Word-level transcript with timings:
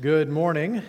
Good 0.00 0.28
morning. 0.28 0.82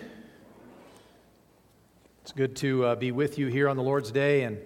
It's 2.22 2.32
good 2.32 2.56
to 2.56 2.84
uh, 2.84 2.94
be 2.96 3.12
with 3.12 3.38
you 3.38 3.46
here 3.46 3.68
on 3.68 3.76
the 3.76 3.82
Lord's 3.82 4.10
Day 4.10 4.42
and 4.42 4.58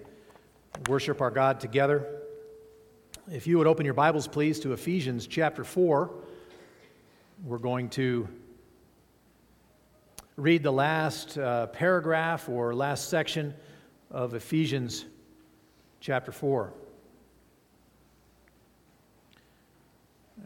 worship 0.89 1.21
our 1.21 1.31
God 1.31 1.61
together. 1.61 2.23
If 3.31 3.47
you 3.47 3.59
would 3.59 3.67
open 3.67 3.85
your 3.85 3.93
Bibles, 3.93 4.27
please, 4.27 4.59
to 4.61 4.73
Ephesians 4.73 5.27
chapter 5.27 5.63
4, 5.63 6.11
we're 7.45 7.59
going 7.59 7.91
to 7.91 8.29
read 10.37 10.63
the 10.63 10.73
last 10.73 11.37
uh, 11.37 11.67
paragraph 11.67 12.49
or 12.49 12.75
last 12.75 13.11
section 13.11 13.53
of 14.11 14.33
Ephesians 14.33 15.05
chapter 16.01 16.33
4. 16.33 16.73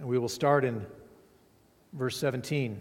And 0.01 0.09
we 0.09 0.19
will 0.19 0.29
start 0.29 0.65
in 0.65 0.85
verse 1.93 2.17
17. 2.17 2.81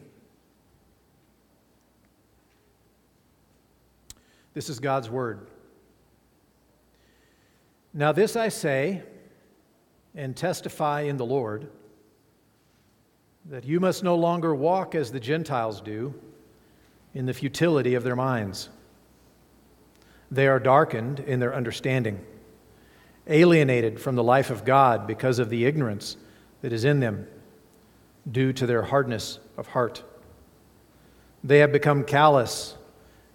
This 4.54 4.70
is 4.70 4.80
God's 4.80 5.10
word. 5.10 5.48
Now, 7.94 8.12
this 8.12 8.36
I 8.36 8.50
say 8.50 9.04
and 10.16 10.36
testify 10.36 11.02
in 11.02 11.18
the 11.18 11.26
Lord 11.26 11.70
that 13.46 13.66
you 13.66 13.80
must 13.80 14.04
no 14.04 14.16
longer 14.16 14.56
walk 14.56 14.96
as 14.96 15.12
the 15.12 15.20
Gentiles 15.20 15.82
do 15.82 16.14
in 17.14 17.26
the 17.26 17.34
futility 17.34 17.96
of 17.96 18.04
their 18.04 18.16
minds. 18.16 18.70
They 20.32 20.48
are 20.48 20.60
darkened 20.60 21.20
in 21.20 21.40
their 21.40 21.54
understanding, 21.54 22.24
alienated 23.28 24.00
from 24.00 24.16
the 24.16 24.24
life 24.24 24.50
of 24.50 24.66
God 24.66 25.06
because 25.06 25.40
of 25.40 25.50
the 25.50 25.66
ignorance 25.66 26.18
that 26.62 26.74
is 26.74 26.86
in 26.86 27.00
them 27.00 27.28
due 28.32 28.54
to 28.54 28.66
their 28.66 28.84
hardness 28.84 29.40
of 29.58 29.68
heart. 29.68 30.04
They 31.44 31.60
have 31.60 31.72
become 31.72 32.04
callous 32.04 32.78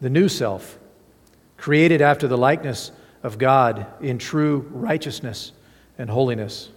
the 0.00 0.10
new 0.10 0.28
self, 0.28 0.78
created 1.56 2.00
after 2.00 2.28
the 2.28 2.38
likeness 2.38 2.92
of 3.22 3.38
God 3.38 3.86
in 4.00 4.18
true 4.18 4.68
righteousness 4.70 5.52
and 5.98 6.08
holiness. 6.08 6.70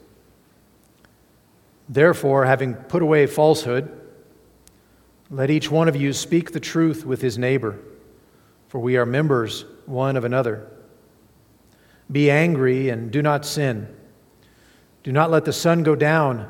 Therefore, 1.87 2.45
having 2.45 2.73
put 2.73 3.01
away 3.01 3.27
falsehood, 3.27 3.91
let 5.29 5.49
each 5.49 5.69
one 5.69 5.87
of 5.87 5.95
you 5.95 6.13
speak 6.13 6.51
the 6.51 6.59
truth 6.59 7.05
with 7.05 7.21
his 7.21 7.37
neighbor, 7.37 7.79
for 8.69 8.79
we 8.79 8.97
are 8.97 9.05
members 9.05 9.65
one 9.85 10.17
of 10.17 10.23
another. 10.23 10.67
Be 12.11 12.31
angry 12.31 12.89
and 12.89 13.11
do 13.11 13.21
not 13.21 13.45
sin. 13.45 13.87
Do 15.03 15.11
not 15.11 15.31
let 15.31 15.45
the 15.45 15.53
sun 15.53 15.83
go 15.83 15.95
down 15.95 16.49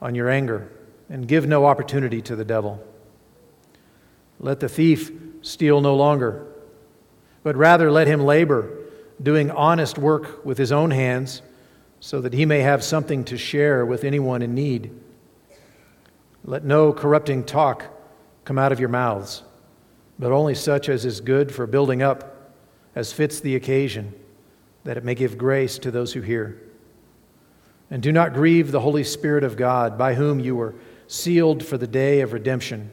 on 0.00 0.14
your 0.14 0.28
anger, 0.28 0.70
and 1.10 1.26
give 1.26 1.46
no 1.46 1.66
opportunity 1.66 2.22
to 2.22 2.36
the 2.36 2.44
devil. 2.44 2.80
Let 4.38 4.60
the 4.60 4.68
thief 4.68 5.10
steal 5.42 5.80
no 5.80 5.94
longer, 5.94 6.46
but 7.42 7.56
rather 7.56 7.90
let 7.90 8.06
him 8.06 8.24
labor, 8.24 8.70
doing 9.22 9.50
honest 9.50 9.98
work 9.98 10.44
with 10.44 10.58
his 10.58 10.72
own 10.72 10.90
hands, 10.90 11.42
so 12.00 12.20
that 12.20 12.32
he 12.32 12.46
may 12.46 12.60
have 12.60 12.84
something 12.84 13.24
to 13.24 13.36
share 13.36 13.84
with 13.84 14.04
anyone 14.04 14.42
in 14.42 14.54
need. 14.54 14.92
Let 16.44 16.64
no 16.64 16.92
corrupting 16.92 17.44
talk 17.44 17.84
come 18.44 18.58
out 18.58 18.72
of 18.72 18.80
your 18.80 18.88
mouths, 18.88 19.42
but 20.18 20.32
only 20.32 20.54
such 20.54 20.88
as 20.88 21.04
is 21.04 21.20
good 21.20 21.52
for 21.52 21.66
building 21.66 22.02
up, 22.02 22.54
as 22.94 23.12
fits 23.12 23.40
the 23.40 23.56
occasion, 23.56 24.14
that 24.84 24.96
it 24.96 25.04
may 25.04 25.14
give 25.14 25.36
grace 25.36 25.78
to 25.78 25.90
those 25.90 26.12
who 26.12 26.20
hear. 26.20 26.62
And 27.90 28.02
do 28.02 28.12
not 28.12 28.34
grieve 28.34 28.70
the 28.70 28.80
Holy 28.80 29.04
Spirit 29.04 29.44
of 29.44 29.56
God, 29.56 29.98
by 29.98 30.14
whom 30.14 30.40
you 30.40 30.56
were 30.56 30.74
sealed 31.06 31.64
for 31.64 31.78
the 31.78 31.86
day 31.86 32.20
of 32.20 32.32
redemption. 32.32 32.90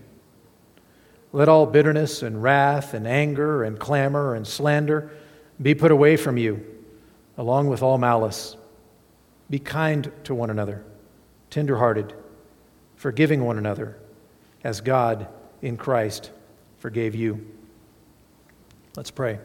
Let 1.36 1.50
all 1.50 1.66
bitterness 1.66 2.24
and 2.24 2.42
wrath 2.42 2.94
and 2.94 3.06
anger 3.06 3.66
and 3.66 3.78
clamor 3.78 4.36
and 4.36 4.48
slander 4.48 5.12
be 5.62 5.76
put 5.76 5.92
away 5.92 6.16
from 6.16 6.38
you, 6.38 6.66
along 7.38 7.68
with 7.68 7.84
all 7.84 7.98
malice. 7.98 8.56
Be 9.50 9.60
kind 9.60 10.10
to 10.24 10.34
one 10.34 10.50
another, 10.50 10.86
tenderhearted, 11.50 12.14
forgiving 12.96 13.44
one 13.44 13.58
another, 13.58 13.98
as 14.64 14.80
God 14.80 15.28
in 15.62 15.76
Christ 15.76 16.32
forgave 16.78 17.16
you. 17.16 17.46
Let's 18.96 19.12
pray. 19.12 19.40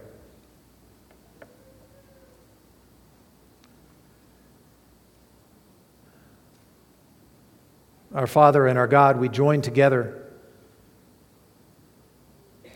Our 8.14 8.28
Father 8.28 8.68
and 8.68 8.78
our 8.78 8.86
God, 8.86 9.18
we 9.18 9.28
join 9.28 9.60
together 9.60 10.19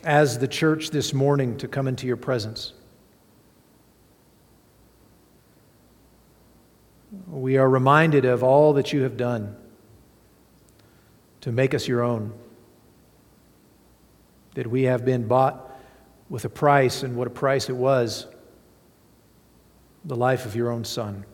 as 0.05 0.39
the 0.39 0.49
church 0.49 0.91
this 0.91 1.15
morning 1.15 1.57
to 1.57 1.67
come 1.67 1.89
into 1.89 2.07
your 2.07 2.17
presence. 2.17 2.75
We 7.29 7.57
are 7.57 7.69
reminded 7.69 8.25
of 8.25 8.43
all 8.43 8.75
that 8.75 8.93
you 8.93 9.03
have 9.03 9.17
done 9.17 9.57
to 11.41 11.53
make 11.53 11.75
us 11.75 11.89
your 11.89 12.03
own. 12.03 12.33
That 14.55 14.67
we 14.67 14.83
have 14.85 15.05
been 15.05 15.27
bought 15.27 15.71
with 16.29 16.45
a 16.45 16.49
price, 16.49 17.03
and 17.03 17.17
what 17.17 17.27
a 17.27 17.31
price 17.31 17.69
it 17.69 17.77
was 17.77 18.27
the 20.05 20.17
life 20.17 20.45
of 20.45 20.55
your 20.55 20.71
own 20.71 20.85
Son. 20.85 21.25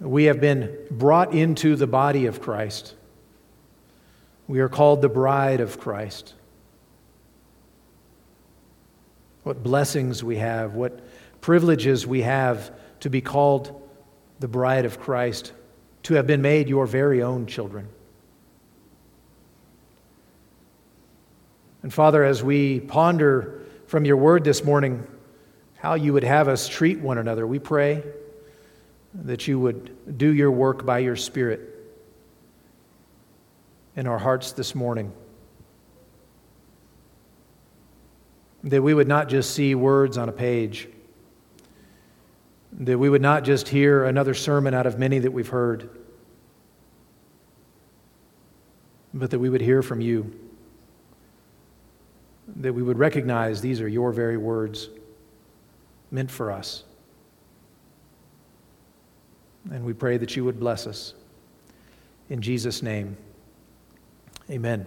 We 0.00 0.24
have 0.24 0.40
been 0.40 0.76
brought 0.90 1.32
into 1.32 1.76
the 1.76 1.86
body 1.86 2.26
of 2.26 2.40
Christ 2.40 2.94
we 4.48 4.60
are 4.60 4.68
called 4.68 5.02
the 5.02 5.08
bride 5.08 5.60
of 5.60 5.78
Christ. 5.80 6.34
What 9.42 9.62
blessings 9.62 10.22
we 10.22 10.36
have, 10.36 10.74
what 10.74 11.00
privileges 11.40 12.06
we 12.06 12.22
have 12.22 12.72
to 13.00 13.10
be 13.10 13.20
called 13.20 13.82
the 14.40 14.48
bride 14.48 14.84
of 14.84 15.00
Christ, 15.00 15.52
to 16.04 16.14
have 16.14 16.26
been 16.26 16.42
made 16.42 16.68
your 16.68 16.86
very 16.86 17.22
own 17.22 17.46
children. 17.46 17.88
And 21.82 21.92
Father, 21.92 22.24
as 22.24 22.42
we 22.42 22.80
ponder 22.80 23.62
from 23.86 24.04
your 24.04 24.16
word 24.16 24.42
this 24.44 24.64
morning 24.64 25.06
how 25.76 25.94
you 25.94 26.12
would 26.12 26.24
have 26.24 26.48
us 26.48 26.68
treat 26.68 26.98
one 27.00 27.18
another, 27.18 27.46
we 27.46 27.58
pray 27.58 28.02
that 29.14 29.46
you 29.46 29.58
would 29.58 30.18
do 30.18 30.32
your 30.32 30.50
work 30.50 30.84
by 30.84 30.98
your 30.98 31.16
Spirit 31.16 31.75
in 33.96 34.06
our 34.06 34.18
hearts 34.18 34.52
this 34.52 34.74
morning. 34.74 35.12
That 38.62 38.82
we 38.82 38.94
would 38.94 39.08
not 39.08 39.28
just 39.28 39.52
see 39.52 39.74
words 39.74 40.18
on 40.18 40.28
a 40.28 40.32
page, 40.32 40.88
that 42.72 42.98
we 42.98 43.08
would 43.08 43.22
not 43.22 43.42
just 43.42 43.68
hear 43.68 44.04
another 44.04 44.34
sermon 44.34 44.74
out 44.74 44.86
of 44.86 44.98
many 44.98 45.18
that 45.20 45.30
we've 45.32 45.48
heard, 45.48 45.88
but 49.14 49.30
that 49.30 49.38
we 49.38 49.48
would 49.48 49.62
hear 49.62 49.82
from 49.82 50.00
you, 50.00 50.38
that 52.56 52.74
we 52.74 52.82
would 52.82 52.98
recognize 52.98 53.62
these 53.62 53.80
are 53.80 53.88
your 53.88 54.12
very 54.12 54.36
words 54.36 54.90
meant 56.10 56.30
for 56.30 56.52
us. 56.52 56.84
And 59.70 59.84
we 59.84 59.94
pray 59.94 60.16
that 60.18 60.36
you 60.36 60.44
would 60.44 60.60
bless 60.60 60.86
us. 60.86 61.14
In 62.28 62.40
Jesus' 62.40 62.82
name. 62.82 63.16
Amen. 64.48 64.86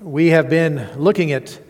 We 0.00 0.28
have 0.28 0.48
been 0.48 0.88
looking 0.96 1.32
at 1.32 1.60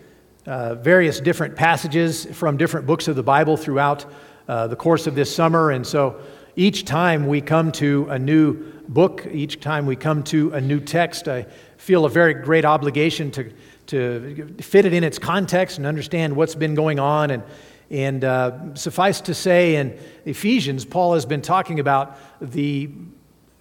uh, 0.45 0.75
various 0.75 1.19
different 1.19 1.55
passages 1.55 2.25
from 2.25 2.57
different 2.57 2.85
books 2.85 3.07
of 3.07 3.15
the 3.15 3.23
Bible 3.23 3.57
throughout 3.57 4.05
uh, 4.47 4.67
the 4.67 4.75
course 4.75 5.07
of 5.07 5.15
this 5.15 5.33
summer. 5.33 5.71
And 5.71 5.87
so 5.87 6.21
each 6.55 6.85
time 6.85 7.25
we 7.25 7.41
come 7.41 7.71
to 7.71 8.05
a 8.11 8.19
new 8.19 8.71
book, 8.87 9.25
each 9.31 9.59
time 9.59 9.87
we 9.87 9.95
come 9.95 10.21
to 10.25 10.53
a 10.53 10.61
new 10.61 10.79
text, 10.79 11.27
I 11.27 11.47
feel 11.77 12.05
a 12.05 12.09
very 12.09 12.35
great 12.35 12.63
obligation 12.63 13.31
to, 13.31 13.51
to 13.87 14.53
fit 14.61 14.85
it 14.85 14.93
in 14.93 15.03
its 15.03 15.17
context 15.17 15.79
and 15.79 15.87
understand 15.87 16.35
what's 16.35 16.53
been 16.53 16.75
going 16.75 16.99
on. 16.99 17.31
And, 17.31 17.43
and 17.89 18.23
uh, 18.23 18.75
suffice 18.75 19.19
to 19.21 19.33
say, 19.33 19.77
in 19.77 19.97
Ephesians, 20.25 20.85
Paul 20.85 21.15
has 21.15 21.25
been 21.25 21.41
talking 21.41 21.79
about 21.79 22.19
the 22.39 22.91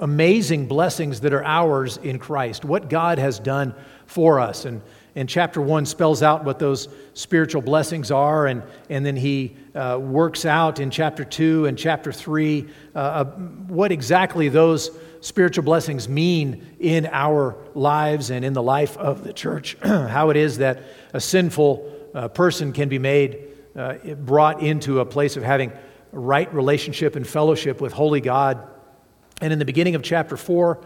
amazing 0.03 0.67
blessings 0.67 1.21
that 1.21 1.33
are 1.33 1.45
ours 1.45 1.97
in 1.99 2.19
Christ, 2.19 2.65
what 2.65 2.91
God 2.91 3.19
has 3.19 3.39
done 3.39 3.73
for 4.05 4.41
us. 4.41 4.65
And, 4.65 4.83
and 5.15 5.29
chapter 5.29 5.63
one 5.63 5.87
spells 5.87 6.25
out 6.25 6.45
what 6.45 6.59
those 6.59 6.89
spiritual 7.15 7.63
blessings 7.63 8.11
are, 8.11 8.47
and, 8.47 8.65
and 8.91 9.07
then 9.07 9.15
he 9.15 9.57
uh, 9.77 9.99
works 10.01 10.45
out 10.45 10.81
in 10.81 10.91
chapter 10.91 11.25
two 11.25 11.67
and 11.67 11.79
chapter 11.79 12.13
three 12.13 12.69
uh, 12.97 12.99
uh, 12.99 13.25
what 13.25 13.93
exactly 13.93 14.49
those 14.49 14.91
spiritual 15.21 15.63
blessings 15.63 16.09
mean 16.09 16.75
in 16.81 17.07
our 17.13 17.57
lives 17.75 18.31
and 18.31 18.45
in 18.45 18.55
the 18.55 18.63
life 18.63 18.97
of 18.97 19.23
the 19.23 19.33
church. 19.33 19.77
How 19.83 20.31
it 20.31 20.37
is 20.37 20.59
that 20.59 20.83
a 21.13 21.21
sinful 21.21 22.11
uh, 22.13 22.27
person 22.29 22.73
can 22.73 22.89
be 22.89 22.99
made, 22.99 23.39
uh, 23.77 23.95
brought 24.17 24.63
into 24.63 24.99
a 24.99 25.07
place 25.07 25.37
of 25.37 25.45
having 25.45 25.73
right 26.11 26.53
relationship 26.53 27.15
and 27.15 27.25
fellowship 27.25 27.81
with 27.81 27.93
holy 27.93 28.21
God. 28.21 28.69
And 29.43 29.53
in 29.53 29.59
the 29.59 29.67
beginning 29.67 29.95
of 29.95 30.03
chapter 30.03 30.39
4, 30.39 30.83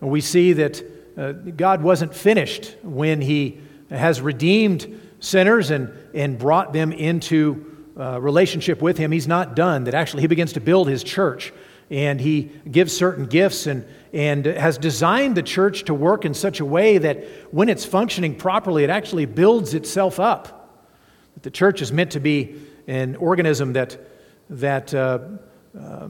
we 0.00 0.20
see 0.20 0.52
that 0.52 0.82
uh, 1.16 1.32
God 1.32 1.82
wasn't 1.82 2.14
finished 2.14 2.76
when 2.82 3.20
He 3.20 3.60
has 3.88 4.20
redeemed 4.20 5.00
sinners 5.20 5.70
and, 5.70 5.90
and 6.14 6.38
brought 6.38 6.74
them 6.74 6.92
into 6.92 7.64
uh, 7.98 8.20
relationship 8.20 8.82
with 8.82 8.98
Him. 8.98 9.12
He's 9.12 9.28
not 9.28 9.56
done, 9.56 9.84
that 9.84 9.94
actually 9.94 10.22
He 10.22 10.26
begins 10.26 10.52
to 10.54 10.60
build 10.60 10.88
His 10.88 11.02
church 11.02 11.52
and 11.92 12.22
he 12.22 12.44
gives 12.70 12.96
certain 12.96 13.26
gifts 13.26 13.66
and, 13.66 13.84
and 14.14 14.46
has 14.46 14.78
designed 14.78 15.36
the 15.36 15.42
church 15.42 15.84
to 15.84 15.92
work 15.92 16.24
in 16.24 16.32
such 16.32 16.58
a 16.58 16.64
way 16.64 16.96
that 16.96 17.22
when 17.52 17.68
it's 17.68 17.84
functioning 17.84 18.34
properly, 18.34 18.82
it 18.82 18.88
actually 18.88 19.26
builds 19.26 19.74
itself 19.74 20.18
up. 20.18 20.88
That 21.34 21.42
the 21.42 21.50
church 21.50 21.82
is 21.82 21.92
meant 21.92 22.12
to 22.12 22.20
be 22.20 22.56
an 22.86 23.16
organism 23.16 23.74
that, 23.74 23.98
that 24.48 24.94
uh, 24.94 25.18
uh, 25.78 26.08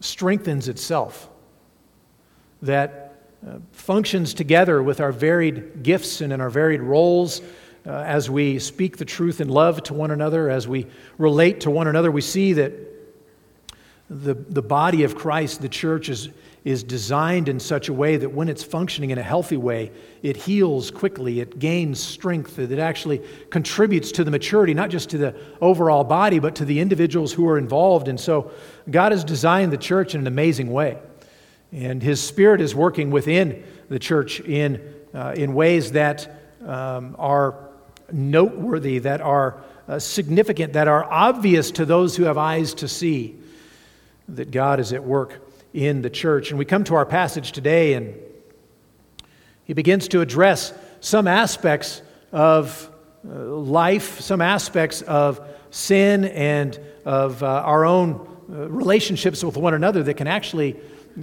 strengthens 0.00 0.68
itself, 0.68 1.28
that 2.62 3.20
uh, 3.46 3.58
functions 3.72 4.34
together 4.34 4.82
with 4.82 5.00
our 5.00 5.12
varied 5.12 5.82
gifts 5.82 6.20
and 6.20 6.32
in 6.32 6.40
our 6.40 6.50
varied 6.50 6.80
roles. 6.80 7.40
Uh, 7.86 7.92
as 7.92 8.28
we 8.28 8.58
speak 8.58 8.96
the 8.96 9.04
truth 9.04 9.40
in 9.40 9.48
love 9.48 9.82
to 9.82 9.94
one 9.94 10.10
another, 10.10 10.50
as 10.50 10.66
we 10.66 10.86
relate 11.16 11.60
to 11.60 11.70
one 11.70 11.86
another, 11.86 12.10
we 12.10 12.20
see 12.20 12.52
that 12.52 12.72
the, 14.10 14.34
the 14.34 14.62
body 14.62 15.04
of 15.04 15.14
Christ, 15.14 15.62
the 15.62 15.68
church, 15.68 16.08
is, 16.08 16.28
is 16.64 16.82
designed 16.82 17.48
in 17.48 17.60
such 17.60 17.88
a 17.88 17.92
way 17.92 18.16
that 18.16 18.30
when 18.30 18.48
it's 18.48 18.62
functioning 18.62 19.10
in 19.10 19.18
a 19.18 19.22
healthy 19.22 19.56
way, 19.56 19.90
it 20.22 20.36
heals 20.36 20.90
quickly, 20.90 21.40
it 21.40 21.58
gains 21.58 22.00
strength, 22.00 22.58
it 22.58 22.78
actually 22.78 23.22
contributes 23.50 24.12
to 24.12 24.24
the 24.24 24.30
maturity, 24.30 24.74
not 24.74 24.90
just 24.90 25.10
to 25.10 25.18
the 25.18 25.34
overall 25.60 26.04
body, 26.04 26.38
but 26.38 26.56
to 26.56 26.64
the 26.64 26.80
individuals 26.80 27.32
who 27.32 27.48
are 27.48 27.58
involved. 27.58 28.08
And 28.08 28.18
so 28.18 28.50
God 28.90 29.12
has 29.12 29.24
designed 29.24 29.72
the 29.72 29.78
church 29.78 30.14
in 30.14 30.20
an 30.22 30.26
amazing 30.26 30.70
way. 30.70 30.98
And 31.72 32.02
His 32.02 32.20
Spirit 32.20 32.60
is 32.60 32.74
working 32.74 33.10
within 33.10 33.64
the 33.88 33.98
church 33.98 34.40
in, 34.40 34.94
uh, 35.14 35.34
in 35.36 35.54
ways 35.54 35.92
that 35.92 36.56
um, 36.66 37.14
are 37.18 37.68
noteworthy, 38.10 38.98
that 39.00 39.20
are 39.20 39.62
uh, 39.86 39.98
significant, 39.98 40.72
that 40.72 40.88
are 40.88 41.04
obvious 41.04 41.70
to 41.72 41.84
those 41.84 42.16
who 42.16 42.24
have 42.24 42.38
eyes 42.38 42.74
to 42.74 42.88
see 42.88 43.36
that 44.28 44.50
God 44.50 44.80
is 44.80 44.92
at 44.92 45.02
work 45.02 45.47
in 45.72 46.02
the 46.02 46.10
church. 46.10 46.50
And 46.50 46.58
we 46.58 46.64
come 46.64 46.84
to 46.84 46.94
our 46.94 47.06
passage 47.06 47.52
today, 47.52 47.94
and 47.94 48.14
he 49.64 49.74
begins 49.74 50.08
to 50.08 50.20
address 50.20 50.72
some 51.00 51.26
aspects 51.26 52.02
of 52.32 52.90
uh, 53.28 53.32
life, 53.32 54.20
some 54.20 54.40
aspects 54.40 55.02
of 55.02 55.40
sin, 55.70 56.24
and 56.24 56.78
of 57.04 57.42
uh, 57.42 57.46
our 57.46 57.84
own 57.84 58.26
uh, 58.50 58.68
relationships 58.68 59.44
with 59.44 59.56
one 59.56 59.74
another 59.74 60.02
that 60.02 60.14
can 60.14 60.26
actually 60.26 60.76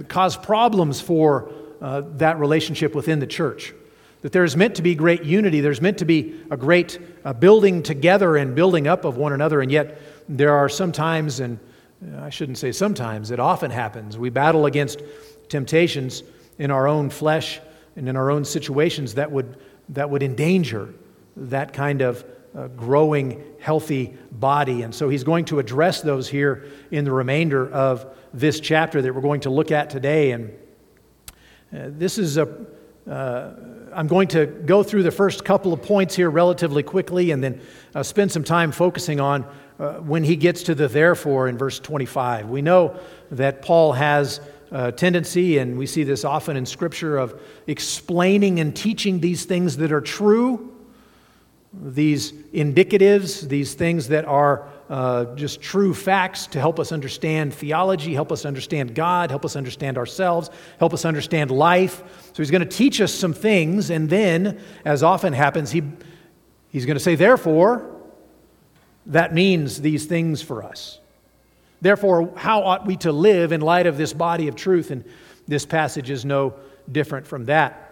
cause 0.08 0.36
problems 0.36 1.00
for 1.00 1.50
uh, 1.80 2.02
that 2.16 2.38
relationship 2.38 2.94
within 2.94 3.18
the 3.18 3.26
church. 3.26 3.74
That 4.22 4.32
there's 4.32 4.56
meant 4.56 4.76
to 4.76 4.82
be 4.82 4.94
great 4.94 5.24
unity, 5.24 5.60
there's 5.60 5.80
meant 5.80 5.98
to 5.98 6.04
be 6.04 6.40
a 6.50 6.56
great 6.56 6.98
uh, 7.24 7.32
building 7.32 7.82
together 7.82 8.36
and 8.36 8.54
building 8.54 8.86
up 8.86 9.04
of 9.04 9.16
one 9.16 9.32
another, 9.32 9.60
and 9.60 9.70
yet 9.70 10.00
there 10.28 10.54
are 10.54 10.68
some 10.68 10.92
times 10.92 11.40
and 11.40 11.58
I 12.18 12.30
shouldn't 12.30 12.58
say 12.58 12.72
sometimes, 12.72 13.30
it 13.30 13.40
often 13.40 13.70
happens. 13.70 14.18
We 14.18 14.30
battle 14.30 14.66
against 14.66 15.02
temptations 15.48 16.22
in 16.58 16.70
our 16.70 16.86
own 16.86 17.10
flesh 17.10 17.60
and 17.96 18.08
in 18.08 18.16
our 18.16 18.30
own 18.30 18.44
situations 18.44 19.14
that 19.14 19.30
would, 19.30 19.56
that 19.90 20.10
would 20.10 20.22
endanger 20.22 20.92
that 21.36 21.72
kind 21.72 22.02
of 22.02 22.24
uh, 22.56 22.68
growing, 22.68 23.42
healthy 23.60 24.14
body. 24.32 24.82
And 24.82 24.94
so 24.94 25.08
he's 25.08 25.24
going 25.24 25.44
to 25.46 25.58
address 25.58 26.00
those 26.00 26.28
here 26.28 26.66
in 26.90 27.04
the 27.04 27.12
remainder 27.12 27.70
of 27.70 28.06
this 28.32 28.60
chapter 28.60 29.02
that 29.02 29.14
we're 29.14 29.20
going 29.20 29.40
to 29.42 29.50
look 29.50 29.70
at 29.70 29.90
today. 29.90 30.32
And 30.32 30.50
uh, 31.74 31.88
this 31.88 32.18
is 32.18 32.36
a. 32.36 32.66
Uh, 33.08 33.54
I'm 33.94 34.08
going 34.08 34.28
to 34.28 34.44
go 34.44 34.82
through 34.82 35.04
the 35.04 35.10
first 35.10 35.44
couple 35.44 35.72
of 35.72 35.80
points 35.80 36.14
here 36.14 36.28
relatively 36.28 36.82
quickly 36.82 37.30
and 37.30 37.42
then 37.42 37.62
uh, 37.94 38.02
spend 38.02 38.30
some 38.30 38.44
time 38.44 38.70
focusing 38.70 39.20
on 39.20 39.46
uh, 39.78 39.94
when 39.94 40.24
he 40.24 40.36
gets 40.36 40.62
to 40.64 40.74
the 40.74 40.88
therefore 40.88 41.48
in 41.48 41.58
verse 41.58 41.78
25. 41.78 42.48
We 42.48 42.62
know 42.62 42.98
that 43.30 43.62
Paul 43.62 43.92
has 43.92 44.40
a 44.70 44.90
tendency, 44.90 45.58
and 45.58 45.78
we 45.78 45.86
see 45.86 46.02
this 46.02 46.24
often 46.24 46.56
in 46.56 46.66
Scripture, 46.66 47.18
of 47.18 47.40
explaining 47.66 48.58
and 48.60 48.74
teaching 48.74 49.20
these 49.20 49.44
things 49.44 49.76
that 49.76 49.92
are 49.92 50.00
true, 50.00 50.72
these 51.72 52.32
indicatives, 52.32 53.48
these 53.48 53.74
things 53.74 54.08
that 54.08 54.24
are 54.24 54.68
uh, 54.88 55.26
just 55.34 55.60
true 55.60 55.92
facts 55.92 56.46
to 56.46 56.60
help 56.60 56.80
us 56.80 56.90
understand 56.90 57.52
theology, 57.52 58.14
help 58.14 58.32
us 58.32 58.44
understand 58.44 58.94
God, 58.94 59.30
help 59.30 59.44
us 59.44 59.56
understand 59.56 59.98
ourselves, 59.98 60.48
help 60.78 60.94
us 60.94 61.04
understand 61.04 61.50
life. 61.50 62.02
So 62.32 62.42
he's 62.42 62.50
going 62.50 62.66
to 62.66 62.68
teach 62.68 63.00
us 63.00 63.12
some 63.12 63.32
things, 63.32 63.90
and 63.90 64.08
then, 64.08 64.60
as 64.84 65.02
often 65.02 65.32
happens, 65.32 65.70
he, 65.70 65.82
he's 66.70 66.86
going 66.86 66.96
to 66.96 67.02
say, 67.02 67.14
therefore, 67.14 67.95
that 69.06 69.32
means 69.32 69.80
these 69.80 70.06
things 70.06 70.42
for 70.42 70.62
us. 70.62 70.98
Therefore, 71.80 72.32
how 72.36 72.62
ought 72.62 72.86
we 72.86 72.96
to 72.98 73.12
live 73.12 73.52
in 73.52 73.60
light 73.60 73.86
of 73.86 73.96
this 73.96 74.12
body 74.12 74.48
of 74.48 74.56
truth? 74.56 74.90
And 74.90 75.04
this 75.46 75.66
passage 75.66 76.10
is 76.10 76.24
no 76.24 76.54
different 76.90 77.26
from 77.26 77.44
that. 77.46 77.82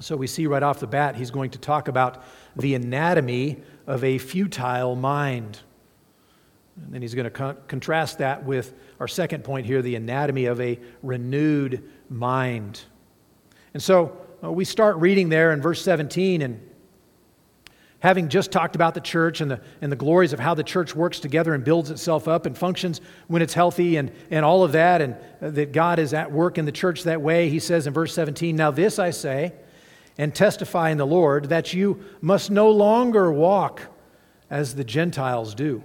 So 0.00 0.16
we 0.16 0.26
see 0.26 0.46
right 0.46 0.62
off 0.62 0.80
the 0.80 0.86
bat, 0.86 1.16
he's 1.16 1.30
going 1.30 1.50
to 1.50 1.58
talk 1.58 1.88
about 1.88 2.22
the 2.56 2.74
anatomy 2.74 3.58
of 3.86 4.04
a 4.04 4.18
futile 4.18 4.94
mind. 4.94 5.58
And 6.76 6.94
then 6.94 7.02
he's 7.02 7.14
going 7.14 7.24
to 7.24 7.30
con- 7.30 7.56
contrast 7.66 8.18
that 8.18 8.44
with 8.44 8.72
our 9.00 9.08
second 9.08 9.42
point 9.42 9.66
here 9.66 9.82
the 9.82 9.96
anatomy 9.96 10.44
of 10.46 10.60
a 10.60 10.78
renewed 11.02 11.82
mind. 12.08 12.82
And 13.74 13.82
so 13.82 14.16
uh, 14.42 14.52
we 14.52 14.64
start 14.64 14.96
reading 14.96 15.28
there 15.28 15.52
in 15.52 15.60
verse 15.60 15.82
17, 15.82 16.42
and 16.42 16.67
having 18.00 18.28
just 18.28 18.52
talked 18.52 18.76
about 18.76 18.94
the 18.94 19.00
church 19.00 19.40
and 19.40 19.50
the, 19.50 19.60
and 19.80 19.90
the 19.90 19.96
glories 19.96 20.32
of 20.32 20.38
how 20.38 20.54
the 20.54 20.62
church 20.62 20.94
works 20.94 21.18
together 21.18 21.54
and 21.54 21.64
builds 21.64 21.90
itself 21.90 22.28
up 22.28 22.46
and 22.46 22.56
functions 22.56 23.00
when 23.26 23.42
it's 23.42 23.54
healthy 23.54 23.96
and, 23.96 24.12
and 24.30 24.44
all 24.44 24.62
of 24.62 24.72
that, 24.72 25.00
and 25.00 25.14
uh, 25.42 25.50
that 25.50 25.72
God 25.72 25.98
is 25.98 26.14
at 26.14 26.30
work 26.30 26.58
in 26.58 26.64
the 26.64 26.72
church 26.72 27.02
that 27.04 27.20
way, 27.20 27.48
he 27.48 27.58
says 27.58 27.86
in 27.86 27.92
verse 27.92 28.14
17, 28.14 28.54
Now 28.54 28.70
this 28.70 28.98
I 28.98 29.10
say 29.10 29.52
and 30.16 30.34
testify 30.34 30.90
in 30.90 30.98
the 30.98 31.06
Lord 31.06 31.48
that 31.48 31.72
you 31.72 32.04
must 32.20 32.50
no 32.50 32.70
longer 32.70 33.32
walk 33.32 33.82
as 34.50 34.74
the 34.74 34.84
Gentiles 34.84 35.54
do. 35.54 35.82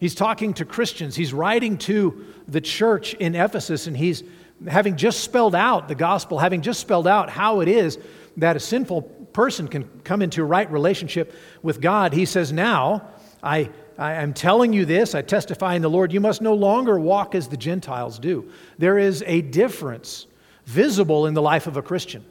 He's 0.00 0.14
talking 0.14 0.52
to 0.54 0.64
Christians. 0.64 1.14
He's 1.14 1.32
writing 1.32 1.78
to 1.78 2.26
the 2.48 2.60
church 2.60 3.14
in 3.14 3.34
Ephesus, 3.34 3.86
and 3.86 3.96
he's 3.96 4.24
having 4.66 4.96
just 4.96 5.20
spelled 5.20 5.54
out 5.54 5.86
the 5.88 5.94
gospel, 5.94 6.38
having 6.38 6.60
just 6.60 6.80
spelled 6.80 7.06
out 7.06 7.30
how 7.30 7.60
it 7.60 7.68
is 7.68 7.98
that 8.36 8.56
a 8.56 8.60
sinful 8.60 9.21
person 9.32 9.68
can 9.68 9.88
come 10.04 10.22
into 10.22 10.42
a 10.42 10.44
right 10.44 10.70
relationship 10.70 11.34
with 11.62 11.80
God, 11.80 12.12
he 12.12 12.24
says, 12.24 12.52
Now, 12.52 13.08
I, 13.42 13.70
I 13.98 14.14
am 14.14 14.34
telling 14.34 14.72
you 14.72 14.84
this, 14.84 15.14
I 15.14 15.22
testify 15.22 15.74
in 15.74 15.82
the 15.82 15.90
Lord, 15.90 16.12
you 16.12 16.20
must 16.20 16.42
no 16.42 16.54
longer 16.54 16.98
walk 16.98 17.34
as 17.34 17.48
the 17.48 17.56
Gentiles 17.56 18.18
do. 18.18 18.50
There 18.78 18.98
is 18.98 19.22
a 19.26 19.40
difference 19.42 20.26
visible 20.64 21.26
in 21.26 21.34
the 21.34 21.42
life 21.42 21.66
of 21.66 21.76
a 21.76 21.82
Christian. 21.82 22.24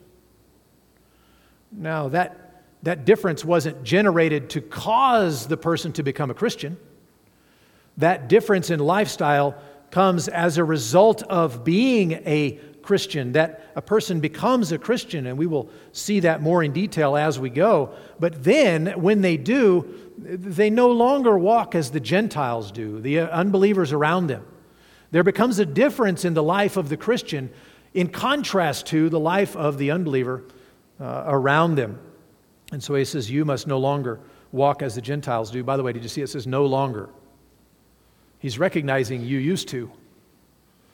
Now, 1.72 2.10
that, 2.10 2.64
that 2.84 3.06
difference 3.06 3.46
wasn't 3.46 3.84
generated 3.84 4.50
to 4.52 4.62
cause 4.62 5.48
the 5.48 5.58
person 5.58 5.94
to 5.94 6.04
become 6.04 6.30
a 6.30 6.34
Christian. 6.34 6.78
That 7.98 8.28
difference 8.28 8.70
in 8.70 8.80
lifestyle 8.80 9.56
comes 9.92 10.28
as 10.28 10.58
a 10.58 10.64
result 10.64 11.24
of 11.24 11.64
being 11.64 12.14
a 12.26 12.60
Christian, 12.92 13.32
that 13.32 13.72
a 13.78 13.82
person 13.82 14.20
becomes 14.20 14.74
a 14.74 14.78
Christian, 14.78 15.26
and 15.26 15.38
we 15.38 15.48
will 15.48 15.70
see 15.94 16.20
that 16.20 16.42
more 16.42 16.62
in 16.62 16.74
detail 16.74 17.16
as 17.16 17.40
we 17.40 17.50
go. 17.50 17.94
But 18.20 18.44
then, 18.44 18.88
when 19.02 19.22
they 19.22 19.38
do, 19.38 20.12
they 20.18 20.70
no 20.70 20.92
longer 20.92 21.38
walk 21.38 21.74
as 21.74 21.92
the 21.92 22.02
Gentiles 22.02 22.70
do, 22.70 23.00
the 23.00 23.20
unbelievers 23.20 23.94
around 23.94 24.28
them. 24.28 24.46
There 25.12 25.24
becomes 25.24 25.58
a 25.58 25.66
difference 25.66 26.26
in 26.26 26.34
the 26.34 26.44
life 26.44 26.76
of 26.76 26.90
the 26.90 26.98
Christian 26.98 27.50
in 27.94 28.10
contrast 28.10 28.88
to 28.88 29.08
the 29.08 29.22
life 29.22 29.56
of 29.56 29.78
the 29.78 29.92
unbeliever 29.92 30.44
uh, 31.00 31.24
around 31.28 31.76
them. 31.76 31.98
And 32.74 32.84
so 32.84 32.94
he 32.96 33.06
says, 33.06 33.32
You 33.32 33.46
must 33.46 33.68
no 33.68 33.78
longer 33.78 34.20
walk 34.52 34.82
as 34.82 34.96
the 34.96 35.02
Gentiles 35.02 35.50
do. 35.50 35.64
By 35.64 35.78
the 35.78 35.84
way, 35.84 35.94
did 35.94 36.04
you 36.04 36.10
see 36.10 36.24
it 36.24 36.28
says 36.28 36.46
no 36.46 36.66
longer? 36.66 37.08
He's 38.40 38.60
recognizing 38.60 39.22
you 39.22 39.38
used 39.38 39.70
to. 39.70 39.90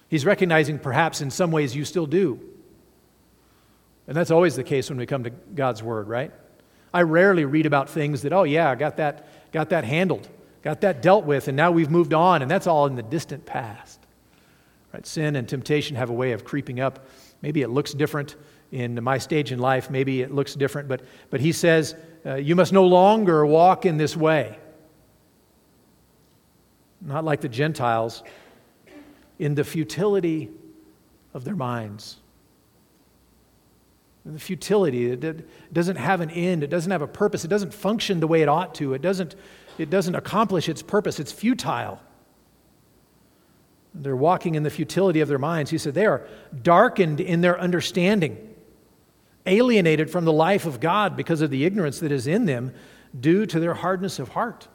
He's 0.09 0.25
recognizing 0.25 0.79
perhaps 0.79 1.21
in 1.21 1.29
some 1.29 1.51
ways 1.51 1.75
you 1.75 1.85
still 1.85 2.05
do. 2.05 2.39
And 4.07 4.15
that's 4.15 4.31
always 4.31 4.55
the 4.55 4.63
case 4.63 4.89
when 4.89 4.97
we 4.97 5.05
come 5.05 5.23
to 5.25 5.29
God's 5.29 5.83
Word, 5.83 6.07
right? 6.07 6.31
I 6.93 7.01
rarely 7.01 7.43
read 7.43 7.65
about 7.65 7.89
things 7.89 8.21
that, 8.21 8.31
oh, 8.31 8.43
yeah, 8.43 8.69
I 8.69 8.75
got 8.75 8.97
that, 8.97 9.27
got 9.51 9.69
that 9.69 9.83
handled, 9.83 10.29
got 10.61 10.81
that 10.81 11.01
dealt 11.01 11.25
with, 11.25 11.49
and 11.49 11.57
now 11.57 11.71
we've 11.71 11.91
moved 11.91 12.13
on, 12.13 12.41
and 12.41 12.49
that's 12.49 12.67
all 12.67 12.85
in 12.85 12.95
the 12.95 13.03
distant 13.03 13.45
past. 13.45 13.99
Right? 14.93 15.05
Sin 15.05 15.35
and 15.35 15.47
temptation 15.47 15.97
have 15.97 16.09
a 16.09 16.13
way 16.13 16.31
of 16.31 16.45
creeping 16.45 16.79
up. 16.79 17.07
Maybe 17.41 17.61
it 17.61 17.67
looks 17.67 17.93
different 17.93 18.35
in 18.71 19.01
my 19.03 19.17
stage 19.17 19.51
in 19.51 19.59
life, 19.59 19.89
maybe 19.89 20.21
it 20.21 20.31
looks 20.33 20.53
different, 20.53 20.89
but, 20.89 21.01
but 21.29 21.39
he 21.39 21.51
says, 21.51 21.95
uh, 22.25 22.35
You 22.35 22.55
must 22.55 22.73
no 22.73 22.85
longer 22.85 23.45
walk 23.45 23.85
in 23.85 23.97
this 23.97 24.15
way. 24.15 24.57
Not 27.01 27.23
like 27.23 27.41
the 27.41 27.49
Gentiles, 27.49 28.23
in 29.39 29.56
the 29.56 29.63
futility 29.63 30.50
of 31.34 31.44
their 31.44 31.56
minds. 31.56 32.17
The 34.25 34.39
futility, 34.39 35.12
it 35.12 35.48
doesn't 35.72 35.96
have 35.96 36.20
an 36.20 36.29
end, 36.29 36.62
it 36.63 36.70
doesn't 36.70 36.91
have 36.91 37.01
a 37.01 37.08
purpose, 37.08 37.46
it 37.46 37.48
doesn't 37.48 37.74
function 37.74 38.20
the 38.20 38.27
way 38.27 38.41
it 38.41 38.50
ought 38.50 38.75
to, 38.75 38.94
it 38.94 39.01
doesn't, 39.01 39.36
it 39.77 39.89
doesn't 39.89 40.15
accomplish 40.15 40.67
its 40.67 40.82
purpose, 40.82 41.20
it's 41.20 41.32
futile. 41.32 42.01
They're 43.94 44.17
walking 44.17 44.56
in 44.56 44.63
the 44.63 44.70
futility 44.70 45.22
of 45.22 45.29
their 45.29 45.39
minds. 45.39 45.72
He 45.72 45.77
said 45.77 45.94
they 45.94 46.06
are 46.06 46.27
darkened 46.62 47.22
in 47.22 47.39
their 47.39 47.60
understanding, 47.60 48.38
alienated 49.46 50.10
from 50.10 50.25
the 50.25 50.34
life 50.34 50.65
of 50.65 50.82
God 50.82 51.15
because 51.15 51.41
of 51.41 51.50
the 51.50 51.63
ignorance 51.63 52.00
that 52.01 52.12
is 52.12 52.27
in 52.27 52.46
them 52.46 52.74
due 53.17 53.46
to 53.46 53.60
their 53.60 53.75
hardness 53.75 54.20
of 54.20 54.29
heart. 54.29 54.67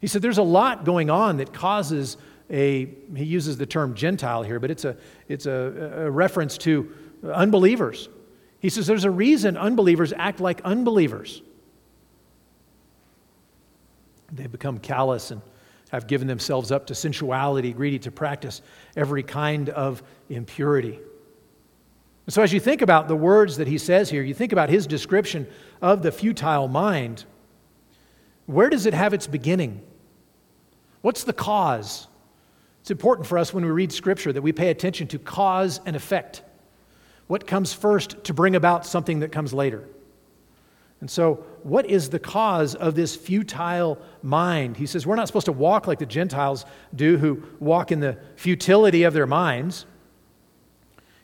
He 0.00 0.06
said 0.06 0.22
there's 0.22 0.38
a 0.38 0.42
lot 0.42 0.84
going 0.84 1.10
on 1.10 1.36
that 1.36 1.52
causes 1.52 2.16
a, 2.50 2.86
he 3.16 3.24
uses 3.24 3.56
the 3.56 3.66
term 3.66 3.94
Gentile 3.94 4.42
here, 4.42 4.60
but 4.60 4.70
it's 4.70 4.84
a, 4.84 4.96
it's 5.28 5.46
a, 5.46 6.02
a 6.06 6.10
reference 6.10 6.58
to 6.58 6.92
unbelievers. 7.22 8.08
He 8.60 8.68
says 8.68 8.86
there's 8.86 9.04
a 9.04 9.10
reason 9.10 9.56
unbelievers 9.56 10.12
act 10.16 10.40
like 10.40 10.60
unbelievers. 10.62 11.42
They 14.32 14.46
become 14.46 14.78
callous 14.78 15.30
and 15.30 15.40
have 15.90 16.06
given 16.06 16.26
themselves 16.26 16.72
up 16.72 16.86
to 16.88 16.94
sensuality, 16.94 17.72
greedy 17.72 17.98
to 18.00 18.10
practice 18.10 18.62
every 18.96 19.22
kind 19.22 19.68
of 19.68 20.02
impurity. 20.28 20.98
So, 22.28 22.42
as 22.42 22.52
you 22.52 22.60
think 22.60 22.80
about 22.80 23.06
the 23.06 23.14
words 23.16 23.58
that 23.58 23.68
he 23.68 23.78
says 23.78 24.08
here, 24.08 24.22
you 24.22 24.34
think 24.34 24.52
about 24.52 24.70
his 24.70 24.86
description 24.86 25.46
of 25.82 26.02
the 26.02 26.10
futile 26.10 26.68
mind, 26.68 27.24
where 28.46 28.70
does 28.70 28.86
it 28.86 28.94
have 28.94 29.12
its 29.12 29.26
beginning? 29.26 29.82
What's 31.02 31.24
the 31.24 31.34
cause? 31.34 32.08
It's 32.84 32.90
important 32.90 33.26
for 33.26 33.38
us 33.38 33.54
when 33.54 33.64
we 33.64 33.70
read 33.70 33.92
Scripture 33.92 34.30
that 34.30 34.42
we 34.42 34.52
pay 34.52 34.68
attention 34.68 35.06
to 35.08 35.18
cause 35.18 35.80
and 35.86 35.96
effect. 35.96 36.42
What 37.28 37.46
comes 37.46 37.72
first 37.72 38.22
to 38.24 38.34
bring 38.34 38.56
about 38.56 38.84
something 38.84 39.20
that 39.20 39.32
comes 39.32 39.54
later? 39.54 39.88
And 41.00 41.10
so, 41.10 41.46
what 41.62 41.86
is 41.86 42.10
the 42.10 42.18
cause 42.18 42.74
of 42.74 42.94
this 42.94 43.16
futile 43.16 43.98
mind? 44.22 44.76
He 44.76 44.84
says 44.84 45.06
we're 45.06 45.16
not 45.16 45.28
supposed 45.28 45.46
to 45.46 45.52
walk 45.52 45.86
like 45.86 45.98
the 45.98 46.04
Gentiles 46.04 46.66
do, 46.94 47.16
who 47.16 47.44
walk 47.58 47.90
in 47.90 48.00
the 48.00 48.18
futility 48.36 49.04
of 49.04 49.14
their 49.14 49.26
minds. 49.26 49.86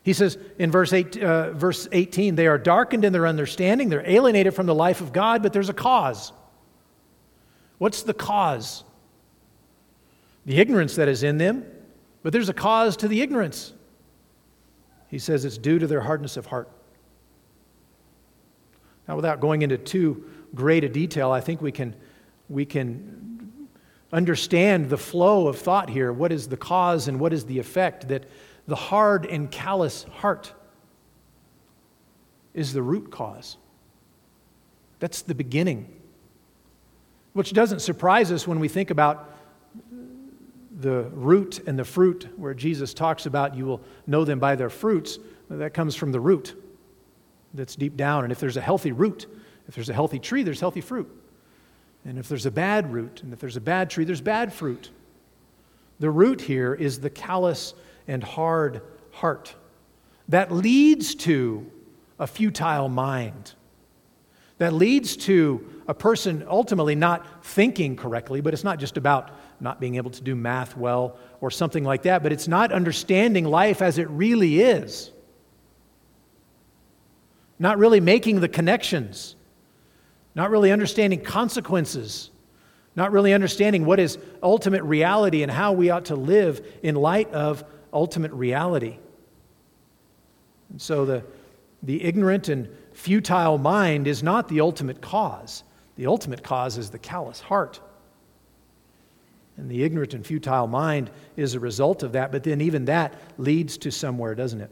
He 0.02 0.14
says 0.14 0.38
in 0.59 0.71
verse, 0.71 0.95
eight, 0.95 1.23
uh, 1.23 1.52
verse 1.52 1.87
18, 1.93 2.37
they 2.37 2.47
are 2.47 2.57
darkened 2.57 3.05
in 3.05 3.12
their 3.12 3.26
understanding, 3.26 3.90
they're 3.90 4.09
alienated 4.09 4.55
from 4.55 4.64
the 4.64 4.75
life 4.75 5.02
of 5.02 5.12
God, 5.12 5.43
but 5.43 5.52
there's 5.52 5.69
a 5.69 5.75
cause. 5.75 6.33
What's 7.76 8.02
the 8.02 8.14
cause? 8.14 8.83
The 10.50 10.59
ignorance 10.59 10.97
that 10.97 11.07
is 11.07 11.23
in 11.23 11.38
them, 11.38 11.64
but 12.25 12.33
there's 12.33 12.49
a 12.49 12.52
cause 12.52 12.97
to 12.97 13.07
the 13.07 13.23
ignorance. 13.23 13.73
He 15.07 15.21
says 15.21 15.45
it's 15.45 15.57
due 15.57 15.78
to 15.78 15.87
their 15.87 16.00
hardness 16.00 16.37
of 16.37 16.47
heart. 16.47 16.69
Now, 19.07 19.14
without 19.14 19.38
going 19.38 19.62
into 19.62 19.78
too 19.78 20.28
great 20.52 20.83
a 20.83 20.88
detail, 20.88 21.30
I 21.30 21.40
think 21.40 21.62
we 21.62 21.71
can, 21.71 21.95
we 22.49 22.64
can 22.64 23.69
understand 24.12 24.90
the 24.90 24.97
flow 24.97 25.47
of 25.47 25.57
thought 25.57 25.88
here. 25.88 26.12
What 26.12 26.33
is 26.33 26.49
the 26.49 26.57
cause 26.57 27.07
and 27.07 27.21
what 27.21 27.33
is 27.33 27.45
the 27.45 27.61
effect? 27.61 28.09
That 28.09 28.25
the 28.66 28.75
hard 28.75 29.26
and 29.26 29.52
callous 29.52 30.02
heart 30.02 30.52
is 32.54 32.73
the 32.73 32.83
root 32.83 33.12
cause. 33.12 33.57
That's 34.99 35.23
the 35.23 35.37
beginning. 35.37 35.95
Which 37.35 37.52
doesn't 37.52 37.83
surprise 37.83 38.33
us 38.33 38.49
when 38.49 38.59
we 38.59 38.66
think 38.66 38.90
about 38.90 39.29
the 40.80 41.04
root 41.12 41.60
and 41.66 41.78
the 41.78 41.84
fruit, 41.84 42.28
where 42.37 42.54
Jesus 42.54 42.94
talks 42.94 43.26
about 43.26 43.54
you 43.54 43.66
will 43.66 43.80
know 44.06 44.25
them 44.25 44.38
by 44.38 44.56
their 44.56 44.70
fruits, 44.70 45.18
that 45.49 45.75
comes 45.75 45.96
from 45.96 46.12
the 46.12 46.20
root 46.20 46.54
that's 47.54 47.75
deep 47.75 47.96
down. 47.96 48.25
And 48.25 48.32
if 48.32 48.38
there's 48.38 48.56
a 48.56 48.60
healthy 48.60 48.92
root, 48.92 49.26
if 49.66 49.75
there's 49.75 49.88
a 49.88 49.94
healthy 49.94 50.18
tree, 50.18 50.42
there's 50.42 50.60
healthy 50.60 50.80
fruit. 50.80 51.10
And 52.04 52.18
if 52.18 52.28
there's 52.28 52.46
a 52.46 52.50
bad 52.50 52.92
root, 52.92 53.22
and 53.22 53.32
if 53.32 53.40
there's 53.40 53.56
a 53.56 53.60
bad 53.60 53.90
tree, 53.90 54.04
there's 54.04 54.20
bad 54.20 54.52
fruit. 54.52 54.90
The 55.99 56.10
root 56.10 56.40
here 56.40 56.72
is 56.75 57.00
the 57.00 57.10
callous 57.10 57.75
and 58.08 58.22
hard 58.22 58.80
heart 59.10 59.54
that 60.28 60.52
leads 60.52 61.14
to 61.16 61.70
a 62.18 62.26
futile 62.26 62.88
mind, 62.88 63.54
that 64.58 64.72
leads 64.72 65.16
to 65.16 65.82
a 65.88 65.94
person 65.94 66.44
ultimately 66.49 66.94
not 66.94 67.44
thinking 67.44 67.96
correctly, 67.96 68.40
but 68.40 68.54
it's 68.54 68.64
not 68.64 68.78
just 68.78 68.96
about 68.96 69.30
not 69.61 69.81
being 69.81 69.97
able 69.97 70.11
to 70.11 70.23
do 70.23 70.35
math 70.35 70.76
well 70.76 71.17
or 71.40 71.50
something 71.50 71.85
like 71.85 72.02
that, 72.02 72.23
but 72.23 72.33
it's 72.33 72.49
not 72.49 72.73
understanding 72.73 73.45
life 73.45 73.83
as 73.83 73.99
it 73.99 74.09
really 74.11 74.61
is. 74.61 75.11
Not 77.59 77.79
really 77.79 78.00
making 78.00 78.40
the 78.40 78.49
connections, 78.49 79.37
not 80.35 80.50
really 80.50 80.73
understanding 80.73 81.21
consequences, 81.21 82.31
not 82.97 83.12
really 83.12 83.33
understanding 83.33 83.85
what 83.85 84.00
is 84.00 84.19
ultimate 84.43 84.83
reality 84.83 85.43
and 85.43 85.52
how 85.52 85.73
we 85.73 85.90
ought 85.90 86.07
to 86.07 86.17
live 86.17 86.67
in 86.83 86.95
light 86.95 87.31
of 87.33 87.64
ultimate 87.93 88.33
reality. 88.33 88.99
And 90.71 90.81
so 90.81 91.05
the, 91.05 91.25
the 91.83 92.02
ignorant 92.02 92.49
and 92.49 92.69
futile 92.93 93.59
mind 93.59 94.07
is 94.07 94.23
not 94.23 94.49
the 94.49 94.61
ultimate 94.61 95.00
cause. 95.00 95.64
The 95.97 96.07
ultimate 96.07 96.43
cause 96.43 96.79
is 96.79 96.90
the 96.90 96.99
callous 96.99 97.40
heart. 97.40 97.81
And 99.61 99.71
the 99.71 99.85
ignorant 99.85 100.14
and 100.14 100.26
futile 100.26 100.67
mind 100.67 101.11
is 101.37 101.55
a 101.55 101.61
result 101.61 102.02
of 102.02 102.12
that, 102.12 102.33
but 102.33 102.45
then 102.45 102.62
even 102.62 102.87
that 102.87 103.12
leads 103.37 103.76
to 103.79 103.90
somewhere, 103.90 104.35
doesn't 104.35 104.62
it? 104.62 104.71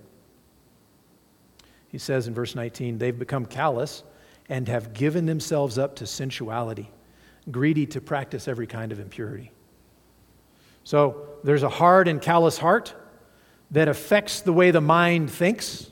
He 1.89 1.99
says 1.99 2.27
in 2.27 2.33
verse 2.33 2.55
19, 2.55 2.97
they've 2.97 3.19
become 3.19 3.45
callous 3.45 4.03
and 4.49 4.67
have 4.67 4.95
given 4.95 5.27
themselves 5.27 5.77
up 5.77 5.97
to 5.97 6.07
sensuality, 6.07 6.91
greedy 7.51 7.85
to 7.87 8.01
practice 8.01 8.49
every 8.49 8.67
kind 8.67 8.91
of 8.91 8.99
impurity. 8.99 9.53
So 10.85 11.29
there's 11.45 11.65
a 11.65 11.69
hard 11.69 12.09
and 12.09 12.21
callous 12.21 12.57
heart 12.57 12.95
that 13.73 13.89
affects 13.89 14.41
the 14.41 14.55
way 14.55 14.71
the 14.71 14.81
mind 14.81 15.31
thinks 15.31 15.91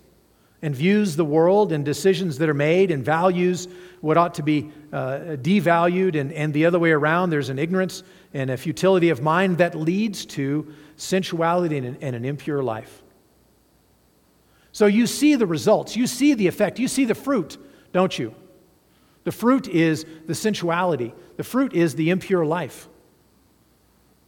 and 0.63 0.75
views 0.75 1.17
the 1.17 1.25
world 1.25 1.71
and 1.71 1.85
decisions 1.85 2.39
that 2.39 2.49
are 2.49 2.55
made 2.55 2.91
and 2.91 3.05
values 3.05 3.69
what 4.01 4.17
ought 4.17 4.35
to 4.35 4.43
be 4.43 4.71
uh, 4.91 5.37
devalued, 5.37 6.19
and, 6.19 6.33
and 6.33 6.55
the 6.55 6.65
other 6.65 6.79
way 6.79 6.93
around. 6.93 7.29
There's 7.29 7.51
an 7.51 7.59
ignorance 7.59 8.03
and 8.35 8.51
a 8.51 8.57
futility 8.57 9.11
of 9.11 9.23
mind 9.23 9.59
that 9.59 9.75
leads 9.75 10.27
to 10.27 10.73
sensuality 10.97 11.79
and, 11.79 12.03
an 12.03 12.25
impure 12.25 12.63
life. 12.63 13.03
So 14.73 14.87
you 14.87 15.07
see 15.07 15.37
the 15.37 15.47
results, 15.47 15.97
you 15.97 16.07
see 16.07 16.35
the 16.35 16.47
effect, 16.47 16.79
you 16.79 16.89
see 16.89 17.05
the 17.05 17.15
fruit, 17.15 17.57
don't 17.93 18.19
you? 18.19 18.35
The 19.25 19.33
fruit 19.33 19.69
is 19.69 20.05
the 20.27 20.35
sensuality, 20.35 21.15
the 21.37 21.45
fruit 21.45 21.73
is 21.73 21.95
the 21.95 22.11
impure 22.11 22.45
life. 22.45 22.89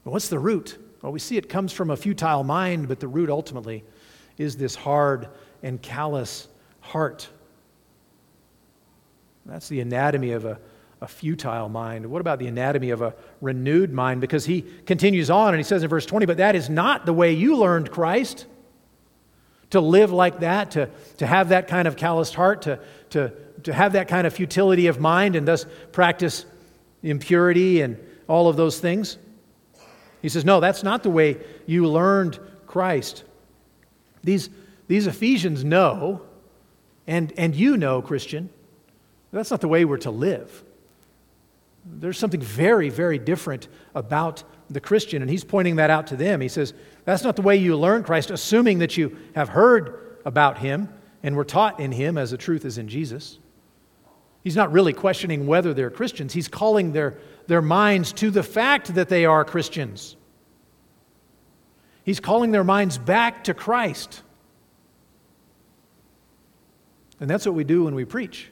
But 0.05 0.13
what's 0.13 0.29
the 0.29 0.39
root? 0.39 0.79
Well, 1.03 1.13
we 1.13 1.19
see 1.19 1.37
it 1.37 1.49
comes 1.49 1.73
from 1.73 1.91
a 1.91 1.97
futile 1.97 2.45
mind, 2.45 2.89
but 2.89 2.99
the 2.99 3.09
root 3.09 3.31
ultimately 3.31 3.85
is 4.39 4.57
this 4.57 4.75
hard 4.75 5.29
and 5.63 5.81
callous 5.83 6.49
heart. 6.81 7.29
That's 9.45 9.69
the 9.69 9.81
anatomy 9.81 10.33
of 10.33 10.45
a, 10.45 10.59
a 11.01 11.07
futile 11.07 11.69
mind. 11.69 12.07
What 12.07 12.21
about 12.21 12.39
the 12.39 12.47
anatomy 12.47 12.91
of 12.91 13.03
a 13.03 13.15
renewed 13.41 13.93
mind? 13.93 14.21
Because 14.21 14.45
he 14.45 14.63
continues 14.87 15.31
on 15.31 15.49
and 15.49 15.59
he 15.59 15.65
says 15.65 15.83
in 15.83 15.89
verse 15.89 16.07
20, 16.07 16.27
but 16.27 16.39
that 16.39 16.57
is 16.57 16.69
not 16.69 17.07
the 17.07 17.13
way 17.13 17.33
you 17.33 17.57
learned 17.57 17.91
Christ. 17.91 18.47
To 19.71 19.81
live 19.81 20.11
like 20.11 20.41
that, 20.41 20.71
to, 20.73 20.89
to 21.19 21.27
have 21.27 21.51
that 21.51 21.69
kind 21.69 21.87
of 21.87 21.95
calloused 21.97 22.35
heart, 22.35 22.63
to, 22.63 22.81
to, 23.11 23.33
to 23.65 23.73
have 23.73 23.93
that 23.93 24.09
kind 24.09 24.27
of 24.27 24.33
futility 24.33 24.87
of 24.87 24.99
mind 24.99 25.37
and 25.37 25.47
thus 25.47 25.67
practice 25.93 26.47
impurity 27.03 27.83
and 27.83 27.99
all 28.29 28.49
of 28.49 28.57
those 28.57 28.81
things. 28.81 29.19
He 30.23 30.31
says, 30.31 30.45
No, 30.45 30.61
that's 30.61 30.83
not 30.83 31.03
the 31.03 31.11
way 31.11 31.37
you 31.67 31.87
learned 31.87 32.41
Christ. 32.67 33.25
These, 34.23 34.49
these 34.87 35.07
Ephesians 35.07 35.65
know, 35.65 36.23
and, 37.07 37.33
and 37.37 37.55
you 37.55 37.77
know, 37.77 38.01
Christian, 38.01 38.49
that's 39.33 39.51
not 39.51 39.61
the 39.61 39.69
way 39.69 39.85
we're 39.85 39.99
to 39.99 40.11
live. 40.11 40.65
There's 41.91 42.19
something 42.19 42.41
very, 42.41 42.91
very 42.91 43.19
different 43.19 43.69
about 43.95 44.45
the 44.71 44.81
Christian, 44.81 45.23
and 45.23 45.31
he's 45.31 45.45
pointing 45.45 45.77
that 45.77 45.91
out 45.91 46.07
to 46.09 46.17
them. 46.17 46.41
He 46.41 46.49
says, 46.49 46.75
That's 47.05 47.25
not 47.25 47.37
the 47.37 47.43
way 47.43 47.57
you 47.57 47.77
learn 47.77 48.03
Christ, 48.03 48.31
assuming 48.31 48.79
that 48.79 48.97
you 48.97 49.17
have 49.35 49.49
heard 49.49 50.19
about 50.25 50.59
him 50.59 50.89
and 51.23 51.35
were 51.35 51.45
taught 51.45 51.81
in 51.81 51.93
him 51.93 52.19
as 52.19 52.31
the 52.31 52.37
truth 52.37 52.65
is 52.65 52.79
in 52.79 52.89
Jesus. 52.89 53.39
He's 54.45 54.57
not 54.57 54.73
really 54.73 54.93
questioning 54.93 55.47
whether 55.47 55.75
they're 55.75 55.91
Christians, 55.91 56.33
he's 56.33 56.49
calling 56.49 56.93
their, 56.93 57.19
their 57.47 57.63
minds 57.63 58.13
to 58.15 58.31
the 58.31 58.43
fact 58.43 58.95
that 58.95 59.09
they 59.09 59.25
are 59.25 59.45
Christians. 59.45 60.17
He's 62.05 62.21
calling 62.21 62.53
their 62.53 62.65
minds 62.65 62.97
back 62.97 63.45
to 63.45 63.55
Christ. 63.55 64.23
And 67.21 67.29
that's 67.29 67.45
what 67.45 67.55
we 67.55 67.65
do 67.65 67.85
when 67.85 67.95
we 67.95 68.05
preach. 68.05 68.49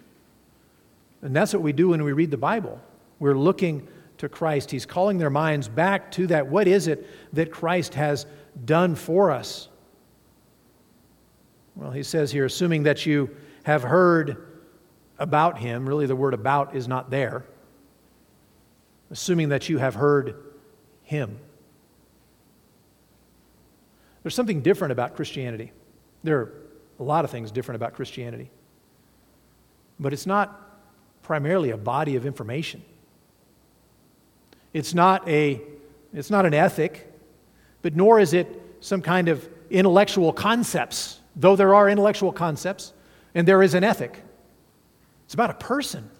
And 1.23 1.35
that's 1.35 1.55
what 1.55 1.63
we 1.63 1.73
do 1.73 1.89
when 1.89 2.05
we 2.05 2.13
read 2.13 2.31
the 2.31 2.37
Bible. 2.37 2.81
We're 3.19 3.39
looking 3.39 3.89
to 4.19 4.29
Christ. 4.29 4.71
He's 4.71 4.87
calling 4.87 5.19
their 5.19 5.31
minds 5.31 5.69
back 5.69 6.11
to 6.13 6.27
that. 6.29 6.47
What 6.47 6.67
is 6.67 6.87
it 6.87 7.07
that 7.33 7.51
Christ 7.51 7.95
has 7.95 8.27
done 8.65 8.95
for 8.95 9.31
us? 9.31 9.69
Well, 11.75 11.91
he 11.91 12.03
says 12.03 12.33
here, 12.33 12.47
assuming 12.47 12.85
that 12.85 13.05
you 13.05 13.37
have 13.65 13.83
heard 13.83 14.47
about 15.19 15.59
him, 15.59 15.89
really 15.89 16.07
the 16.07 16.17
word 16.17 16.35
about 16.35 16.75
is 16.75 16.89
not 16.89 17.11
there. 17.11 17.45
Assuming 19.11 19.51
that 19.51 19.69
you 19.69 19.79
have 19.79 19.95
heard 19.95 20.43
him. 21.03 21.39
There's 24.23 24.35
something 24.35 24.63
different 24.63 24.93
about 24.93 25.15
Christianity. 25.15 25.73
There 26.25 26.39
are 26.39 26.53
a 26.99 27.03
lot 27.03 27.25
of 27.25 27.31
things 27.31 27.53
different 27.53 27.77
about 27.77 27.95
Christianity. 27.95 28.51
But 30.01 30.13
it's 30.13 30.27
not 30.27 30.63
primarily 31.23 31.71
a 31.71 31.77
body 31.77 32.17
of 32.17 32.27
information. 32.27 32.83
It's 34.77 34.93
not, 34.93 35.27
a, 35.27 35.59
it's 36.13 36.29
not 36.29 36.45
an 36.45 36.53
ethic, 36.53 37.11
but 37.81 37.97
nor 37.97 38.21
is 38.21 38.35
it 38.35 38.63
some 38.81 39.01
kind 39.01 39.31
of 39.31 39.49
intellectual 39.71 40.35
concepts, 40.35 41.19
though 41.35 41.57
there 41.57 41.75
are 41.75 41.89
intellectual 41.89 42.31
concepts 42.31 42.93
and 43.35 43.49
there 43.49 43.63
is 43.63 43.73
an 43.73 43.85
ethic. 43.85 44.23
It's 45.25 45.33
about 45.33 45.49
a 45.49 45.55
person, 45.55 46.11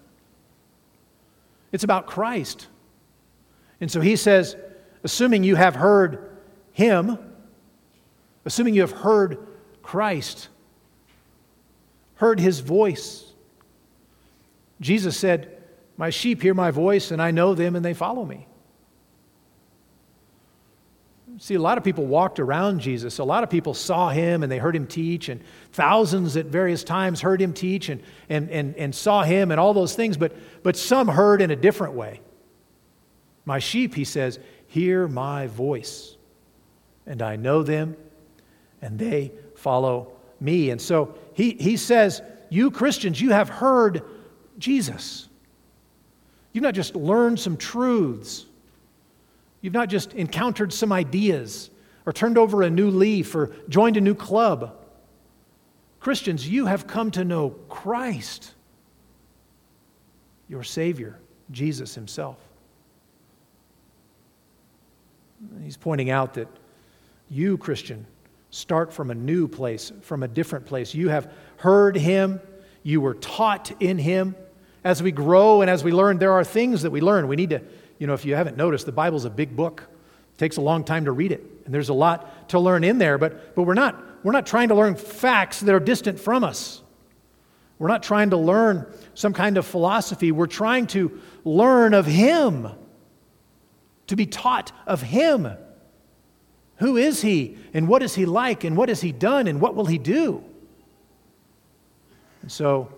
it's 1.71 1.83
about 1.83 2.07
Christ. 2.07 2.65
And 3.79 3.91
so 3.91 4.01
he 4.01 4.15
says, 4.15 4.55
assuming 5.03 5.43
you 5.43 5.55
have 5.55 5.75
heard 5.75 6.35
him, 6.73 7.19
assuming 8.43 8.73
you 8.73 8.81
have 8.81 8.91
heard 8.91 9.37
Christ, 9.83 10.47
heard 12.15 12.39
his 12.39 12.61
voice. 12.61 13.33
Jesus 14.81 15.15
said, 15.15 15.56
my 15.97 16.09
sheep 16.09 16.41
hear 16.41 16.53
my 16.53 16.71
voice, 16.71 17.11
and 17.11 17.21
I 17.21 17.31
know 17.31 17.55
them, 17.55 17.75
and 17.75 17.83
they 17.83 17.93
follow 17.93 18.23
me. 18.23 18.47
See, 21.39 21.53
a 21.53 21.61
lot 21.61 21.77
of 21.77 21.83
people 21.83 22.05
walked 22.05 22.39
around 22.39 22.79
Jesus. 22.79 23.19
A 23.19 23.23
lot 23.23 23.43
of 23.43 23.49
people 23.49 23.75
saw 23.75 24.09
him 24.09 24.41
and 24.41 24.51
they 24.51 24.57
heard 24.57 24.75
him 24.75 24.87
teach, 24.87 25.29
and 25.29 25.41
thousands 25.71 26.35
at 26.35 26.47
various 26.47 26.83
times 26.83 27.21
heard 27.21 27.39
him 27.39 27.53
teach 27.53 27.89
and, 27.89 28.01
and, 28.27 28.49
and, 28.49 28.75
and 28.75 28.95
saw 28.95 29.21
him 29.23 29.51
and 29.51 29.59
all 29.59 29.73
those 29.73 29.95
things, 29.95 30.17
but, 30.17 30.35
but 30.63 30.75
some 30.75 31.07
heard 31.07 31.41
in 31.41 31.51
a 31.51 31.55
different 31.55 31.93
way. 31.93 32.21
My 33.45 33.59
sheep, 33.59 33.93
he 33.93 34.03
says, 34.03 34.39
hear 34.67 35.07
my 35.07 35.47
voice, 35.47 36.17
and 37.05 37.21
I 37.21 37.35
know 37.35 37.61
them, 37.61 37.95
and 38.81 38.97
they 38.97 39.31
follow 39.55 40.13
me. 40.39 40.71
And 40.71 40.81
so 40.81 41.15
he, 41.33 41.51
he 41.51 41.77
says, 41.77 42.21
You 42.49 42.71
Christians, 42.71 43.21
you 43.21 43.31
have 43.31 43.49
heard 43.49 44.01
Jesus. 44.57 45.26
You've 46.57 46.63
not 46.63 46.73
just 46.73 46.95
learned 46.95 47.39
some 47.39 47.55
truths, 47.55 48.47
you've 49.61 49.75
not 49.75 49.89
just 49.89 50.13
encountered 50.13 50.73
some 50.73 50.91
ideas 50.91 51.69
or 52.03 52.11
turned 52.11 52.35
over 52.35 52.63
a 52.63 52.69
new 52.71 52.89
leaf 52.89 53.35
or 53.35 53.51
joined 53.69 53.95
a 53.95 54.01
new 54.01 54.15
club. 54.15 54.75
Christians, 55.99 56.49
you 56.49 56.65
have 56.65 56.87
come 56.87 57.11
to 57.11 57.23
know 57.23 57.51
Christ, 57.69 58.55
your 60.49 60.63
Savior, 60.63 61.19
Jesus 61.51 61.93
Himself. 61.93 62.39
He's 65.63 65.77
pointing 65.77 66.09
out 66.09 66.33
that 66.33 66.47
you, 67.29 67.59
Christian, 67.59 68.03
start 68.49 68.91
from 68.91 69.11
a 69.11 69.15
new 69.15 69.47
place, 69.47 69.91
from 70.01 70.23
a 70.23 70.27
different 70.27 70.65
place. 70.65 70.95
You 70.95 71.09
have 71.09 71.31
heard 71.57 71.95
Him, 71.95 72.41
you 72.81 72.99
were 72.99 73.13
taught 73.13 73.71
in 73.79 73.99
Him 73.99 74.35
as 74.87 75.03
we 75.03 75.11
grow 75.11 75.61
and 75.61 75.69
as 75.69 75.83
we 75.83 75.91
learn, 75.91 76.17
there 76.17 76.31
are 76.31 76.45
things 76.45 76.83
that 76.83 76.91
we 76.91 77.01
learn. 77.01 77.27
We 77.27 77.35
need 77.35 77.49
to, 77.49 77.61
you 77.99 78.07
know, 78.07 78.13
if 78.13 78.23
you 78.23 78.35
haven't 78.35 78.55
noticed, 78.55 78.85
the 78.85 78.93
Bible's 78.93 79.25
a 79.25 79.29
big 79.29 79.53
book. 79.53 79.83
It 80.33 80.37
takes 80.37 80.55
a 80.55 80.61
long 80.61 80.85
time 80.85 81.03
to 81.05 81.11
read 81.11 81.33
it, 81.33 81.43
and 81.65 81.73
there's 81.73 81.89
a 81.89 81.93
lot 81.93 82.49
to 82.49 82.59
learn 82.59 82.85
in 82.85 82.97
there, 82.97 83.17
but, 83.17 83.53
but 83.53 83.63
we're, 83.63 83.73
not, 83.73 84.01
we're 84.23 84.31
not 84.31 84.45
trying 84.45 84.69
to 84.69 84.75
learn 84.75 84.95
facts 84.95 85.59
that 85.59 85.75
are 85.75 85.81
distant 85.81 86.21
from 86.21 86.45
us. 86.45 86.81
We're 87.79 87.89
not 87.89 88.01
trying 88.01 88.29
to 88.29 88.37
learn 88.37 88.87
some 89.13 89.33
kind 89.33 89.57
of 89.57 89.65
philosophy. 89.65 90.31
We're 90.31 90.47
trying 90.47 90.87
to 90.87 91.19
learn 91.43 91.93
of 91.93 92.05
Him, 92.05 92.69
to 94.07 94.15
be 94.15 94.25
taught 94.25 94.71
of 94.85 95.01
Him. 95.01 95.49
Who 96.77 96.95
is 96.95 97.21
He, 97.21 97.57
and 97.73 97.89
what 97.89 98.01
is 98.01 98.15
He 98.15 98.25
like, 98.25 98.63
and 98.63 98.77
what 98.77 98.87
has 98.87 99.01
He 99.01 99.11
done, 99.11 99.47
and 99.47 99.59
what 99.59 99.75
will 99.75 99.85
He 99.85 99.97
do? 99.97 100.45
And 102.41 102.49
so 102.49 102.93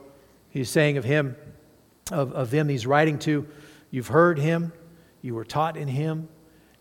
he's 0.52 0.69
saying 0.69 0.97
of 0.97 1.04
Him, 1.04 1.36
of, 2.12 2.34
of 2.34 2.52
them 2.52 2.69
he's 2.69 2.86
writing 2.86 3.19
to. 3.19 3.48
You've 3.91 4.08
heard 4.08 4.38
him, 4.38 4.72
you 5.22 5.36
were 5.36 5.45
taught 5.45 5.78
in 5.78 5.88
him, 5.88 6.28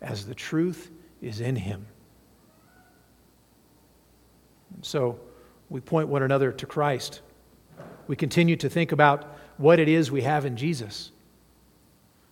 as 0.01 0.25
the 0.25 0.35
truth 0.35 0.91
is 1.21 1.41
in 1.41 1.55
him. 1.55 1.85
So 4.81 5.19
we 5.69 5.81
point 5.81 6.07
one 6.07 6.23
another 6.23 6.51
to 6.51 6.65
Christ. 6.65 7.21
We 8.07 8.15
continue 8.15 8.55
to 8.57 8.69
think 8.69 8.91
about 8.91 9.37
what 9.57 9.79
it 9.79 9.87
is 9.87 10.11
we 10.11 10.21
have 10.21 10.45
in 10.45 10.55
Jesus. 10.55 11.11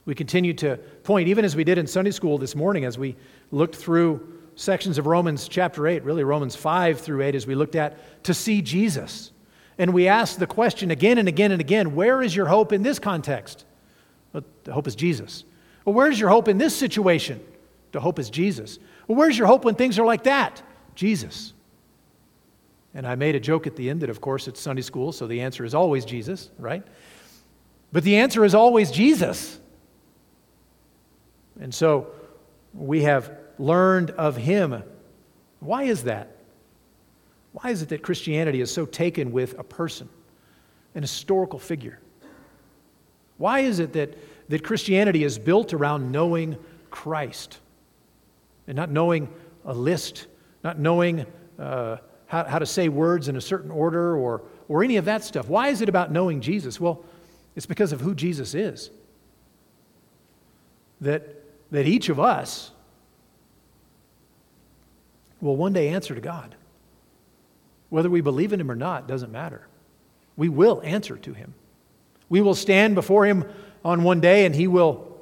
We 0.06 0.16
continue 0.16 0.54
to 0.56 0.78
point, 1.04 1.28
even 1.28 1.44
as 1.44 1.56
we 1.56 1.64
did 1.64 1.78
in 1.78 1.86
Sunday 1.86 2.12
school 2.12 2.38
this 2.38 2.56
morning, 2.56 2.86
as 2.86 2.98
we 2.98 3.16
looked 3.52 3.76
through 3.76 4.36
sections 4.56 4.98
of 4.98 5.06
Romans 5.06 5.48
chapter 5.48 5.86
8, 5.86 6.04
really 6.04 6.24
Romans 6.24 6.56
5 6.56 7.00
through 7.00 7.22
8, 7.22 7.36
as 7.36 7.46
we 7.46 7.56
looked 7.56 7.76
at 7.76 8.24
to 8.24 8.34
see 8.34 8.62
Jesus. 8.62 9.32
And 9.78 9.94
we 9.94 10.08
ask 10.08 10.40
the 10.40 10.48
question 10.48 10.92
again 10.92 11.18
and 11.18 11.28
again 11.28 11.52
and 11.52 11.62
again 11.62 11.96
where 11.96 12.22
is 12.22 12.36
your 12.36 12.48
hope 12.48 12.74
in 12.74 12.84
this 12.84 13.00
context? 13.00 13.66
Well, 14.34 14.44
the 14.64 14.74
hope 14.74 14.88
is 14.88 14.96
Jesus. 14.96 15.44
Well, 15.86 15.94
where's 15.94 16.20
your 16.20 16.30
hope 16.30 16.48
in 16.48 16.58
this 16.58 16.76
situation? 16.76 17.40
The 17.92 18.00
hope 18.00 18.20
is 18.20 18.30
Jesus. 18.30 18.80
Well, 19.08 19.18
where's 19.18 19.38
your 19.38 19.48
hope 19.48 19.64
when 19.64 19.76
things 19.76 19.98
are 20.00 20.06
like 20.06 20.24
that? 20.24 20.62
Jesus. 20.96 21.54
And 22.94 23.06
I 23.06 23.16
made 23.16 23.36
a 23.36 23.40
joke 23.40 23.68
at 23.68 23.76
the 23.76 23.90
end 23.90 24.02
that, 24.02 24.10
of 24.10 24.20
course, 24.20 24.48
it's 24.48 24.60
Sunday 24.60 24.82
school, 24.82 25.12
so 25.12 25.28
the 25.28 25.42
answer 25.42 25.64
is 25.64 25.76
always 25.76 26.04
Jesus, 26.04 26.50
right? 26.58 26.84
But 27.92 28.04
the 28.04 28.18
answer 28.18 28.44
is 28.44 28.56
always 28.56 28.92
Jesus. 28.92 29.60
And 31.60 31.74
so 31.74 32.08
we 32.74 33.04
have 33.04 33.32
learned 33.58 34.12
of 34.12 34.36
him. 34.36 34.84
Why 35.60 35.84
is 35.84 36.04
that? 36.04 36.37
Why 37.54 37.72
is 37.72 37.82
it 37.82 37.90
that 37.90 38.04
Christianity 38.04 38.62
is 38.62 38.72
so 38.72 38.86
taken 38.86 39.32
with 39.32 39.58
a 39.58 39.64
person, 39.64 40.10
an 40.96 41.02
historical 41.02 41.60
figure? 41.60 42.00
Why 43.38 43.60
is 43.62 43.80
it 43.80 43.94
that, 43.94 44.18
that 44.50 44.64
Christianity 44.64 45.24
is 45.24 45.38
built 45.38 45.74
around 45.74 46.12
knowing 46.12 46.58
Christ 46.90 47.60
and 48.68 48.76
not 48.76 48.90
knowing 48.90 49.30
a 49.66 49.74
list, 49.74 50.28
not 50.64 50.80
knowing 50.80 51.26
uh, 51.60 51.98
how, 52.26 52.44
how 52.44 52.60
to 52.60 52.66
say 52.66 52.90
words 52.90 53.28
in 53.28 53.36
a 53.36 53.42
certain 53.42 53.72
order 53.72 54.18
or, 54.18 54.44
or 54.68 54.84
any 54.84 54.98
of 54.98 55.06
that 55.06 55.24
stuff? 55.24 55.48
Why 55.48 55.70
is 55.70 55.82
it 55.82 55.90
about 55.90 56.12
knowing 56.12 56.42
Jesus? 56.42 56.80
Well, 56.80 57.04
it's 57.56 57.66
because 57.66 57.92
of 57.92 58.02
who 58.02 58.14
Jesus 58.14 58.54
is. 58.54 58.92
That, 61.02 61.44
that 61.72 61.86
each 61.86 62.10
of 62.10 62.20
us 62.20 62.72
will 65.42 65.56
one 65.56 65.74
day 65.74 65.90
answer 65.90 66.16
to 66.16 66.22
God. 66.22 66.56
Whether 67.90 68.10
we 68.10 68.22
believe 68.22 68.54
in 68.54 68.60
him 68.60 68.72
or 68.72 68.76
not 68.76 69.08
doesn't 69.08 69.32
matter. 69.32 69.68
We 70.36 70.50
will 70.50 70.82
answer 70.84 71.18
to 71.18 71.34
him. 71.34 71.54
We 72.30 72.42
will 72.42 72.56
stand 72.56 72.96
before 72.96 73.26
him 73.26 73.46
on 73.84 74.04
one 74.04 74.20
day 74.20 74.46
and 74.46 74.54
he 74.54 74.68
will 74.68 75.18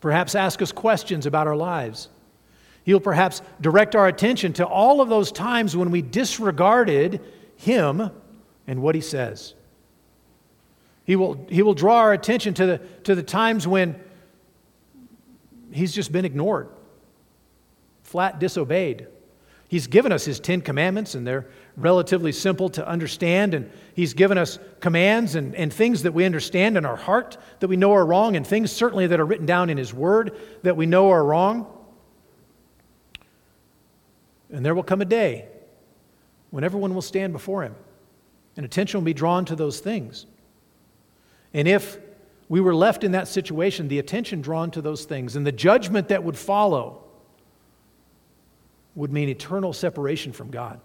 perhaps 0.00 0.34
ask 0.34 0.60
us 0.60 0.72
questions 0.72 1.26
about 1.26 1.46
our 1.46 1.56
lives. 1.56 2.08
He'll 2.84 3.00
perhaps 3.00 3.42
direct 3.60 3.96
our 3.96 4.06
attention 4.06 4.52
to 4.54 4.66
all 4.66 5.00
of 5.00 5.08
those 5.08 5.32
times 5.32 5.76
when 5.76 5.90
we 5.90 6.02
disregarded 6.02 7.20
him 7.56 8.10
and 8.66 8.82
what 8.82 8.94
he 8.94 9.00
says. 9.00 9.54
He 11.04 11.16
will, 11.16 11.46
he 11.48 11.62
will 11.62 11.74
draw 11.74 11.98
our 11.98 12.12
attention 12.12 12.54
to 12.54 12.66
the, 12.66 12.78
to 13.04 13.14
the 13.14 13.22
times 13.22 13.66
when 13.66 13.98
he's 15.72 15.94
just 15.94 16.10
been 16.10 16.24
ignored, 16.24 16.68
flat 18.02 18.40
disobeyed 18.40 19.06
He's 19.68 19.88
given 19.88 20.12
us 20.12 20.24
His 20.24 20.38
Ten 20.38 20.60
Commandments, 20.60 21.14
and 21.14 21.26
they're 21.26 21.46
relatively 21.76 22.30
simple 22.32 22.68
to 22.70 22.86
understand. 22.86 23.52
And 23.52 23.70
He's 23.94 24.14
given 24.14 24.38
us 24.38 24.58
commands 24.80 25.34
and, 25.34 25.54
and 25.56 25.72
things 25.72 26.04
that 26.04 26.12
we 26.12 26.24
understand 26.24 26.76
in 26.76 26.84
our 26.84 26.96
heart 26.96 27.36
that 27.60 27.68
we 27.68 27.76
know 27.76 27.92
are 27.92 28.06
wrong, 28.06 28.36
and 28.36 28.46
things 28.46 28.70
certainly 28.70 29.08
that 29.08 29.18
are 29.18 29.24
written 29.24 29.46
down 29.46 29.70
in 29.70 29.76
His 29.76 29.92
Word 29.92 30.38
that 30.62 30.76
we 30.76 30.86
know 30.86 31.10
are 31.10 31.24
wrong. 31.24 31.66
And 34.50 34.64
there 34.64 34.74
will 34.74 34.84
come 34.84 35.00
a 35.00 35.06
day 35.06 35.48
when 36.50 36.62
everyone 36.62 36.94
will 36.94 37.02
stand 37.02 37.32
before 37.32 37.62
Him, 37.62 37.74
and 38.56 38.64
attention 38.64 39.00
will 39.00 39.04
be 39.04 39.14
drawn 39.14 39.44
to 39.46 39.56
those 39.56 39.80
things. 39.80 40.26
And 41.52 41.66
if 41.66 41.98
we 42.48 42.60
were 42.60 42.74
left 42.74 43.02
in 43.02 43.12
that 43.12 43.26
situation, 43.26 43.88
the 43.88 43.98
attention 43.98 44.40
drawn 44.42 44.70
to 44.70 44.80
those 44.80 45.04
things, 45.06 45.34
and 45.34 45.44
the 45.44 45.50
judgment 45.50 46.06
that 46.08 46.22
would 46.22 46.38
follow 46.38 47.02
would 48.96 49.12
mean 49.12 49.28
eternal 49.28 49.72
separation 49.72 50.32
from 50.32 50.50
God, 50.50 50.80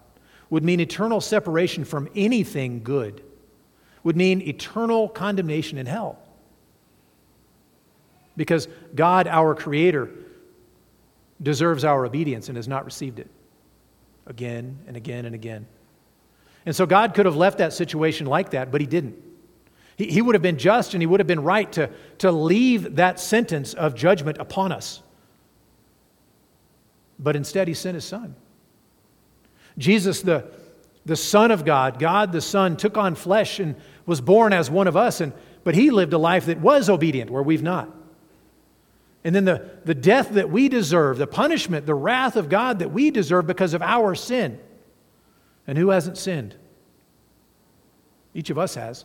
would 0.50 0.62
mean 0.62 0.78
eternal 0.78 1.20
separation 1.20 1.84
from 1.84 2.08
anything 2.14 2.84
good, 2.84 3.22
would 4.04 4.16
mean 4.16 4.40
eternal 4.42 5.08
condemnation 5.08 5.78
in 5.78 5.86
hell. 5.86 6.18
Because 8.36 8.68
God, 8.94 9.26
our 9.26 9.54
Creator, 9.54 10.10
deserves 11.42 11.84
our 11.84 12.04
obedience 12.06 12.48
and 12.48 12.56
has 12.56 12.68
not 12.68 12.84
received 12.84 13.18
it 13.18 13.28
again 14.26 14.78
and 14.86 14.96
again 14.96 15.24
and 15.24 15.34
again. 15.34 15.66
And 16.64 16.76
so 16.76 16.86
God 16.86 17.14
could 17.14 17.26
have 17.26 17.36
left 17.36 17.58
that 17.58 17.72
situation 17.72 18.26
like 18.26 18.50
that, 18.50 18.70
but 18.70 18.80
He 18.80 18.86
didn't. 18.86 19.16
He, 19.96 20.06
he 20.06 20.22
would 20.22 20.34
have 20.34 20.42
been 20.42 20.58
just 20.58 20.94
and 20.94 21.02
He 21.02 21.06
would 21.06 21.20
have 21.20 21.26
been 21.26 21.42
right 21.42 21.70
to, 21.72 21.90
to 22.18 22.30
leave 22.30 22.96
that 22.96 23.18
sentence 23.18 23.74
of 23.74 23.94
judgment 23.94 24.38
upon 24.38 24.70
us. 24.70 25.02
But 27.18 27.36
instead, 27.36 27.68
he 27.68 27.74
sent 27.74 27.94
his 27.94 28.04
son. 28.04 28.34
Jesus, 29.78 30.22
the, 30.22 30.46
the 31.04 31.16
Son 31.16 31.50
of 31.50 31.64
God, 31.64 31.98
God 31.98 32.32
the 32.32 32.40
Son, 32.40 32.76
took 32.76 32.96
on 32.96 33.14
flesh 33.14 33.58
and 33.58 33.76
was 34.06 34.20
born 34.20 34.52
as 34.52 34.70
one 34.70 34.86
of 34.86 34.96
us, 34.96 35.20
and, 35.20 35.32
but 35.64 35.74
he 35.74 35.90
lived 35.90 36.12
a 36.12 36.18
life 36.18 36.46
that 36.46 36.60
was 36.60 36.90
obedient, 36.90 37.30
where 37.30 37.42
we've 37.42 37.62
not. 37.62 37.88
And 39.24 39.34
then 39.34 39.44
the, 39.44 39.70
the 39.84 39.94
death 39.94 40.30
that 40.30 40.50
we 40.50 40.68
deserve, 40.68 41.18
the 41.18 41.26
punishment, 41.26 41.86
the 41.86 41.94
wrath 41.94 42.36
of 42.36 42.48
God 42.48 42.80
that 42.80 42.90
we 42.90 43.10
deserve 43.10 43.46
because 43.46 43.72
of 43.72 43.82
our 43.82 44.14
sin. 44.14 44.58
And 45.66 45.78
who 45.78 45.90
hasn't 45.90 46.18
sinned? 46.18 46.56
Each 48.34 48.50
of 48.50 48.58
us 48.58 48.74
has. 48.74 49.04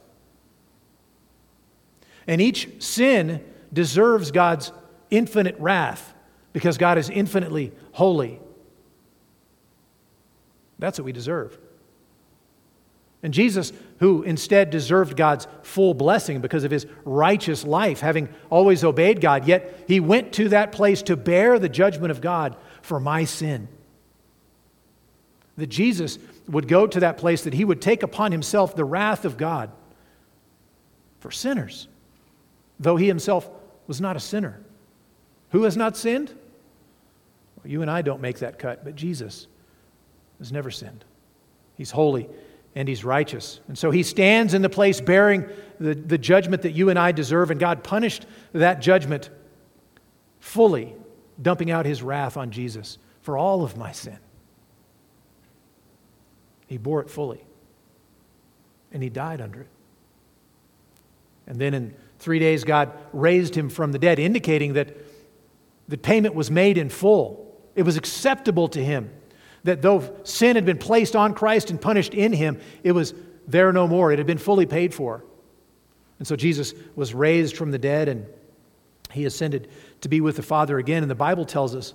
And 2.26 2.41
each 2.41 2.82
sin 2.82 3.43
deserves 3.72 4.32
God's 4.32 4.72
infinite 5.12 5.56
wrath 5.60 6.13
because 6.52 6.78
God 6.78 6.98
is 6.98 7.10
infinitely 7.10 7.72
holy. 7.97 8.39
That's 10.77 10.99
what 10.99 11.05
we 11.05 11.12
deserve. 11.12 11.57
And 13.23 13.33
Jesus, 13.33 13.73
who 13.97 14.21
instead 14.21 14.69
deserved 14.69 15.17
God's 15.17 15.47
full 15.63 15.95
blessing 15.95 16.39
because 16.39 16.63
of 16.63 16.69
his 16.69 16.86
righteous 17.05 17.63
life, 17.63 17.99
having 18.01 18.29
always 18.51 18.83
obeyed 18.83 19.19
God, 19.19 19.47
yet 19.47 19.83
he 19.88 19.99
went 19.99 20.33
to 20.33 20.49
that 20.49 20.71
place 20.71 21.01
to 21.03 21.17
bear 21.17 21.57
the 21.57 21.69
judgment 21.69 22.12
of 22.12 22.21
God 22.21 22.55
for 22.83 22.99
my 22.99 23.23
sin. 23.23 23.67
That 25.57 25.65
Jesus 25.65 26.19
would 26.47 26.67
go 26.67 26.86
to 26.86 26.99
that 26.99 27.17
place, 27.17 27.45
that 27.45 27.55
he 27.55 27.65
would 27.65 27.81
take 27.81 28.03
upon 28.03 28.31
himself 28.31 28.75
the 28.75 28.86
wrath 28.86 29.25
of 29.25 29.38
God 29.38 29.71
for 31.19 31.31
sinners, 31.31 31.88
though 32.79 32.95
he 32.95 33.07
himself 33.07 33.49
was 33.88 33.99
not 33.99 34.15
a 34.15 34.19
sinner. 34.19 34.62
Who 35.49 35.63
has 35.63 35.75
not 35.75 35.97
sinned? 35.97 36.36
You 37.67 37.82
and 37.82 37.91
I 37.91 38.01
don't 38.01 38.21
make 38.21 38.39
that 38.39 38.60
cut, 38.60 38.84
but 38.84 38.95
Jesus 38.95 39.47
has 40.39 40.51
never 40.51 40.71
sinned. 40.71 41.03
He's 41.75 41.91
holy 41.91 42.30
and 42.75 42.88
he's 42.88 43.03
righteous. 43.03 43.60
And 43.67 43.77
so 43.77 43.91
he 43.91 44.03
stands 44.03 44.53
in 44.53 44.62
the 44.62 44.69
place 44.69 45.01
bearing 45.01 45.45
the, 45.80 45.95
the 45.95 46.17
judgment 46.17 46.62
that 46.62 46.71
you 46.71 46.89
and 46.89 46.97
I 46.97 47.12
deserve, 47.12 47.51
and 47.51 47.60
God 47.60 47.84
punished 47.84 48.25
that 48.53 48.82
judgment 48.82 49.30
fully, 50.39 50.95
dumping 51.41 51.71
out 51.71 51.86
his 51.86 52.03
wrath 52.03 52.38
on 52.38 52.51
Jesus 52.51 52.99
for 53.21 53.38
all 53.38 53.63
of 53.63 53.77
my 53.77 53.91
sin. 53.91 54.19
He 56.67 56.77
bore 56.77 57.01
it 57.01 57.10
fully, 57.10 57.43
and 58.91 59.01
he 59.01 59.10
died 59.10 59.41
under 59.41 59.62
it. 59.62 59.69
And 61.47 61.60
then 61.60 61.73
in 61.73 61.95
three 62.19 62.39
days, 62.39 62.63
God 62.63 62.91
raised 63.13 63.56
him 63.56 63.69
from 63.69 63.91
the 63.91 63.99
dead, 63.99 64.19
indicating 64.19 64.73
that 64.73 64.95
the 65.88 65.97
payment 65.97 66.36
was 66.36 66.51
made 66.51 66.77
in 66.77 66.89
full 66.89 67.46
it 67.77 67.83
was 67.83 67.95
acceptable 67.95 68.67
to 68.69 68.83
him 68.83 69.09
that 69.63 69.81
though 69.81 70.15
sin 70.23 70.55
had 70.55 70.65
been 70.65 70.79
placed 70.79 71.15
on 71.15 71.33
Christ 71.33 71.69
and 71.69 71.79
punished 71.79 72.13
in 72.13 72.33
him, 72.33 72.59
it 72.83 72.91
was 72.91 73.13
there 73.47 73.71
no 73.71 73.87
more. 73.87 74.11
It 74.11 74.17
had 74.17 74.25
been 74.25 74.39
fully 74.39 74.65
paid 74.65 74.93
for. 74.93 75.23
And 76.17 76.27
so 76.27 76.35
Jesus 76.35 76.73
was 76.95 77.13
raised 77.13 77.55
from 77.55 77.69
the 77.69 77.77
dead 77.77 78.09
and 78.09 78.25
he 79.11 79.25
ascended 79.25 79.69
to 80.01 80.09
be 80.09 80.21
with 80.21 80.37
the 80.37 80.43
Father 80.43 80.79
again. 80.79 81.03
And 81.03 81.09
the 81.09 81.15
Bible 81.15 81.45
tells 81.45 81.75
us 81.75 81.93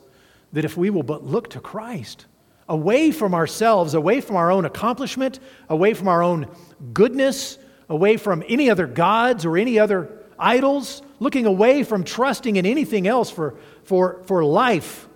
that 0.53 0.65
if 0.65 0.77
we 0.77 0.89
will 0.89 1.03
but 1.03 1.25
look 1.25 1.51
to 1.51 1.61
Christ, 1.61 2.27
away 2.69 3.11
from 3.11 3.35
ourselves, 3.35 3.95
away 3.95 4.21
from 4.21 4.37
our 4.37 4.53
own 4.53 4.65
accomplishment, 4.65 5.41
away 5.69 5.95
from 5.95 6.07
our 6.07 6.23
own 6.23 6.47
goodness, 6.93 7.59
away 7.89 8.17
from 8.17 8.45
any 8.49 8.71
other 8.71 8.87
gods 8.87 9.45
or 9.45 9.57
any 9.57 9.81
other 9.81 10.11
idols, 10.39 11.03
looking 11.19 11.45
away 11.45 11.83
from 11.83 12.05
trusting 12.05 12.55
in 12.55 12.67
anything 12.67 13.09
else 13.09 13.31
for, 13.31 13.57
for, 13.83 14.23
for 14.27 14.45
life, 14.45 15.09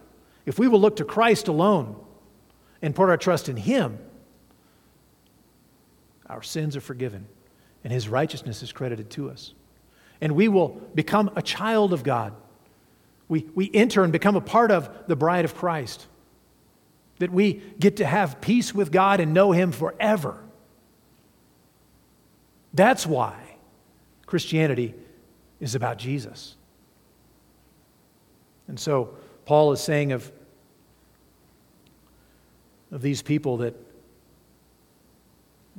if 0.47 0.59
we 0.59 0.69
will 0.69 0.81
look 0.81 0.97
to 0.97 1.05
Christ 1.05 1.49
alone 1.49 1.97
and 2.81 2.95
put 2.95 3.11
our 3.11 3.17
trust 3.17 3.49
in 3.49 3.57
Him, 3.57 3.99
our 6.27 6.43
sins 6.43 6.77
are 6.77 6.81
forgiven 6.81 7.27
and 7.85 7.93
His 7.93 8.09
righteousness 8.09 8.63
is 8.63 8.73
credited 8.73 9.11
to 9.11 9.29
us. 9.31 9.53
And 10.21 10.35
we 10.35 10.49
will 10.49 10.69
become 10.95 11.31
a 11.37 11.43
child 11.43 11.93
of 11.93 12.03
God. 12.03 12.33
We, 13.29 13.47
we 13.55 13.71
enter 13.75 14.03
and 14.03 14.13
become 14.13 14.37
a 14.37 14.41
part 14.41 14.71
of 14.71 14.89
the 15.09 15.17
bride 15.17 15.45
of 15.45 15.55
Christ. 15.55 16.07
That 17.19 17.31
we 17.31 17.63
get 17.79 17.97
to 17.97 18.07
have 18.07 18.41
peace 18.41 18.75
with 18.75 18.93
God 18.93 19.21
and 19.21 19.35
know 19.35 19.53
Him 19.53 19.73
forever. 19.73 20.43
That's 22.73 23.07
why 23.07 23.37
Christianity 24.27 24.95
is 25.61 25.75
about 25.75 25.99
Jesus. 25.99 26.57
And 28.69 28.79
so, 28.79 29.17
Paul 29.45 29.73
is 29.73 29.81
saying 29.81 30.13
of 30.13 30.31
of 32.91 33.03
these 33.03 33.23
people 33.23 33.59
that 33.59 33.75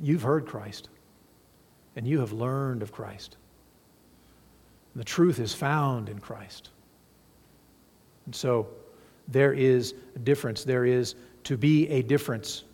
you've 0.00 0.22
heard 0.22 0.46
Christ 0.46 0.88
and 1.96 2.06
you 2.06 2.20
have 2.20 2.32
learned 2.32 2.82
of 2.82 2.92
Christ. 2.92 3.36
And 4.94 5.00
the 5.00 5.04
truth 5.04 5.40
is 5.40 5.52
found 5.52 6.08
in 6.08 6.18
Christ. 6.18 6.70
And 8.26 8.34
so 8.34 8.68
there 9.26 9.52
is 9.52 9.94
a 10.14 10.18
difference. 10.18 10.64
There 10.64 10.84
is 10.84 11.14
to 11.44 11.56
be 11.56 11.88
a 11.88 12.02
difference. 12.02 12.64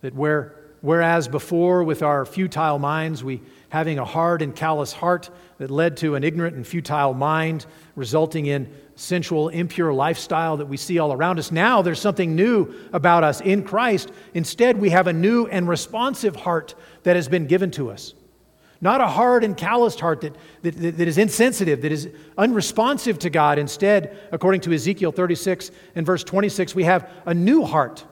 That 0.00 0.14
where, 0.14 0.54
whereas 0.80 1.28
before, 1.28 1.84
with 1.84 2.02
our 2.02 2.24
futile 2.24 2.78
minds, 2.78 3.22
we 3.22 3.42
having 3.70 3.98
a 3.98 4.04
hard 4.04 4.42
and 4.42 4.54
callous 4.54 4.92
heart 4.92 5.30
that 5.58 5.70
led 5.70 5.96
to 5.96 6.16
an 6.16 6.24
ignorant 6.24 6.56
and 6.56 6.66
futile 6.66 7.14
mind, 7.14 7.64
resulting 7.94 8.46
in 8.46 8.72
sensual, 8.96 9.48
impure 9.48 9.92
lifestyle 9.92 10.58
that 10.58 10.66
we 10.66 10.76
see 10.76 10.98
all 10.98 11.12
around 11.12 11.38
us. 11.38 11.50
Now 11.50 11.80
there's 11.80 12.00
something 12.00 12.34
new 12.34 12.74
about 12.92 13.24
us 13.24 13.40
in 13.40 13.62
Christ. 13.62 14.10
Instead, 14.34 14.78
we 14.78 14.90
have 14.90 15.06
a 15.06 15.12
new 15.12 15.46
and 15.46 15.68
responsive 15.68 16.36
heart 16.36 16.74
that 17.04 17.16
has 17.16 17.28
been 17.28 17.46
given 17.46 17.70
to 17.72 17.90
us. 17.90 18.14
Not 18.80 19.00
a 19.00 19.06
hard 19.06 19.44
and 19.44 19.56
calloused 19.56 20.00
heart 20.00 20.22
that, 20.22 20.34
that, 20.62 20.96
that 20.96 21.08
is 21.08 21.18
insensitive, 21.18 21.82
that 21.82 21.92
is 21.92 22.08
unresponsive 22.36 23.18
to 23.20 23.30
God. 23.30 23.58
Instead, 23.58 24.18
according 24.32 24.62
to 24.62 24.72
Ezekiel 24.72 25.12
36 25.12 25.70
and 25.94 26.04
verse 26.04 26.24
26, 26.24 26.74
we 26.74 26.84
have 26.84 27.08
a 27.26 27.34
new 27.34 27.64
heart 27.64 28.04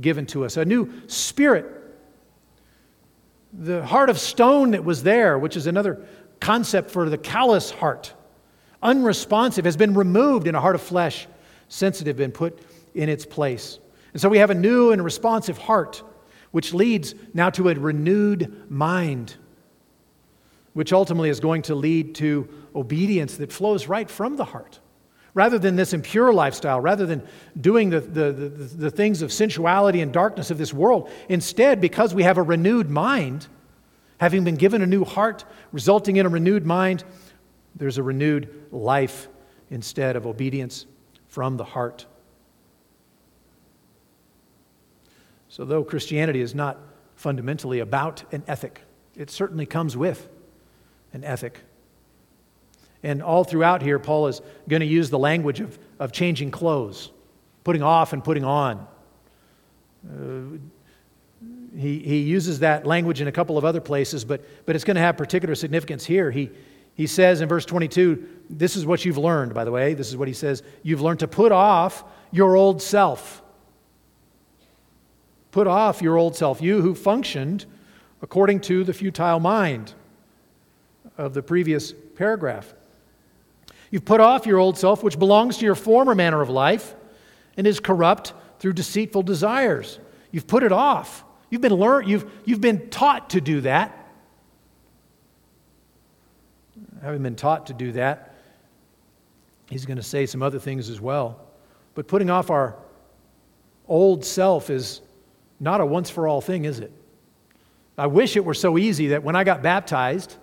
given 0.00 0.26
to 0.26 0.44
us, 0.44 0.56
a 0.56 0.64
new 0.64 0.92
spirit. 1.08 1.75
The 3.58 3.84
heart 3.86 4.10
of 4.10 4.18
stone 4.18 4.72
that 4.72 4.84
was 4.84 5.02
there, 5.02 5.38
which 5.38 5.56
is 5.56 5.66
another 5.66 6.04
concept 6.40 6.90
for 6.90 7.08
the 7.08 7.18
callous 7.18 7.70
heart 7.70 8.12
unresponsive, 8.82 9.64
has 9.64 9.76
been 9.76 9.94
removed, 9.94 10.46
and 10.46 10.56
a 10.56 10.60
heart 10.60 10.74
of 10.74 10.82
flesh, 10.82 11.26
sensitive, 11.68 12.16
been 12.18 12.32
put 12.32 12.60
in 12.94 13.08
its 13.08 13.24
place. 13.24 13.78
And 14.12 14.20
so 14.20 14.28
we 14.28 14.38
have 14.38 14.50
a 14.50 14.54
new 14.54 14.92
and 14.92 15.02
responsive 15.02 15.58
heart, 15.58 16.02
which 16.50 16.74
leads 16.74 17.14
now 17.34 17.50
to 17.50 17.70
a 17.70 17.74
renewed 17.74 18.70
mind, 18.70 19.34
which 20.74 20.92
ultimately 20.92 21.30
is 21.30 21.40
going 21.40 21.62
to 21.62 21.74
lead 21.74 22.14
to 22.16 22.48
obedience 22.74 23.36
that 23.38 23.52
flows 23.52 23.88
right 23.88 24.10
from 24.10 24.36
the 24.36 24.44
heart. 24.44 24.80
Rather 25.36 25.58
than 25.58 25.76
this 25.76 25.92
impure 25.92 26.32
lifestyle, 26.32 26.80
rather 26.80 27.04
than 27.04 27.22
doing 27.60 27.90
the, 27.90 28.00
the, 28.00 28.32
the, 28.32 28.48
the 28.48 28.90
things 28.90 29.20
of 29.20 29.30
sensuality 29.30 30.00
and 30.00 30.10
darkness 30.10 30.50
of 30.50 30.56
this 30.56 30.72
world, 30.72 31.10
instead, 31.28 31.78
because 31.78 32.14
we 32.14 32.22
have 32.22 32.38
a 32.38 32.42
renewed 32.42 32.88
mind, 32.88 33.46
having 34.16 34.44
been 34.44 34.54
given 34.54 34.80
a 34.80 34.86
new 34.86 35.04
heart, 35.04 35.44
resulting 35.72 36.16
in 36.16 36.24
a 36.24 36.28
renewed 36.30 36.64
mind, 36.64 37.04
there's 37.74 37.98
a 37.98 38.02
renewed 38.02 38.48
life 38.72 39.28
instead 39.68 40.16
of 40.16 40.26
obedience 40.26 40.86
from 41.28 41.58
the 41.58 41.64
heart. 41.64 42.06
So, 45.50 45.66
though 45.66 45.84
Christianity 45.84 46.40
is 46.40 46.54
not 46.54 46.78
fundamentally 47.14 47.80
about 47.80 48.24
an 48.32 48.42
ethic, 48.48 48.80
it 49.14 49.28
certainly 49.28 49.66
comes 49.66 49.98
with 49.98 50.30
an 51.12 51.24
ethic. 51.24 51.60
And 53.06 53.22
all 53.22 53.44
throughout 53.44 53.82
here, 53.82 54.00
Paul 54.00 54.26
is 54.26 54.40
going 54.68 54.80
to 54.80 54.86
use 54.86 55.10
the 55.10 55.18
language 55.18 55.60
of, 55.60 55.78
of 56.00 56.10
changing 56.10 56.50
clothes, 56.50 57.12
putting 57.62 57.80
off 57.80 58.12
and 58.12 58.22
putting 58.22 58.44
on. 58.44 58.84
Uh, 60.04 60.58
he, 61.78 62.00
he 62.00 62.22
uses 62.22 62.58
that 62.58 62.84
language 62.84 63.20
in 63.20 63.28
a 63.28 63.32
couple 63.32 63.56
of 63.56 63.64
other 63.64 63.80
places, 63.80 64.24
but, 64.24 64.44
but 64.66 64.74
it's 64.74 64.84
going 64.84 64.96
to 64.96 65.00
have 65.00 65.16
particular 65.16 65.54
significance 65.54 66.04
here. 66.04 66.32
He, 66.32 66.50
he 66.94 67.06
says 67.06 67.40
in 67.40 67.48
verse 67.48 67.64
22, 67.64 68.26
this 68.50 68.74
is 68.74 68.84
what 68.84 69.04
you've 69.04 69.18
learned, 69.18 69.54
by 69.54 69.64
the 69.64 69.70
way. 69.70 69.94
This 69.94 70.08
is 70.08 70.16
what 70.16 70.26
he 70.26 70.34
says. 70.34 70.64
You've 70.82 71.00
learned 71.00 71.20
to 71.20 71.28
put 71.28 71.52
off 71.52 72.02
your 72.32 72.56
old 72.56 72.82
self. 72.82 73.40
Put 75.52 75.68
off 75.68 76.02
your 76.02 76.16
old 76.16 76.34
self, 76.34 76.60
you 76.60 76.82
who 76.82 76.96
functioned 76.96 77.66
according 78.20 78.62
to 78.62 78.82
the 78.82 78.92
futile 78.92 79.38
mind 79.38 79.94
of 81.16 81.34
the 81.34 81.42
previous 81.42 81.92
paragraph. 82.16 82.74
You've 83.96 84.04
put 84.04 84.20
off 84.20 84.44
your 84.44 84.58
old 84.58 84.76
self, 84.76 85.02
which 85.02 85.18
belongs 85.18 85.56
to 85.56 85.64
your 85.64 85.74
former 85.74 86.14
manner 86.14 86.42
of 86.42 86.50
life 86.50 86.94
and 87.56 87.66
is 87.66 87.80
corrupt 87.80 88.34
through 88.58 88.74
deceitful 88.74 89.22
desires. 89.22 89.98
You've 90.30 90.46
put 90.46 90.62
it 90.62 90.70
off. 90.70 91.24
You've 91.48 91.62
been 91.62 91.72
learned, 91.72 92.06
you've, 92.06 92.30
you've 92.44 92.60
been 92.60 92.90
taught 92.90 93.30
to 93.30 93.40
do 93.40 93.62
that. 93.62 94.06
Having 97.00 97.22
been 97.22 97.36
taught 97.36 97.68
to 97.68 97.72
do 97.72 97.92
that, 97.92 98.34
he's 99.70 99.86
going 99.86 99.96
to 99.96 100.02
say 100.02 100.26
some 100.26 100.42
other 100.42 100.58
things 100.58 100.90
as 100.90 101.00
well. 101.00 101.40
But 101.94 102.06
putting 102.06 102.28
off 102.28 102.50
our 102.50 102.76
old 103.88 104.26
self 104.26 104.68
is 104.68 105.00
not 105.58 105.80
a 105.80 105.86
once 105.86 106.10
for 106.10 106.28
all 106.28 106.42
thing, 106.42 106.66
is 106.66 106.80
it? 106.80 106.92
I 107.96 108.08
wish 108.08 108.36
it 108.36 108.44
were 108.44 108.52
so 108.52 108.76
easy 108.76 109.06
that 109.06 109.22
when 109.22 109.36
I 109.36 109.44
got 109.44 109.62
baptized, 109.62 110.36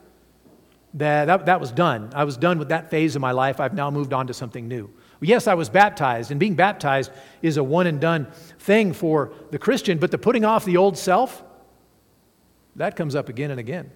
that, 0.95 1.25
that, 1.25 1.45
that 1.47 1.60
was 1.60 1.71
done. 1.71 2.12
I 2.13 2.23
was 2.23 2.38
done 2.38 2.60
with 2.60 2.69
that 2.69 2.89
phase 2.89 3.15
of 3.15 3.21
my 3.21 3.32
life. 3.32 3.60
I've 3.60 3.73
now 3.73 3.89
moved 3.89 4.13
on 4.13 4.27
to 4.27 4.34
something 4.34 4.67
new. 4.67 4.89
Yes, 5.21 5.47
I 5.47 5.53
was 5.53 5.69
baptized, 5.69 6.32
and 6.32 6.39
being 6.39 6.56
baptized 6.56 7.10
is 7.41 7.56
a 7.58 7.63
one 7.63 7.88
and 7.88 7.99
done 7.99 8.27
thing 8.60 8.91
for 8.91 9.32
the 9.51 9.58
Christian, 9.58 9.97
but 9.97 10.12
the 10.12 10.17
putting 10.17 10.43
off 10.43 10.65
the 10.65 10.77
old 10.77 10.97
self, 10.97 11.43
that 12.75 12.95
comes 12.95 13.15
up 13.15 13.29
again 13.29 13.49
and 13.49 13.60
again. 13.60 13.89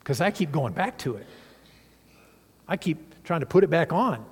Because 0.00 0.20
I 0.20 0.30
keep 0.30 0.50
going 0.50 0.72
back 0.72 0.98
to 0.98 1.16
it. 1.16 1.26
I 2.66 2.76
keep 2.76 3.22
trying 3.24 3.40
to 3.40 3.46
put 3.46 3.62
it 3.62 3.70
back 3.70 3.92
on. 3.92 4.24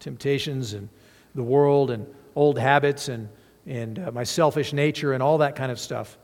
Temptations 0.00 0.72
and 0.72 0.88
the 1.34 1.42
world 1.42 1.90
and 1.90 2.06
old 2.34 2.58
habits 2.58 3.08
and, 3.08 3.28
and 3.66 3.98
uh, 3.98 4.10
my 4.10 4.24
selfish 4.24 4.72
nature 4.72 5.12
and 5.12 5.22
all 5.22 5.38
that 5.38 5.54
kind 5.54 5.70
of 5.70 5.78
stuff 5.78 6.18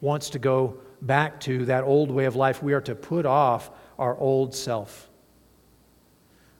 wants 0.00 0.30
to 0.30 0.38
go 0.38 0.78
back 1.02 1.40
to 1.40 1.66
that 1.66 1.84
old 1.84 2.10
way 2.10 2.24
of 2.24 2.36
life. 2.36 2.62
We 2.62 2.72
are 2.72 2.80
to 2.82 2.94
put 2.94 3.26
off 3.26 3.70
our 3.98 4.16
old 4.16 4.54
self. 4.54 5.10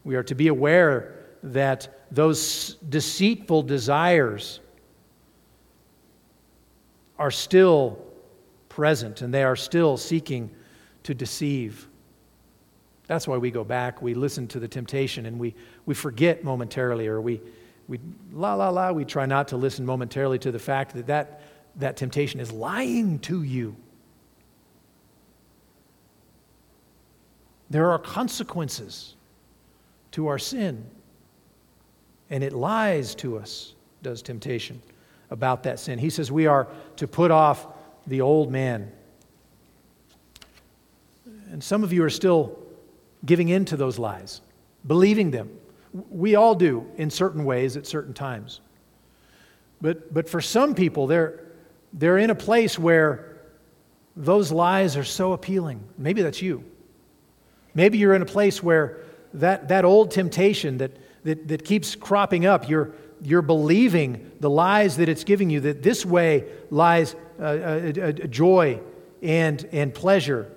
We 0.05 0.17
are 0.17 0.23
to 0.25 0.35
be 0.35 0.49
aware 0.49 1.15
that 1.43 2.07
those 2.11 2.75
deceitful 2.89 3.63
desires 3.63 4.61
are 7.19 7.31
still 7.31 7.99
present 8.69 9.23
and 9.23 9.33
they 9.33 9.45
are 9.45 9.57
still 9.57 9.97
seeking 9.97 10.51
to 11.05 11.15
deceive. 11.15 11.89
That's 13.07 13.29
why 13.29 13.37
we 13.37 13.51
go 13.51 13.65
back, 13.65 14.03
we 14.03 14.15
listen 14.15 14.47
to 14.49 14.61
the 14.61 14.69
temptation, 14.69 15.27
and 15.27 15.39
we, 15.39 15.55
we 15.87 15.95
forget 15.95 16.45
momentarily, 16.45 17.07
or 17.09 17.21
we, 17.21 17.41
we, 17.89 17.99
la, 18.33 18.55
la, 18.55 18.71
la, 18.71 18.93
we 18.93 19.05
try 19.05 19.27
not 19.27 19.49
to 19.49 19.57
listen 19.57 19.85
momentarily 19.85 20.39
to 20.41 20.53
the 20.53 20.59
fact 20.59 20.95
that 20.95 21.07
that, 21.09 21.43
that 21.77 21.97
temptation 21.97 22.41
is 22.41 22.51
lying 22.53 23.19
to 23.21 23.43
you. 23.43 23.77
There 27.73 27.91
are 27.91 27.99
consequences 27.99 29.17
to 30.11 30.27
our 30.27 30.39
sin. 30.39 30.85
And 32.29 32.45
it 32.45 32.53
lies 32.53 33.15
to 33.17 33.39
us, 33.39 33.75
does 34.03 34.21
temptation, 34.21 34.83
about 35.31 35.63
that 35.63 35.81
sin. 35.81 35.99
He 35.99 36.11
says 36.11 36.31
we 36.31 36.47
are 36.47 36.69
to 36.97 37.09
put 37.09 37.31
off 37.31 37.67
the 38.07 38.21
old 38.21 38.53
man. 38.53 38.93
And 41.51 41.65
some 41.65 41.83
of 41.83 41.95
you 41.95 42.05
are 42.05 42.11
still 42.11 42.59
giving 43.25 43.49
in 43.49 43.65
to 43.65 43.79
those 43.79 43.99
lies, 43.99 44.43
believing 44.87 45.31
them. 45.31 45.49
We 46.11 46.35
all 46.35 46.55
do 46.55 46.87
in 46.99 47.09
certain 47.09 47.43
ways 47.43 47.79
at 47.79 47.87
certain 47.87 48.13
times. 48.13 48.61
But, 49.81 50.13
but 50.13 50.29
for 50.29 50.43
some 50.43 50.75
people, 50.75 51.07
they're, 51.07 51.41
they're 51.95 52.19
in 52.19 52.29
a 52.29 52.35
place 52.35 52.79
where 52.79 53.39
those 54.15 54.53
lies 54.53 54.95
are 54.99 55.05
so 55.05 55.33
appealing. 55.33 55.83
Maybe 55.97 56.21
that's 56.21 56.43
you. 56.43 56.65
Maybe 57.75 57.99
you're 57.99 58.15
in 58.15 58.23
a 58.23 58.27
place 58.27 58.63
where 58.63 58.99
that, 59.35 59.69
that 59.69 59.85
old 59.85 60.11
temptation 60.11 60.79
that, 60.79 60.93
that, 61.25 61.49
that 61.49 61.65
keeps 61.65 61.95
cropping 61.95 62.47
up, 62.47 62.69
you're, 62.69 62.93
you're 63.23 63.43
believing 63.43 64.31
the 64.41 64.51
lies 64.51 64.97
that 64.97 65.09
it's 65.09 65.25
giving 65.25 65.49
you, 65.51 65.61
that 65.61 65.83
this 65.83 66.05
way 66.05 66.45
lies 66.71 67.17
uh, 67.39 67.43
uh, 67.43 68.13
joy 68.13 68.81
and, 69.23 69.69
and 69.73 69.95
pleasure. 69.95 70.51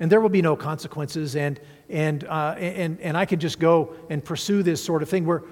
And 0.00 0.10
there 0.10 0.20
will 0.20 0.28
be 0.28 0.42
no 0.42 0.56
consequences, 0.56 1.36
and, 1.36 1.58
and, 1.88 2.24
uh, 2.24 2.54
and, 2.58 3.00
and 3.00 3.16
I 3.16 3.24
can 3.24 3.40
just 3.40 3.58
go 3.58 3.94
and 4.10 4.24
pursue 4.24 4.62
this 4.62 4.82
sort 4.82 5.02
of 5.02 5.08
thing. 5.08 5.24
We're, 5.24 5.42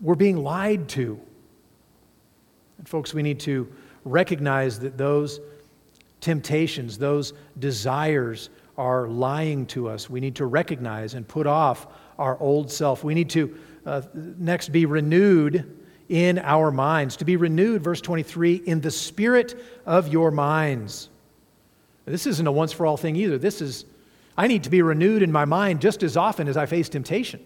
we're 0.00 0.16
being 0.16 0.36
lied 0.36 0.88
to. 0.90 1.20
And, 2.78 2.88
folks, 2.88 3.14
we 3.14 3.22
need 3.22 3.40
to 3.40 3.70
recognize 4.04 4.78
that 4.80 4.98
those 4.98 5.40
temptations, 6.20 6.98
those 6.98 7.32
desires, 7.58 8.50
are 8.80 9.06
lying 9.08 9.66
to 9.66 9.90
us. 9.90 10.08
We 10.08 10.20
need 10.20 10.36
to 10.36 10.46
recognize 10.46 11.12
and 11.12 11.28
put 11.28 11.46
off 11.46 11.86
our 12.18 12.40
old 12.40 12.72
self. 12.72 13.04
We 13.04 13.12
need 13.12 13.28
to 13.30 13.54
uh, 13.84 14.00
next 14.14 14.70
be 14.70 14.86
renewed 14.86 15.76
in 16.08 16.38
our 16.38 16.70
minds. 16.70 17.16
To 17.18 17.26
be 17.26 17.36
renewed, 17.36 17.82
verse 17.82 18.00
23, 18.00 18.54
in 18.54 18.80
the 18.80 18.90
spirit 18.90 19.62
of 19.84 20.08
your 20.08 20.30
minds. 20.30 21.10
This 22.06 22.26
isn't 22.26 22.46
a 22.46 22.50
once 22.50 22.72
for 22.72 22.86
all 22.86 22.96
thing 22.96 23.16
either. 23.16 23.36
This 23.36 23.60
is, 23.60 23.84
I 24.34 24.46
need 24.46 24.64
to 24.64 24.70
be 24.70 24.80
renewed 24.80 25.22
in 25.22 25.30
my 25.30 25.44
mind 25.44 25.82
just 25.82 26.02
as 26.02 26.16
often 26.16 26.48
as 26.48 26.56
I 26.56 26.64
face 26.64 26.88
temptation. 26.88 27.44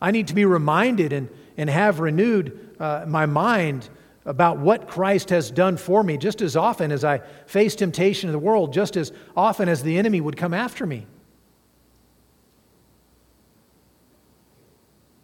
I 0.00 0.12
need 0.12 0.28
to 0.28 0.34
be 0.34 0.46
reminded 0.46 1.12
and, 1.12 1.28
and 1.58 1.68
have 1.68 2.00
renewed 2.00 2.74
uh, 2.80 3.04
my 3.06 3.26
mind 3.26 3.90
about 4.24 4.58
what 4.58 4.88
Christ 4.88 5.30
has 5.30 5.50
done 5.50 5.76
for 5.76 6.02
me 6.02 6.16
just 6.16 6.40
as 6.42 6.56
often 6.56 6.92
as 6.92 7.04
I 7.04 7.18
face 7.46 7.74
temptation 7.74 8.28
in 8.28 8.32
the 8.32 8.38
world, 8.38 8.72
just 8.72 8.96
as 8.96 9.12
often 9.36 9.68
as 9.68 9.82
the 9.82 9.98
enemy 9.98 10.20
would 10.20 10.36
come 10.36 10.54
after 10.54 10.86
me. 10.86 11.06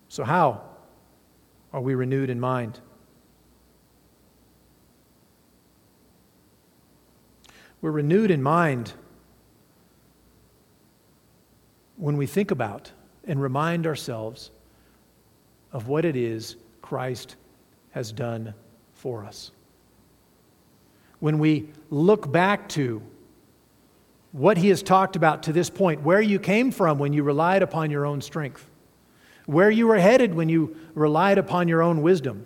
So, 0.09 0.25
how 0.25 0.63
are 1.73 1.81
we 1.81 1.95
renewed 1.95 2.31
in 2.31 2.41
mind? 2.41 2.81
We're 7.81 7.93
renewed 7.93 8.33
in 8.33 8.43
mind 8.43 8.93
when 11.97 12.17
we 12.17 12.27
think 12.27 12.51
about 12.51 12.91
and 13.25 13.41
remind 13.41 13.87
ourselves 13.87 14.51
of 15.73 15.87
what 15.87 16.05
it 16.05 16.17
is 16.17 16.57
Christ 16.83 17.37
has 17.91 18.11
done 18.11 18.55
for 18.99 19.25
us. 19.25 19.53
When 21.21 21.39
we 21.39 21.69
look 21.89 22.31
back 22.31 22.69
to 22.71 23.01
what 24.33 24.59
he 24.59 24.69
has 24.69 24.83
talked 24.83 25.17
about 25.17 25.45
to 25.45 25.53
this 25.53 25.71
point, 25.71 26.03
where 26.03 26.21
you 26.21 26.39
came 26.39 26.71
from 26.71 26.99
when 26.99 27.13
you 27.13 27.23
relied 27.23 27.63
upon 27.63 27.91
your 27.91 28.05
own 28.05 28.21
strength, 28.21 28.69
where 29.47 29.71
you 29.71 29.87
were 29.87 29.99
headed 29.99 30.35
when 30.35 30.49
you 30.49 30.77
relied 30.95 31.39
upon 31.39 31.69
your 31.69 31.81
own 31.81 32.03
wisdom, 32.03 32.45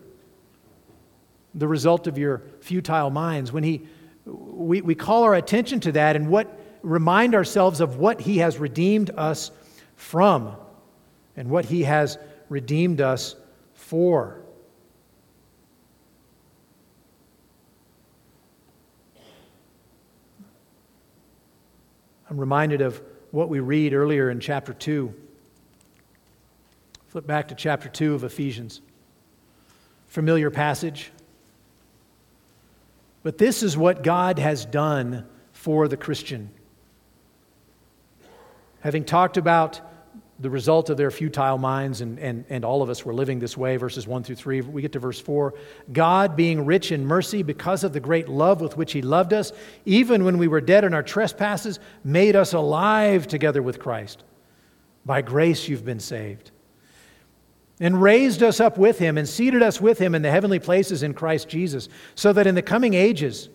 the 1.55 1.67
result 1.67 2.07
of 2.07 2.17
your 2.19 2.43
futile 2.61 3.11
minds, 3.11 3.51
when 3.51 3.65
he, 3.65 3.89
we, 4.25 4.83
we 4.83 4.95
call 4.95 5.25
our 5.25 5.35
attention 5.35 5.81
to 5.81 5.93
that 5.93 6.17
and 6.17 6.29
what 6.29 6.61
remind 6.83 7.35
ourselves 7.35 7.81
of 7.81 7.97
what 7.97 8.21
he 8.21 8.39
has 8.39 8.59
redeemed 8.59 9.11
us 9.17 9.51
from 9.97 10.55
and 11.37 11.49
what 11.49 11.65
he 11.65 11.85
has 11.85 12.19
redeemed 12.49 13.01
us 13.01 13.37
for. 13.75 14.42
I'm 22.33 22.41
reminded 22.41 22.81
of 22.81 23.03
what 23.31 23.51
we 23.51 23.61
read 23.61 23.93
earlier 23.93 24.31
in 24.31 24.41
chapter 24.41 24.73
2. 24.73 25.13
Flip 27.09 27.27
back 27.27 27.49
to 27.49 27.55
chapter 27.55 27.91
2 27.91 28.15
of 28.15 28.25
Ephesians. 28.25 28.81
Familiar 30.07 30.51
passage. 30.51 31.11
But 33.23 33.37
this 33.37 33.63
is 33.63 33.77
what 33.77 34.03
God 34.03 34.39
has 34.39 34.65
done 34.65 35.27
for 35.53 35.89
the 35.89 35.99
Christian. 35.99 36.49
Having 38.81 39.05
talked 39.05 39.37
about 39.37 39.83
the 40.43 40.51
result 40.51 40.91
of 40.91 40.97
their 40.97 41.13
futile 41.13 41.57
minds, 41.57 42.01
and, 42.01 42.19
and, 42.19 42.45
and 42.49 42.65
all 42.65 42.83
of 42.83 42.91
us 42.91 43.05
were 43.05 43.15
living 43.15 43.39
this 43.39 43.57
way, 43.57 43.77
verses 43.77 44.09
1 44.09 44.25
through 44.25 44.35
3. 44.35 44.61
We 44.63 44.83
get 44.83 44.91
to 44.93 44.99
verse 44.99 45.21
4. 45.21 45.55
God, 45.93 46.35
being 46.35 46.67
rich 46.67 46.91
in 46.91 47.07
mercy, 47.07 47.45
because 47.45 47.85
of 47.85 47.93
the 47.93 48.01
great 48.01 48.29
love 48.29 48.61
with 48.61 48.77
which 48.77 48.93
He 48.93 49.03
loved 49.03 49.33
us, 49.33 49.53
even 49.87 50.25
when 50.25 50.39
we 50.39 50.49
were 50.49 50.61
dead 50.61 50.83
in 50.83 50.95
our 50.95 51.03
trespasses, 51.03 51.79
made 52.03 52.35
us 52.35 52.55
alive 52.55 53.29
together 53.29 53.63
with 53.63 53.79
Christ. 53.79 54.25
By 55.07 55.23
grace 55.23 55.69
you've 55.69 55.85
been 55.85 56.01
saved. 56.01 56.51
And 57.79 58.03
raised 58.03 58.43
us 58.43 58.59
up 58.59 58.77
with 58.77 58.99
Him 58.99 59.17
and 59.17 59.29
seated 59.29 59.63
us 59.63 59.81
with 59.81 59.99
Him 59.99 60.13
in 60.13 60.23
the 60.23 60.31
heavenly 60.31 60.59
places 60.59 61.05
in 61.05 61.15
Christ 61.15 61.49
Jesus, 61.49 61.89
so 62.17 62.33
that 62.33 62.49
in 62.49 62.57
the 62.57 62.63
coming 62.63 62.95
ages, 62.95 63.49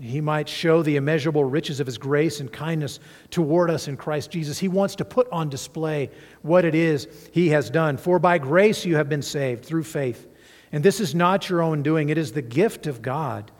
he 0.00 0.20
might 0.20 0.48
show 0.48 0.82
the 0.82 0.96
immeasurable 0.96 1.44
riches 1.44 1.78
of 1.78 1.86
his 1.86 1.98
grace 1.98 2.40
and 2.40 2.50
kindness 2.50 3.00
toward 3.30 3.70
us 3.70 3.86
in 3.86 3.96
Christ 3.96 4.30
Jesus. 4.30 4.58
He 4.58 4.68
wants 4.68 4.96
to 4.96 5.04
put 5.04 5.28
on 5.30 5.50
display 5.50 6.10
what 6.42 6.64
it 6.64 6.74
is 6.74 7.06
he 7.32 7.50
has 7.50 7.68
done. 7.68 7.98
For 7.98 8.18
by 8.18 8.38
grace 8.38 8.84
you 8.84 8.96
have 8.96 9.08
been 9.08 9.22
saved 9.22 9.64
through 9.64 9.84
faith. 9.84 10.26
And 10.72 10.82
this 10.82 11.00
is 11.00 11.14
not 11.14 11.48
your 11.48 11.62
own 11.62 11.82
doing, 11.82 12.08
it 12.08 12.18
is 12.18 12.32
the 12.32 12.42
gift 12.42 12.86
of 12.86 13.02
God, 13.02 13.50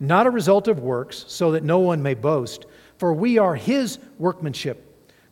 not 0.00 0.26
a 0.26 0.30
result 0.30 0.68
of 0.68 0.80
works, 0.80 1.24
so 1.28 1.52
that 1.52 1.64
no 1.64 1.78
one 1.78 2.02
may 2.02 2.14
boast. 2.14 2.66
For 2.98 3.12
we 3.12 3.38
are 3.38 3.54
his 3.54 3.98
workmanship, 4.18 4.84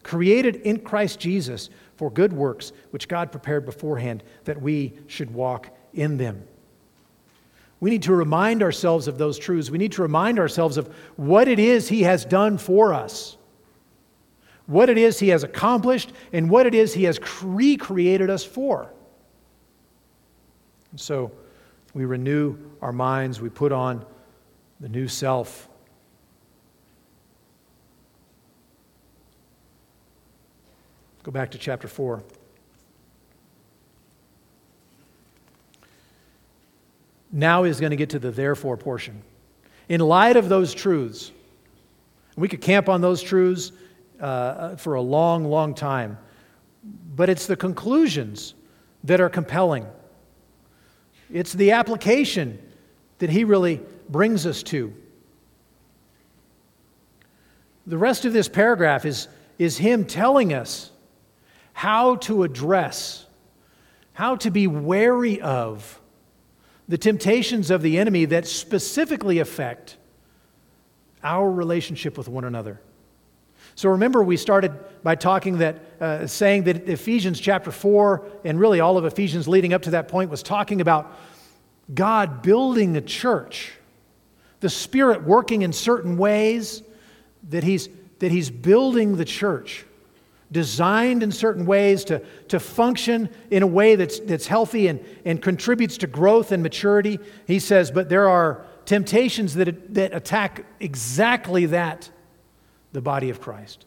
created 0.03 0.57
in 0.57 0.81
Christ 0.81 1.19
Jesus 1.19 1.69
for 1.97 2.11
good 2.11 2.33
works, 2.33 2.73
which 2.91 3.09
God 3.09 3.33
prepared 3.33 3.67
beforehand 3.67 4.23
that 4.45 4.63
we 4.63 4.95
should 5.07 5.33
walk 5.33 5.77
in 5.93 6.17
them. 6.17 6.45
We 7.87 7.91
need 7.91 8.03
to 8.03 8.15
remind 8.17 8.65
ourselves 8.65 9.07
of 9.07 9.17
those 9.17 9.39
truths. 9.39 9.71
We 9.71 9.79
need 9.79 9.93
to 9.93 10.03
remind 10.03 10.41
ourselves 10.41 10.77
of 10.77 10.93
what 11.15 11.47
it 11.47 11.61
is 11.61 11.89
He 11.89 12.03
has 12.03 12.25
done 12.25 12.59
for 12.59 12.93
us, 12.93 13.37
what 14.67 14.89
it 14.89 14.99
is 14.99 15.21
He 15.21 15.29
has 15.29 15.45
accomplished, 15.45 16.13
and 16.33 16.51
what 16.51 16.67
it 16.67 16.75
is 16.75 16.95
He 16.95 17.05
has 17.05 17.21
recreated 17.45 18.29
us 18.29 18.43
for. 18.43 18.93
And 20.91 20.99
so 20.99 21.31
we 21.95 22.07
renew 22.07 22.59
our 22.83 22.91
minds, 22.91 23.41
we 23.41 23.51
put 23.51 23.71
on 23.71 24.05
the 24.81 24.89
new 24.89 25.07
self. 25.07 25.69
Go 31.23 31.31
back 31.31 31.53
to 31.53 31.59
chapter 31.59 31.87
4. 31.87 32.21
Now 37.37 37.65
is 37.65 37.81
going 37.81 37.91
to 37.91 37.97
get 37.97 38.09
to 38.11 38.19
the 38.19 38.31
therefore 38.31 38.79
portion. 38.79 39.21
In 39.91 40.01
light 40.01 40.39
of 40.39 40.49
those 40.49 40.73
truths, 40.73 41.33
we 42.35 42.49
could 42.49 42.63
camp 42.63 42.89
on 42.89 43.03
those 43.03 43.23
truths 43.23 43.73
uh, 44.19 44.77
for 44.77 44.95
a 44.95 45.03
long, 45.03 45.45
long 45.45 45.75
time, 45.75 46.17
but 47.15 47.29
it's 47.29 47.47
the 47.47 47.55
conclusions 47.55 48.55
that 49.05 49.21
are 49.21 49.29
compelling. 49.29 49.87
It's 51.31 51.53
the 51.53 51.73
application 51.73 52.59
that 53.19 53.29
he 53.29 53.45
really 53.45 53.83
brings 54.09 54.47
us 54.47 54.63
to. 54.63 54.95
The 57.87 57.99
rest 57.99 58.25
of 58.25 58.33
this 58.33 58.49
paragraph 58.49 59.05
is, 59.05 59.29
is 59.59 59.77
him 59.77 60.07
telling 60.07 60.55
us 60.55 60.91
how 61.75 62.17
to 62.17 62.45
address, 62.45 63.27
how 64.15 64.37
to 64.37 64.51
be 64.51 64.67
wary 64.67 65.39
of 65.43 66.01
the 66.89 66.99
temptations 66.99 67.71
of 67.71 67.83
the 67.83 67.99
enemy 67.99 68.25
that 68.27 68.47
specifically 68.47 69.39
affect 69.39 69.97
our 71.23 71.51
relationship 71.51 72.17
with 72.17 72.29
one 72.29 72.45
another. 72.45 72.81
So 73.75 73.91
remember, 73.91 74.23
we 74.23 74.37
started 74.37 74.73
by 75.03 75.17
talking 75.17 75.59
that, 75.59 75.81
uh, 76.01 76.27
saying 76.27 76.65
that 76.65 76.89
Ephesians 76.89 77.41
chapter 77.41 77.71
4, 77.71 78.25
and 78.45 78.59
really 78.59 78.81
all 78.81 78.97
of 78.97 79.05
Ephesians 79.05 79.49
leading 79.49 79.73
up 79.73 79.83
to 79.83 79.91
that 79.91 80.09
point, 80.09 80.31
was 80.31 80.43
talking 80.43 80.81
about 80.81 81.15
God 81.93 82.43
building 82.43 82.97
a 82.97 83.01
church, 83.01 83.73
the 84.61 84.71
Spirit 84.71 85.25
working 85.25 85.63
in 85.63 85.73
certain 85.73 86.17
ways 86.17 86.83
that 87.51 87.65
He's, 87.65 87.89
that 88.19 88.31
he's 88.31 88.51
building 88.51 89.17
the 89.17 89.25
church 89.25 89.85
designed 90.53 91.23
in 91.23 91.33
certain 91.33 91.67
ways 91.67 92.05
to, 92.05 92.23
to 92.49 92.61
function 92.61 93.29
in 93.51 93.63
a 93.63 93.67
way 93.67 93.97
that's, 93.97 94.21
that's 94.21 94.47
healthy 94.47 94.87
and, 94.87 95.05
and 95.25 95.43
contributes 95.43 95.99
to 95.99 96.07
growth 96.07 96.53
and 96.53 96.63
maturity. 96.63 97.19
He 97.47 97.59
says, 97.59 97.91
but 97.91 98.09
there 98.09 98.29
are 98.29 98.65
temptations 98.85 99.55
that, 99.55 99.95
that 99.95 100.15
attack 100.15 100.65
exactly 100.79 101.67
that, 101.67 102.11
the 102.93 103.01
body 103.01 103.31
of 103.31 103.41
Christ. 103.41 103.87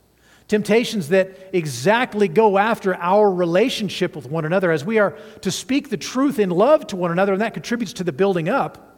Temptations 0.50 1.10
that 1.10 1.50
exactly 1.54 2.28
go 2.28 2.58
after 2.58 2.95
our 2.95 3.32
relationship 3.32 4.15
with 4.15 4.26
one 4.26 4.45
another 4.45 4.72
as 4.72 4.84
we 4.84 4.98
are 4.98 5.12
to 5.41 5.52
speak 5.52 5.89
the 5.89 5.98
truth 5.98 6.39
in 6.39 6.50
love 6.50 6.88
to 6.88 6.95
one 6.95 7.12
another, 7.12 7.34
and 7.34 7.41
that 7.41 7.54
contributes 7.54 7.93
to 7.93 8.04
the 8.04 8.12
building 8.12 8.50
up. 8.50 8.98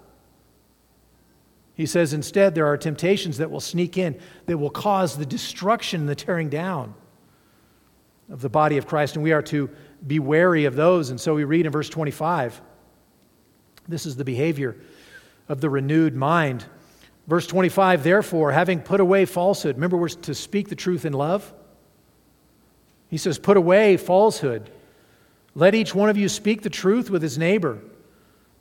He 1.75 1.85
says 1.85 2.13
instead, 2.13 2.55
there 2.55 2.67
are 2.67 2.77
temptations 2.77 3.37
that 3.37 3.51
will 3.51 3.59
sneak 3.59 3.97
in 3.97 4.19
that 4.45 4.57
will 4.57 4.69
cause 4.69 5.17
the 5.17 5.25
destruction 5.25 6.05
the 6.05 6.15
tearing 6.15 6.49
down 6.49 6.95
of 8.31 8.41
the 8.41 8.49
body 8.49 8.77
of 8.77 8.87
Christ, 8.87 9.15
and 9.15 9.23
we 9.23 9.33
are 9.33 9.41
to 9.43 9.69
be 10.07 10.19
wary 10.19 10.65
of 10.65 10.75
those. 10.75 11.09
And 11.09 11.19
so 11.19 11.35
we 11.35 11.43
read 11.43 11.65
in 11.65 11.71
verse 11.71 11.89
25 11.89 12.61
this 13.87 14.05
is 14.05 14.15
the 14.15 14.23
behavior 14.23 14.77
of 15.49 15.59
the 15.59 15.69
renewed 15.69 16.15
mind. 16.15 16.65
Verse 17.27 17.45
25, 17.47 18.03
therefore, 18.03 18.51
having 18.51 18.79
put 18.79 18.99
away 18.99 19.25
falsehood, 19.25 19.75
remember 19.75 19.97
we're 19.97 20.09
to 20.09 20.33
speak 20.33 20.69
the 20.69 20.75
truth 20.75 21.03
in 21.03 21.13
love? 21.13 21.53
He 23.09 23.17
says, 23.17 23.37
put 23.37 23.57
away 23.57 23.97
falsehood. 23.97 24.69
Let 25.55 25.75
each 25.75 25.93
one 25.93 26.09
of 26.09 26.17
you 26.17 26.29
speak 26.29 26.61
the 26.61 26.69
truth 26.69 27.09
with 27.09 27.21
his 27.21 27.37
neighbor, 27.37 27.79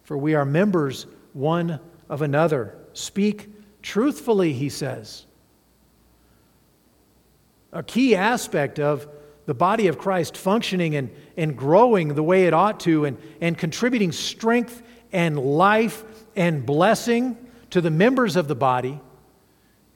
for 0.03 0.19
we 0.19 0.35
are 0.35 0.45
members 0.45 1.07
one 1.33 1.79
of 2.09 2.23
another. 2.23 2.77
Speak 2.93 3.49
truthfully, 3.83 4.53
he 4.53 4.69
says. 4.69 5.27
A 7.73 7.85
key 7.85 8.17
aspect 8.17 8.81
of 8.81 9.07
the 9.51 9.55
body 9.55 9.89
of 9.89 9.99
Christ 9.99 10.37
functioning 10.37 10.95
and, 10.95 11.11
and 11.37 11.57
growing 11.57 12.15
the 12.15 12.23
way 12.23 12.47
it 12.47 12.55
ought 12.55 12.79
to 12.81 13.05
and, 13.05 13.19
and 13.41 13.59
contributing 13.59 14.13
strength 14.13 14.81
and 15.11 15.37
life 15.37 16.05
and 16.37 16.65
blessing 16.65 17.37
to 17.71 17.81
the 17.81 17.91
members 17.91 18.37
of 18.37 18.47
the 18.47 18.55
body 18.55 19.01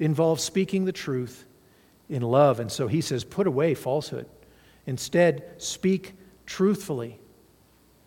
involves 0.00 0.42
speaking 0.42 0.86
the 0.86 0.92
truth 0.92 1.46
in 2.08 2.22
love. 2.22 2.58
And 2.58 2.72
so 2.72 2.88
he 2.88 3.00
says, 3.00 3.22
put 3.22 3.46
away 3.46 3.74
falsehood. 3.74 4.26
Instead, 4.86 5.44
speak 5.58 6.14
truthfully. 6.46 7.20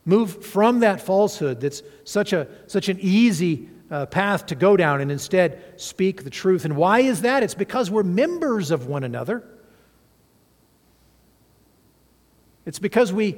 Move 0.04 0.44
from 0.44 0.82
that 0.82 1.00
falsehood 1.00 1.62
that's 1.62 1.82
such, 2.04 2.34
a, 2.34 2.50
such 2.68 2.90
an 2.90 2.98
easy 3.00 3.70
uh, 3.90 4.06
path 4.08 4.48
to 4.48 4.56
go 4.56 4.76
down 4.76 5.00
and 5.00 5.14
instead 5.14 5.80
speak 5.80 6.26
the 6.26 6.30
truth. 6.30 6.66
And 6.66 6.76
why 6.76 7.00
is 7.00 7.22
that? 7.22 7.42
It's 7.42 7.56
because 7.56 7.90
we're 7.90 8.04
members 8.04 8.70
of 8.70 8.88
one 8.88 9.06
another. 9.06 9.48
It's 12.68 12.80
because 12.80 13.14
we 13.14 13.38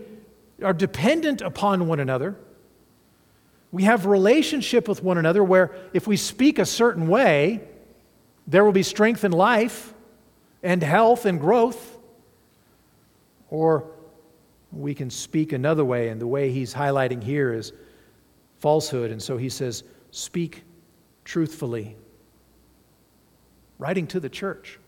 are 0.63 0.74
dependent 0.74 1.42
upon 1.42 1.88
one 1.88 2.00
another. 2.00 2.36
We 3.72 3.84
have 3.84 4.08
relationship 4.08 4.88
with 4.88 5.04
one 5.04 5.20
another 5.20 5.44
where 5.44 5.72
if 5.94 6.08
we 6.08 6.18
speak 6.18 6.58
a 6.58 6.65
certain 6.65 7.08
way, 7.08 7.62
there 8.48 8.65
will 8.65 8.72
be 8.72 8.82
strength 8.82 9.24
in 9.24 9.32
life 9.32 9.94
and 10.63 10.82
health 10.82 11.28
and 11.28 11.39
growth. 11.39 12.00
Or 13.52 13.92
we 14.72 14.96
can 14.96 15.12
speak 15.12 15.54
another 15.54 15.86
way, 15.86 16.10
and 16.10 16.20
the 16.20 16.28
way 16.28 16.52
he's 16.52 16.74
highlighting 16.74 17.24
here 17.24 17.54
is 17.54 17.72
falsehood. 18.58 19.12
And 19.12 19.22
so 19.22 19.38
he 19.38 19.50
says, 19.50 19.84
speak 20.10 20.63
truthfully. 21.24 21.96
Writing 23.78 24.08
to 24.08 24.20
the 24.20 24.30
church 24.30 24.80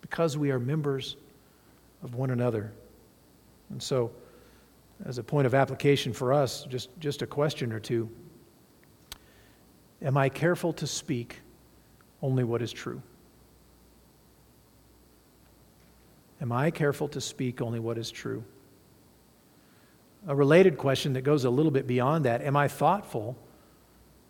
because 0.00 0.36
we 0.36 0.50
are 0.50 0.58
members 0.58 1.16
of 2.02 2.14
one 2.14 2.30
another. 2.30 2.72
And 3.70 3.82
so, 3.82 4.10
as 5.04 5.18
a 5.18 5.22
point 5.22 5.46
of 5.46 5.54
application 5.54 6.12
for 6.12 6.32
us, 6.32 6.64
just, 6.68 6.88
just 7.00 7.22
a 7.22 7.26
question 7.26 7.72
or 7.72 7.80
two 7.80 8.10
Am 10.00 10.16
I 10.16 10.28
careful 10.28 10.72
to 10.74 10.86
speak 10.86 11.40
only 12.22 12.44
what 12.44 12.60
is 12.60 12.72
true? 12.72 13.02
Am 16.40 16.50
I 16.50 16.72
careful 16.72 17.06
to 17.08 17.20
speak 17.20 17.62
only 17.62 17.78
what 17.78 17.98
is 17.98 18.10
true? 18.10 18.42
A 20.26 20.34
related 20.34 20.76
question 20.76 21.12
that 21.12 21.22
goes 21.22 21.44
a 21.44 21.50
little 21.50 21.70
bit 21.70 21.86
beyond 21.86 22.24
that 22.24 22.42
Am 22.42 22.56
I 22.56 22.68
thoughtful 22.68 23.36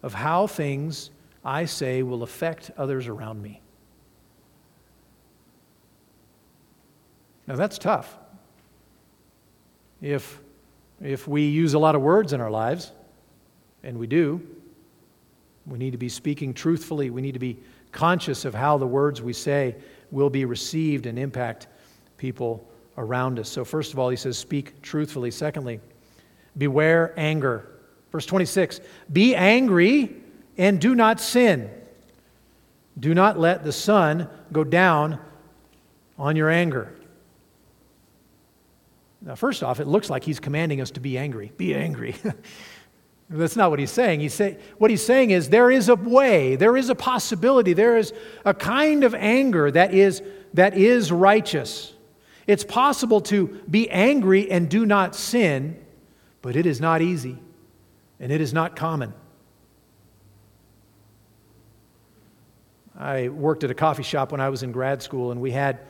of 0.03 0.15
how 0.15 0.47
things 0.47 1.11
I 1.45 1.65
say 1.65 2.03
will 2.03 2.23
affect 2.23 2.71
others 2.77 3.09
around 3.09 3.43
me? 3.43 3.63
Now, 7.47 7.57
that's 7.57 7.79
tough. 7.79 8.17
If, 10.01 10.41
if 11.01 11.27
we 11.27 11.47
use 11.47 11.75
a 11.75 11.79
lot 11.79 11.95
of 11.95 12.03
words 12.03 12.33
in 12.33 12.41
our 12.41 12.51
lives, 12.51 12.93
and 13.83 13.99
we 13.99 14.07
do, 14.07 14.41
we 15.67 15.79
need 15.79 15.93
to 15.93 15.99
be 15.99 16.09
speaking 16.09 16.55
truthfully. 16.55 17.11
We 17.11 17.23
need 17.23 17.33
to 17.33 17.39
be 17.39 17.59
conscious 17.93 18.45
of 18.45 18.55
how 18.55 18.79
the 18.79 18.87
words 18.87 19.23
we 19.23 19.33
say 19.33 19.77
will 20.11 20.31
be 20.31 20.45
received 20.45 21.07
and 21.07 21.19
impact 21.19 21.69
people 22.17 22.67
around 22.99 23.39
us. 23.39 23.49
So, 23.49 23.65
first 23.65 23.93
of 23.93 23.99
all, 23.99 24.09
he 24.09 24.17
says, 24.17 24.37
speak 24.39 24.81
truthfully. 24.83 25.31
Secondly, 25.31 25.81
beware 26.59 27.15
anger. 27.17 27.69
Verse 28.11 28.27
26 28.27 28.81
Be 29.13 29.35
angry 29.35 30.17
and 30.59 30.81
do 30.81 30.95
not 30.95 31.21
sin. 31.21 31.71
Do 32.99 33.15
not 33.15 33.39
let 33.39 33.65
the 33.65 33.73
sun 33.73 34.29
go 34.53 34.65
down 34.65 35.19
on 36.19 36.37
your 36.37 36.51
anger. 36.51 36.95
Now, 39.25 39.37
first 39.37 39.63
off, 39.63 39.79
it 39.79 39.87
looks 39.87 40.11
like 40.11 40.25
he's 40.25 40.41
commanding 40.41 40.81
us 40.81 40.91
to 40.93 41.01
be 41.01 41.17
angry. 41.17 41.53
Be 41.57 41.75
angry. 41.75 42.17
That's 43.31 43.57
not 43.57 43.71
what 43.71 43.79
he's 43.79 43.91
saying. 43.91 44.21
He's 44.21 44.35
say, 44.35 44.59
what 44.79 44.91
he's 44.91 45.05
saying 45.05 45.31
is 45.31 45.49
there 45.49 45.71
is 45.71 45.89
a 45.89 45.95
way, 45.95 46.57
there 46.57 46.77
is 46.77 46.91
a 46.91 46.95
possibility, 46.95 47.73
there 47.73 47.97
is 47.97 48.13
a 48.45 48.53
kind 48.53 49.05
of 49.05 49.15
anger 49.15 49.71
that 49.71 49.95
is, 49.95 50.23
that 50.55 50.77
is 50.77 51.11
righteous. 51.11 51.95
It's 52.47 52.65
possible 52.65 53.21
to 53.23 53.47
be 53.71 53.89
angry 53.89 54.51
and 54.51 54.69
do 54.69 54.85
not 54.85 55.15
sin, 55.15 55.83
but 56.43 56.57
it 56.57 56.67
is 56.67 56.81
not 56.81 57.01
easy 57.01 57.39
and 58.21 58.31
it 58.31 58.41
is 58.41 58.53
not 58.53 58.77
common. 58.77 59.15
I 62.99 63.29
worked 63.31 63.65
at 63.65 63.71
a 63.71 63.75
coffee 63.75 64.03
shop 64.03 64.33
when 64.33 64.41
I 64.41 64.49
was 64.49 64.63
in 64.63 64.71
grad 64.71 65.03
school, 65.03 65.33
and 65.33 65.41
we 65.41 65.51
had, 65.51 65.81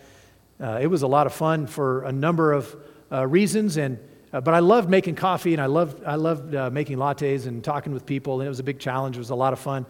uh, 0.60 0.78
it 0.80 0.86
was 0.86 1.02
a 1.02 1.06
lot 1.06 1.26
of 1.26 1.34
fun 1.34 1.66
for 1.66 2.04
a 2.04 2.12
number 2.12 2.52
of 2.52 2.74
uh, 3.12 3.26
reasons. 3.26 3.76
And, 3.76 3.98
uh, 4.32 4.40
but 4.40 4.54
I 4.54 4.60
loved 4.60 4.88
making 4.88 5.16
coffee, 5.16 5.52
and 5.52 5.60
I 5.60 5.66
loved, 5.66 6.02
I 6.04 6.14
loved 6.14 6.54
uh, 6.54 6.70
making 6.70 6.96
lattes 6.96 7.46
and 7.46 7.62
talking 7.62 7.92
with 7.92 8.06
people, 8.06 8.40
and 8.40 8.46
it 8.46 8.48
was 8.48 8.60
a 8.60 8.64
big 8.64 8.78
challenge. 8.78 9.16
It 9.16 9.20
was 9.20 9.30
a 9.30 9.34
lot 9.34 9.52
of 9.52 9.58
fun. 9.58 9.84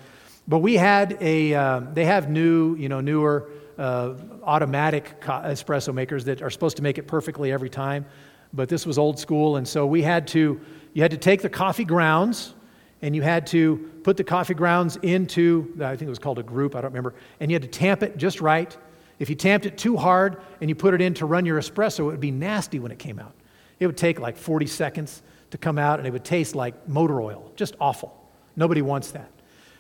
But 0.48 0.58
we 0.58 0.74
had 0.74 1.16
a, 1.20 1.54
uh, 1.54 1.80
they 1.92 2.04
have 2.04 2.28
new, 2.28 2.74
you 2.76 2.88
know, 2.88 3.00
newer 3.00 3.50
uh, 3.78 4.14
automatic 4.42 5.20
espresso 5.20 5.94
makers 5.94 6.24
that 6.24 6.42
are 6.42 6.50
supposed 6.50 6.76
to 6.78 6.82
make 6.82 6.98
it 6.98 7.06
perfectly 7.06 7.52
every 7.52 7.70
time. 7.70 8.04
But 8.52 8.68
this 8.68 8.84
was 8.84 8.98
old 8.98 9.18
school, 9.18 9.56
and 9.56 9.66
so 9.66 9.86
we 9.86 10.02
had 10.02 10.26
to, 10.28 10.60
you 10.92 11.02
had 11.02 11.12
to 11.12 11.16
take 11.16 11.40
the 11.42 11.48
coffee 11.48 11.84
grounds, 11.84 12.54
and 13.00 13.16
you 13.16 13.22
had 13.22 13.46
to 13.48 13.90
put 14.02 14.16
the 14.16 14.24
coffee 14.24 14.54
grounds 14.54 14.96
into, 14.96 15.72
I 15.80 15.96
think 15.96 16.02
it 16.02 16.08
was 16.08 16.18
called 16.18 16.38
a 16.38 16.42
group, 16.42 16.74
I 16.74 16.80
don't 16.80 16.90
remember, 16.90 17.14
and 17.40 17.50
you 17.50 17.54
had 17.54 17.62
to 17.62 17.68
tamp 17.68 18.02
it 18.02 18.16
just 18.16 18.40
right. 18.40 18.76
If 19.22 19.30
you 19.30 19.36
tamped 19.36 19.66
it 19.66 19.78
too 19.78 19.96
hard 19.96 20.42
and 20.60 20.68
you 20.68 20.74
put 20.74 20.94
it 20.94 21.00
in 21.00 21.14
to 21.14 21.26
run 21.26 21.46
your 21.46 21.60
espresso, 21.60 22.00
it 22.00 22.02
would 22.06 22.18
be 22.18 22.32
nasty 22.32 22.80
when 22.80 22.90
it 22.90 22.98
came 22.98 23.20
out. 23.20 23.32
It 23.78 23.86
would 23.86 23.96
take 23.96 24.18
like 24.18 24.36
40 24.36 24.66
seconds 24.66 25.22
to 25.52 25.58
come 25.58 25.78
out 25.78 26.00
and 26.00 26.08
it 26.08 26.10
would 26.10 26.24
taste 26.24 26.56
like 26.56 26.88
motor 26.88 27.20
oil, 27.20 27.52
just 27.54 27.76
awful. 27.80 28.20
Nobody 28.56 28.82
wants 28.82 29.12
that. 29.12 29.30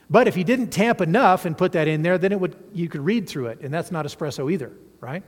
But 0.08 0.28
if 0.28 0.36
you 0.36 0.44
didn't 0.44 0.68
tamp 0.68 1.00
enough 1.00 1.44
and 1.44 1.58
put 1.58 1.72
that 1.72 1.88
in 1.88 2.02
there, 2.02 2.18
then 2.18 2.30
it 2.30 2.38
would, 2.38 2.54
you 2.72 2.88
could 2.88 3.00
read 3.00 3.28
through 3.28 3.48
it, 3.48 3.62
and 3.62 3.74
that's 3.74 3.90
not 3.90 4.06
espresso 4.06 4.52
either, 4.52 4.70
right? 5.00 5.24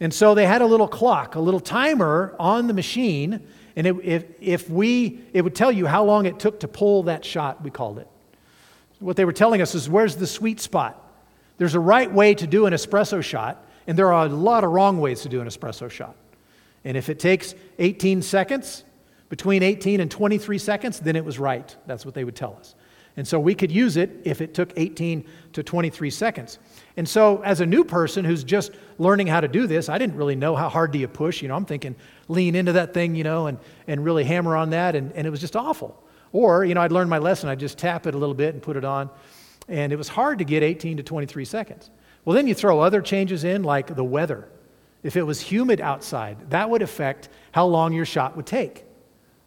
And 0.00 0.12
so 0.12 0.34
they 0.34 0.44
had 0.44 0.60
a 0.60 0.66
little 0.66 0.88
clock, 0.88 1.36
a 1.36 1.40
little 1.40 1.60
timer 1.60 2.34
on 2.40 2.66
the 2.66 2.74
machine, 2.74 3.46
and 3.76 3.86
it, 3.86 3.96
if, 4.02 4.24
if 4.40 4.68
we, 4.68 5.20
it 5.32 5.42
would 5.42 5.54
tell 5.54 5.70
you 5.70 5.86
how 5.86 6.02
long 6.02 6.26
it 6.26 6.40
took 6.40 6.58
to 6.60 6.66
pull 6.66 7.04
that 7.04 7.24
shot, 7.24 7.62
we 7.62 7.70
called 7.70 8.00
it. 8.00 8.08
What 8.98 9.14
they 9.14 9.24
were 9.24 9.32
telling 9.32 9.62
us 9.62 9.76
is 9.76 9.88
where's 9.88 10.16
the 10.16 10.26
sweet 10.26 10.58
spot? 10.58 11.04
There's 11.58 11.74
a 11.74 11.80
right 11.80 12.10
way 12.10 12.34
to 12.34 12.46
do 12.46 12.66
an 12.66 12.72
espresso 12.72 13.22
shot, 13.22 13.64
and 13.86 13.98
there 13.98 14.12
are 14.12 14.26
a 14.26 14.28
lot 14.28 14.64
of 14.64 14.70
wrong 14.70 15.00
ways 15.00 15.22
to 15.22 15.28
do 15.28 15.40
an 15.40 15.46
espresso 15.46 15.90
shot. 15.90 16.16
And 16.84 16.96
if 16.96 17.08
it 17.08 17.18
takes 17.18 17.54
18 17.78 18.22
seconds, 18.22 18.84
between 19.28 19.62
18 19.62 20.00
and 20.00 20.10
23 20.10 20.58
seconds, 20.58 21.00
then 21.00 21.16
it 21.16 21.24
was 21.24 21.38
right. 21.38 21.76
That's 21.86 22.04
what 22.04 22.14
they 22.14 22.24
would 22.24 22.36
tell 22.36 22.56
us. 22.58 22.74
And 23.16 23.26
so 23.26 23.40
we 23.40 23.54
could 23.54 23.72
use 23.72 23.96
it 23.96 24.10
if 24.24 24.40
it 24.40 24.54
took 24.54 24.72
18 24.76 25.24
to 25.54 25.62
23 25.62 26.08
seconds. 26.08 26.58
And 26.96 27.08
so, 27.08 27.42
as 27.42 27.60
a 27.60 27.66
new 27.66 27.82
person 27.82 28.24
who's 28.24 28.44
just 28.44 28.70
learning 28.96 29.26
how 29.26 29.40
to 29.40 29.48
do 29.48 29.66
this, 29.66 29.88
I 29.88 29.98
didn't 29.98 30.16
really 30.16 30.36
know 30.36 30.54
how 30.54 30.68
hard 30.68 30.92
do 30.92 31.00
you 31.00 31.08
push. 31.08 31.42
You 31.42 31.48
know, 31.48 31.56
I'm 31.56 31.64
thinking 31.64 31.96
lean 32.28 32.54
into 32.54 32.72
that 32.72 32.94
thing, 32.94 33.16
you 33.16 33.24
know, 33.24 33.48
and, 33.48 33.58
and 33.88 34.04
really 34.04 34.22
hammer 34.22 34.56
on 34.56 34.70
that, 34.70 34.94
and, 34.94 35.12
and 35.12 35.26
it 35.26 35.30
was 35.30 35.40
just 35.40 35.56
awful. 35.56 36.00
Or, 36.32 36.64
you 36.64 36.74
know, 36.74 36.80
I'd 36.80 36.92
learned 36.92 37.10
my 37.10 37.18
lesson, 37.18 37.48
I'd 37.48 37.58
just 37.58 37.76
tap 37.76 38.06
it 38.06 38.14
a 38.14 38.18
little 38.18 38.34
bit 38.34 38.54
and 38.54 38.62
put 38.62 38.76
it 38.76 38.84
on. 38.84 39.10
And 39.68 39.92
it 39.92 39.96
was 39.96 40.08
hard 40.08 40.38
to 40.38 40.44
get 40.44 40.62
18 40.62 40.96
to 40.96 41.02
23 41.02 41.44
seconds. 41.44 41.90
Well, 42.24 42.34
then 42.34 42.46
you 42.46 42.54
throw 42.54 42.80
other 42.80 43.00
changes 43.00 43.44
in, 43.44 43.62
like 43.62 43.94
the 43.94 44.04
weather. 44.04 44.48
If 45.02 45.16
it 45.16 45.22
was 45.22 45.40
humid 45.40 45.80
outside, 45.80 46.50
that 46.50 46.68
would 46.68 46.82
affect 46.82 47.28
how 47.52 47.66
long 47.66 47.92
your 47.92 48.04
shot 48.04 48.36
would 48.36 48.46
take. 48.46 48.84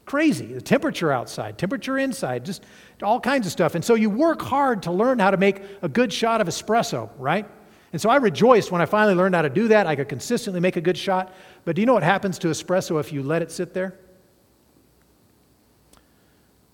Crazy. 0.06 0.54
The 0.54 0.62
temperature 0.62 1.12
outside, 1.12 1.58
temperature 1.58 1.98
inside, 1.98 2.46
just 2.46 2.64
all 3.02 3.20
kinds 3.20 3.46
of 3.46 3.52
stuff. 3.52 3.76
And 3.76 3.84
so 3.84 3.96
you 3.96 4.10
work 4.10 4.42
hard 4.42 4.84
to 4.84 4.92
learn 4.92 5.20
how 5.20 5.32
to 5.32 5.38
make 5.38 5.62
a 5.82 5.90
good 5.90 6.12
shot 6.12 6.42
of 6.42 6.48
espresso, 6.48 7.10
right? 7.18 7.48
And 7.94 8.02
so 8.02 8.10
I 8.10 8.18
rejoiced 8.18 8.72
when 8.72 8.82
I 8.82 8.86
finally 8.86 9.16
learned 9.16 9.36
how 9.36 9.42
to 9.42 9.50
do 9.50 9.68
that. 9.70 9.86
I 9.86 9.96
could 9.96 10.08
consistently 10.08 10.62
make 10.62 10.76
a 10.78 10.82
good 10.82 10.98
shot. 10.98 11.34
But 11.66 11.76
do 11.76 11.82
you 11.82 11.86
know 11.86 11.94
what 11.94 12.04
happens 12.04 12.40
to 12.40 12.48
espresso 12.48 13.00
if 13.00 13.12
you 13.12 13.22
let 13.22 13.42
it 13.42 13.52
sit 13.52 13.74
there? 13.74 13.98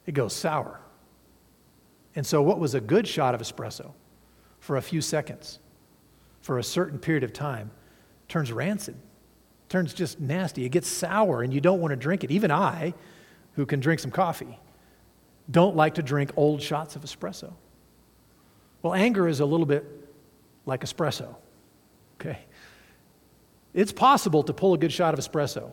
It 0.06 0.14
goes 0.14 0.34
sour. 0.34 0.80
And 2.18 2.26
so, 2.26 2.42
what 2.42 2.58
was 2.58 2.74
a 2.74 2.82
good 2.82 3.08
shot 3.08 3.36
of 3.36 3.42
espresso 3.42 3.92
for 4.60 4.76
a 4.76 4.82
few 4.82 5.02
seconds, 5.02 5.60
for 6.42 6.58
a 6.58 6.64
certain 6.64 6.98
period 6.98 7.24
of 7.24 7.32
time, 7.32 7.70
turns 8.28 8.52
rancid, 8.52 8.96
turns 9.70 9.94
just 9.94 10.20
nasty. 10.20 10.66
It 10.66 10.70
gets 10.70 10.88
sour, 10.88 11.44
and 11.44 11.54
you 11.54 11.62
don't 11.62 11.80
want 11.80 11.92
to 11.92 11.96
drink 11.96 12.24
it. 12.24 12.32
Even 12.32 12.50
I, 12.50 12.96
who 13.54 13.68
can 13.68 13.80
drink 13.80 14.00
some 14.00 14.10
coffee, 14.10 14.58
don't 15.52 15.76
like 15.76 15.94
to 15.94 16.02
drink 16.02 16.32
old 16.36 16.60
shots 16.60 16.96
of 16.96 17.04
espresso. 17.04 17.54
Well, 18.82 18.96
anger 18.96 19.28
is 19.28 19.40
a 19.40 19.46
little 19.46 19.68
bit 19.68 19.86
like 20.66 20.82
espresso, 20.82 21.36
okay? 22.20 22.40
It's 23.76 23.92
possible 23.92 24.42
to 24.42 24.54
pull 24.54 24.74
a 24.74 24.80
good 24.80 24.92
shot 24.92 25.14
of 25.14 25.20
espresso. 25.20 25.70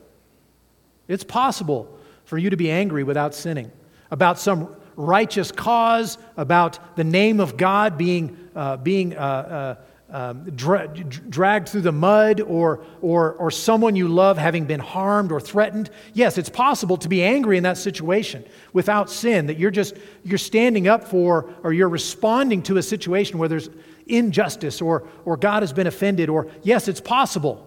It's 1.08 1.24
possible 1.24 1.98
for 2.26 2.36
you 2.36 2.50
to 2.50 2.56
be 2.58 2.70
angry 2.70 3.02
without 3.02 3.34
sinning 3.34 3.72
about 4.10 4.38
some 4.38 4.68
righteous 4.96 5.52
cause, 5.52 6.18
about 6.36 6.96
the 6.96 7.04
name 7.04 7.40
of 7.40 7.56
God 7.56 7.98
being, 7.98 8.36
uh, 8.54 8.76
being 8.76 9.16
uh, 9.16 9.76
uh, 10.10 10.14
um, 10.14 10.44
dra- 10.54 10.86
dragged 10.86 11.68
through 11.68 11.80
the 11.80 11.92
mud 11.92 12.40
or, 12.40 12.84
or, 13.00 13.32
or 13.32 13.50
someone 13.50 13.96
you 13.96 14.06
love 14.06 14.38
having 14.38 14.64
been 14.64 14.80
harmed 14.80 15.32
or 15.32 15.40
threatened. 15.40 15.90
Yes, 16.12 16.38
it's 16.38 16.48
possible 16.48 16.96
to 16.98 17.08
be 17.08 17.24
angry 17.24 17.56
in 17.56 17.64
that 17.64 17.78
situation 17.78 18.44
without 18.72 19.10
sin, 19.10 19.46
that 19.46 19.58
you're 19.58 19.72
just 19.72 19.96
you're 20.22 20.38
standing 20.38 20.86
up 20.86 21.02
for 21.02 21.50
or 21.64 21.72
you're 21.72 21.88
responding 21.88 22.62
to 22.62 22.76
a 22.76 22.82
situation 22.82 23.38
where 23.38 23.48
there's 23.48 23.70
injustice 24.06 24.80
or, 24.80 25.08
or 25.24 25.36
God 25.36 25.62
has 25.62 25.72
been 25.72 25.86
offended. 25.86 26.28
Or, 26.28 26.46
yes, 26.62 26.86
it's 26.86 27.00
possible. 27.00 27.66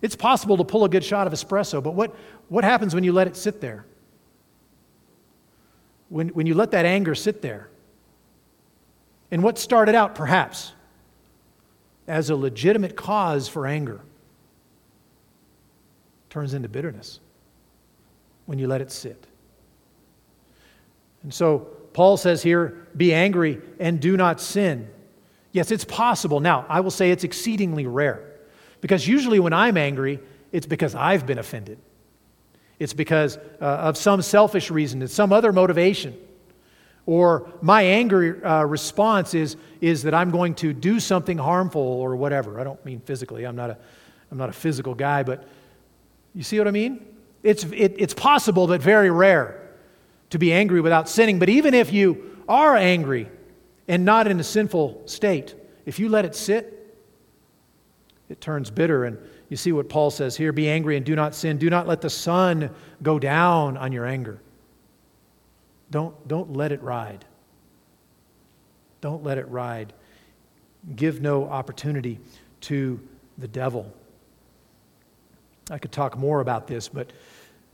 It's 0.00 0.16
possible 0.16 0.56
to 0.56 0.64
pull 0.64 0.84
a 0.84 0.88
good 0.88 1.04
shot 1.04 1.26
of 1.26 1.32
espresso, 1.32 1.82
but 1.82 1.94
what, 1.94 2.14
what 2.48 2.64
happens 2.64 2.94
when 2.94 3.04
you 3.04 3.12
let 3.12 3.26
it 3.26 3.36
sit 3.36 3.60
there? 3.60 3.84
When, 6.08 6.28
when 6.28 6.46
you 6.46 6.54
let 6.54 6.70
that 6.70 6.84
anger 6.84 7.14
sit 7.14 7.42
there? 7.42 7.68
And 9.30 9.42
what 9.42 9.58
started 9.58 9.94
out, 9.94 10.14
perhaps, 10.14 10.72
as 12.06 12.30
a 12.30 12.36
legitimate 12.36 12.96
cause 12.96 13.48
for 13.48 13.66
anger 13.66 14.00
turns 16.30 16.54
into 16.54 16.68
bitterness 16.68 17.20
when 18.46 18.58
you 18.58 18.68
let 18.68 18.80
it 18.80 18.92
sit. 18.92 19.26
And 21.22 21.34
so 21.34 21.66
Paul 21.92 22.16
says 22.16 22.42
here 22.42 22.86
be 22.96 23.12
angry 23.12 23.60
and 23.80 24.00
do 24.00 24.16
not 24.16 24.40
sin. 24.40 24.88
Yes, 25.52 25.70
it's 25.70 25.84
possible. 25.84 26.40
Now, 26.40 26.66
I 26.68 26.80
will 26.80 26.90
say 26.90 27.10
it's 27.10 27.24
exceedingly 27.24 27.86
rare 27.86 28.22
because 28.80 29.08
usually 29.08 29.40
when 29.40 29.52
I'm 29.52 29.76
angry, 29.76 30.20
it's 30.52 30.66
because 30.66 30.94
I've 30.94 31.26
been 31.26 31.38
offended. 31.38 31.78
It's 32.78 32.92
because 32.92 33.38
uh, 33.60 33.64
of 33.64 33.96
some 33.96 34.22
selfish 34.22 34.70
reason, 34.70 35.02
it's 35.02 35.14
some 35.14 35.32
other 35.32 35.52
motivation. 35.52 36.16
Or 37.06 37.48
my 37.62 37.82
anger 37.82 38.44
uh, 38.44 38.64
response 38.64 39.32
is, 39.32 39.56
is 39.80 40.02
that 40.02 40.12
I'm 40.12 40.30
going 40.30 40.54
to 40.56 40.72
do 40.72 40.98
something 41.00 41.38
harmful 41.38 41.80
or 41.80 42.16
whatever. 42.16 42.60
I 42.60 42.64
don't 42.64 42.84
mean 42.84 43.00
physically, 43.00 43.44
I'm 43.44 43.56
not 43.56 43.70
a, 43.70 43.78
I'm 44.30 44.38
not 44.38 44.48
a 44.48 44.52
physical 44.52 44.94
guy, 44.94 45.22
but 45.22 45.46
you 46.34 46.42
see 46.42 46.58
what 46.58 46.68
I 46.68 46.72
mean? 46.72 47.06
It's, 47.42 47.64
it, 47.64 47.94
it's 47.96 48.12
possible, 48.12 48.66
but 48.66 48.82
very 48.82 49.10
rare, 49.10 49.70
to 50.30 50.38
be 50.38 50.52
angry 50.52 50.80
without 50.80 51.08
sinning. 51.08 51.38
But 51.38 51.48
even 51.48 51.74
if 51.74 51.92
you 51.92 52.36
are 52.48 52.76
angry 52.76 53.30
and 53.86 54.04
not 54.04 54.26
in 54.26 54.40
a 54.40 54.44
sinful 54.44 55.02
state, 55.06 55.54
if 55.86 56.00
you 56.00 56.08
let 56.08 56.24
it 56.24 56.34
sit, 56.34 56.72
it 58.28 58.40
turns 58.40 58.70
bitter. 58.70 59.04
And 59.04 59.18
you 59.48 59.56
see 59.56 59.72
what 59.72 59.88
Paul 59.88 60.10
says 60.10 60.36
here 60.36 60.52
be 60.52 60.68
angry 60.68 60.96
and 60.96 61.06
do 61.06 61.14
not 61.14 61.34
sin. 61.34 61.58
Do 61.58 61.70
not 61.70 61.86
let 61.86 62.00
the 62.00 62.10
sun 62.10 62.70
go 63.02 63.18
down 63.18 63.76
on 63.76 63.92
your 63.92 64.04
anger. 64.04 64.40
Don't, 65.90 66.26
don't 66.26 66.52
let 66.52 66.72
it 66.72 66.82
ride. 66.82 67.24
Don't 69.00 69.22
let 69.22 69.38
it 69.38 69.48
ride. 69.48 69.92
Give 70.96 71.20
no 71.20 71.44
opportunity 71.48 72.18
to 72.62 73.00
the 73.38 73.46
devil. 73.46 73.92
I 75.70 75.78
could 75.78 75.92
talk 75.92 76.16
more 76.16 76.40
about 76.40 76.66
this, 76.66 76.88
but, 76.88 77.12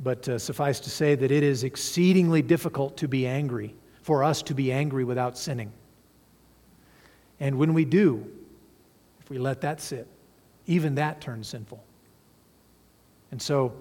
but 0.01 0.29
uh, 0.29 0.39
suffice 0.39 0.81
to 0.81 0.91
say 0.91 1.15
that 1.15 1.31
it 1.31 1.43
is 1.43 1.65
exceedingly 1.65 2.43
difficult 2.43 2.97
to 2.99 3.09
be 3.09 3.27
angry, 3.27 3.75
for 4.03 4.25
us 4.25 4.43
to 4.43 4.55
be 4.55 4.73
angry 4.73 5.05
without 5.05 5.39
sinning. 5.39 5.73
And 7.41 7.59
when 7.59 7.75
we 7.75 7.85
do, 7.85 8.27
if 9.21 9.31
we 9.31 9.39
let 9.39 9.63
that 9.63 9.81
sit, 9.81 10.07
even 10.67 10.95
that 10.97 11.21
turns 11.21 11.49
sinful. 11.49 11.83
And 13.31 13.41
so 13.41 13.73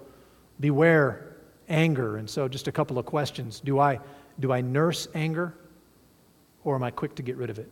beware 0.60 1.36
anger. 1.70 2.18
And 2.18 2.30
so 2.30 2.48
just 2.48 2.68
a 2.68 2.72
couple 2.72 2.98
of 2.98 3.06
questions. 3.06 3.60
Do 3.60 3.80
I 3.80 4.00
do 4.40 4.52
I 4.52 4.62
nurse 4.62 5.08
anger 5.14 5.54
or 6.64 6.76
am 6.76 6.84
I 6.84 6.92
quick 6.92 7.16
to 7.16 7.24
get 7.24 7.38
rid 7.38 7.50
of 7.50 7.60
it? 7.60 7.70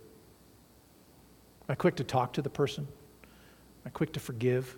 Am 1.68 1.74
I 1.74 1.76
quick 1.76 1.96
to 1.96 2.04
talk 2.04 2.34
to 2.34 2.42
the 2.42 2.50
person? 2.50 2.88
Am 3.24 3.88
I 3.88 3.90
quick 3.90 4.14
to 4.14 4.20
forgive? 4.20 4.78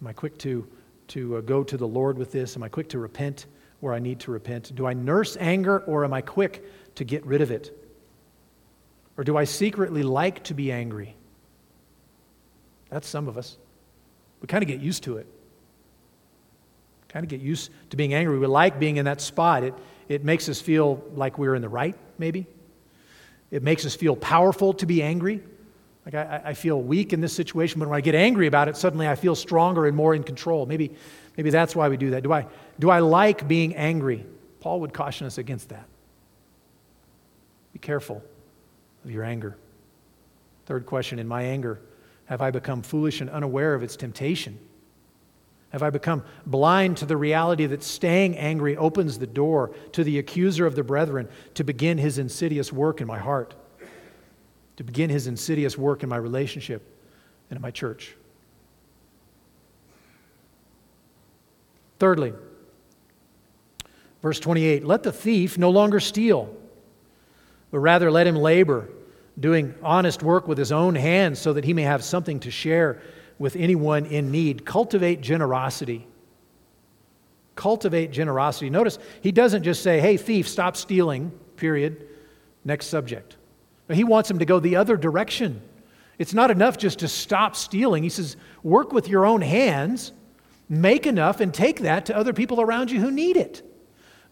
Am 0.00 0.06
I 0.06 0.12
quick 0.12 0.38
to, 0.38 0.66
to 1.08 1.36
uh, 1.36 1.40
go 1.42 1.62
to 1.62 1.76
the 1.76 1.86
Lord 1.86 2.18
with 2.18 2.32
this? 2.32 2.56
Am 2.56 2.62
I 2.62 2.68
quick 2.68 2.88
to 2.90 2.98
repent 2.98 3.46
where 3.80 3.92
I 3.92 3.98
need 3.98 4.20
to 4.20 4.30
repent? 4.30 4.74
Do 4.74 4.86
I 4.86 4.94
nurse 4.94 5.36
anger 5.38 5.80
or 5.80 6.04
am 6.04 6.12
I 6.12 6.20
quick 6.20 6.64
to 6.96 7.04
get 7.04 7.24
rid 7.26 7.40
of 7.40 7.50
it? 7.50 7.76
Or 9.16 9.24
do 9.24 9.36
I 9.36 9.44
secretly 9.44 10.02
like 10.02 10.42
to 10.44 10.54
be 10.54 10.72
angry? 10.72 11.14
That's 12.92 13.08
some 13.08 13.26
of 13.26 13.38
us. 13.38 13.56
We 14.42 14.46
kind 14.46 14.62
of 14.62 14.68
get 14.68 14.80
used 14.80 15.04
to 15.04 15.16
it. 15.16 15.26
Kind 17.08 17.24
of 17.24 17.30
get 17.30 17.40
used 17.40 17.70
to 17.90 17.96
being 17.96 18.12
angry. 18.12 18.38
We 18.38 18.46
like 18.46 18.78
being 18.78 18.98
in 18.98 19.06
that 19.06 19.22
spot. 19.22 19.64
It, 19.64 19.74
it 20.08 20.24
makes 20.24 20.48
us 20.48 20.60
feel 20.60 21.02
like 21.14 21.38
we're 21.38 21.54
in 21.54 21.62
the 21.62 21.70
right, 21.70 21.96
maybe. 22.18 22.46
It 23.50 23.62
makes 23.62 23.86
us 23.86 23.94
feel 23.94 24.14
powerful 24.14 24.74
to 24.74 24.84
be 24.84 25.02
angry. 25.02 25.42
Like 26.04 26.14
I, 26.14 26.42
I 26.46 26.54
feel 26.54 26.82
weak 26.82 27.14
in 27.14 27.22
this 27.22 27.32
situation, 27.32 27.78
but 27.78 27.88
when 27.88 27.96
I 27.96 28.02
get 28.02 28.14
angry 28.14 28.46
about 28.46 28.68
it, 28.68 28.76
suddenly 28.76 29.08
I 29.08 29.14
feel 29.14 29.34
stronger 29.34 29.86
and 29.86 29.96
more 29.96 30.14
in 30.14 30.22
control. 30.22 30.66
Maybe, 30.66 30.90
maybe 31.38 31.48
that's 31.48 31.74
why 31.74 31.88
we 31.88 31.96
do 31.96 32.10
that. 32.10 32.22
Do 32.22 32.32
I, 32.32 32.46
do 32.78 32.90
I 32.90 32.98
like 32.98 33.48
being 33.48 33.74
angry? 33.74 34.26
Paul 34.60 34.80
would 34.80 34.92
caution 34.92 35.26
us 35.26 35.38
against 35.38 35.70
that. 35.70 35.86
Be 37.72 37.78
careful 37.78 38.22
of 39.04 39.10
your 39.10 39.24
anger. 39.24 39.56
Third 40.66 40.84
question 40.84 41.18
In 41.18 41.26
my 41.26 41.42
anger, 41.42 41.80
have 42.32 42.40
I 42.40 42.50
become 42.50 42.80
foolish 42.80 43.20
and 43.20 43.28
unaware 43.28 43.74
of 43.74 43.82
its 43.82 43.94
temptation? 43.94 44.58
Have 45.68 45.82
I 45.82 45.90
become 45.90 46.24
blind 46.46 46.96
to 46.96 47.04
the 47.04 47.14
reality 47.14 47.66
that 47.66 47.82
staying 47.82 48.38
angry 48.38 48.74
opens 48.74 49.18
the 49.18 49.26
door 49.26 49.74
to 49.92 50.02
the 50.02 50.18
accuser 50.18 50.64
of 50.64 50.74
the 50.74 50.82
brethren 50.82 51.28
to 51.52 51.62
begin 51.62 51.98
his 51.98 52.16
insidious 52.16 52.72
work 52.72 53.02
in 53.02 53.06
my 53.06 53.18
heart, 53.18 53.54
to 54.76 54.82
begin 54.82 55.10
his 55.10 55.26
insidious 55.26 55.76
work 55.76 56.02
in 56.02 56.08
my 56.08 56.16
relationship 56.16 56.82
and 57.50 57.58
in 57.58 57.60
my 57.60 57.70
church? 57.70 58.16
Thirdly, 61.98 62.32
verse 64.22 64.40
28 64.40 64.86
let 64.86 65.02
the 65.02 65.12
thief 65.12 65.58
no 65.58 65.68
longer 65.68 66.00
steal, 66.00 66.56
but 67.70 67.80
rather 67.80 68.10
let 68.10 68.26
him 68.26 68.36
labor, 68.36 68.88
doing 69.38 69.74
honest 69.82 70.22
work 70.22 70.46
with 70.46 70.58
his 70.58 70.72
own 70.72 70.94
hands 70.94 71.38
so 71.38 71.52
that 71.52 71.64
he 71.64 71.72
may 71.72 71.82
have 71.82 72.04
something 72.04 72.40
to 72.40 72.50
share 72.50 73.00
with 73.38 73.56
anyone 73.56 74.06
in 74.06 74.30
need. 74.30 74.64
Cultivate 74.64 75.20
generosity. 75.20 76.06
Cultivate 77.54 78.10
generosity. 78.10 78.70
Notice 78.70 78.98
he 79.20 79.32
doesn't 79.32 79.62
just 79.62 79.82
say, 79.82 80.00
hey, 80.00 80.16
thief, 80.16 80.48
stop 80.48 80.76
stealing, 80.76 81.30
period. 81.56 82.06
Next 82.64 82.86
subject. 82.86 83.36
But 83.86 83.96
he 83.96 84.04
wants 84.04 84.30
him 84.30 84.38
to 84.38 84.44
go 84.44 84.60
the 84.60 84.76
other 84.76 84.96
direction. 84.96 85.60
It's 86.18 86.34
not 86.34 86.50
enough 86.50 86.78
just 86.78 87.00
to 87.00 87.08
stop 87.08 87.56
stealing. 87.56 88.02
He 88.02 88.08
says, 88.08 88.36
work 88.62 88.92
with 88.92 89.08
your 89.08 89.26
own 89.26 89.40
hands, 89.40 90.12
make 90.68 91.06
enough, 91.06 91.40
and 91.40 91.52
take 91.52 91.80
that 91.80 92.06
to 92.06 92.16
other 92.16 92.32
people 92.32 92.60
around 92.60 92.90
you 92.90 93.00
who 93.00 93.10
need 93.10 93.36
it. 93.36 93.62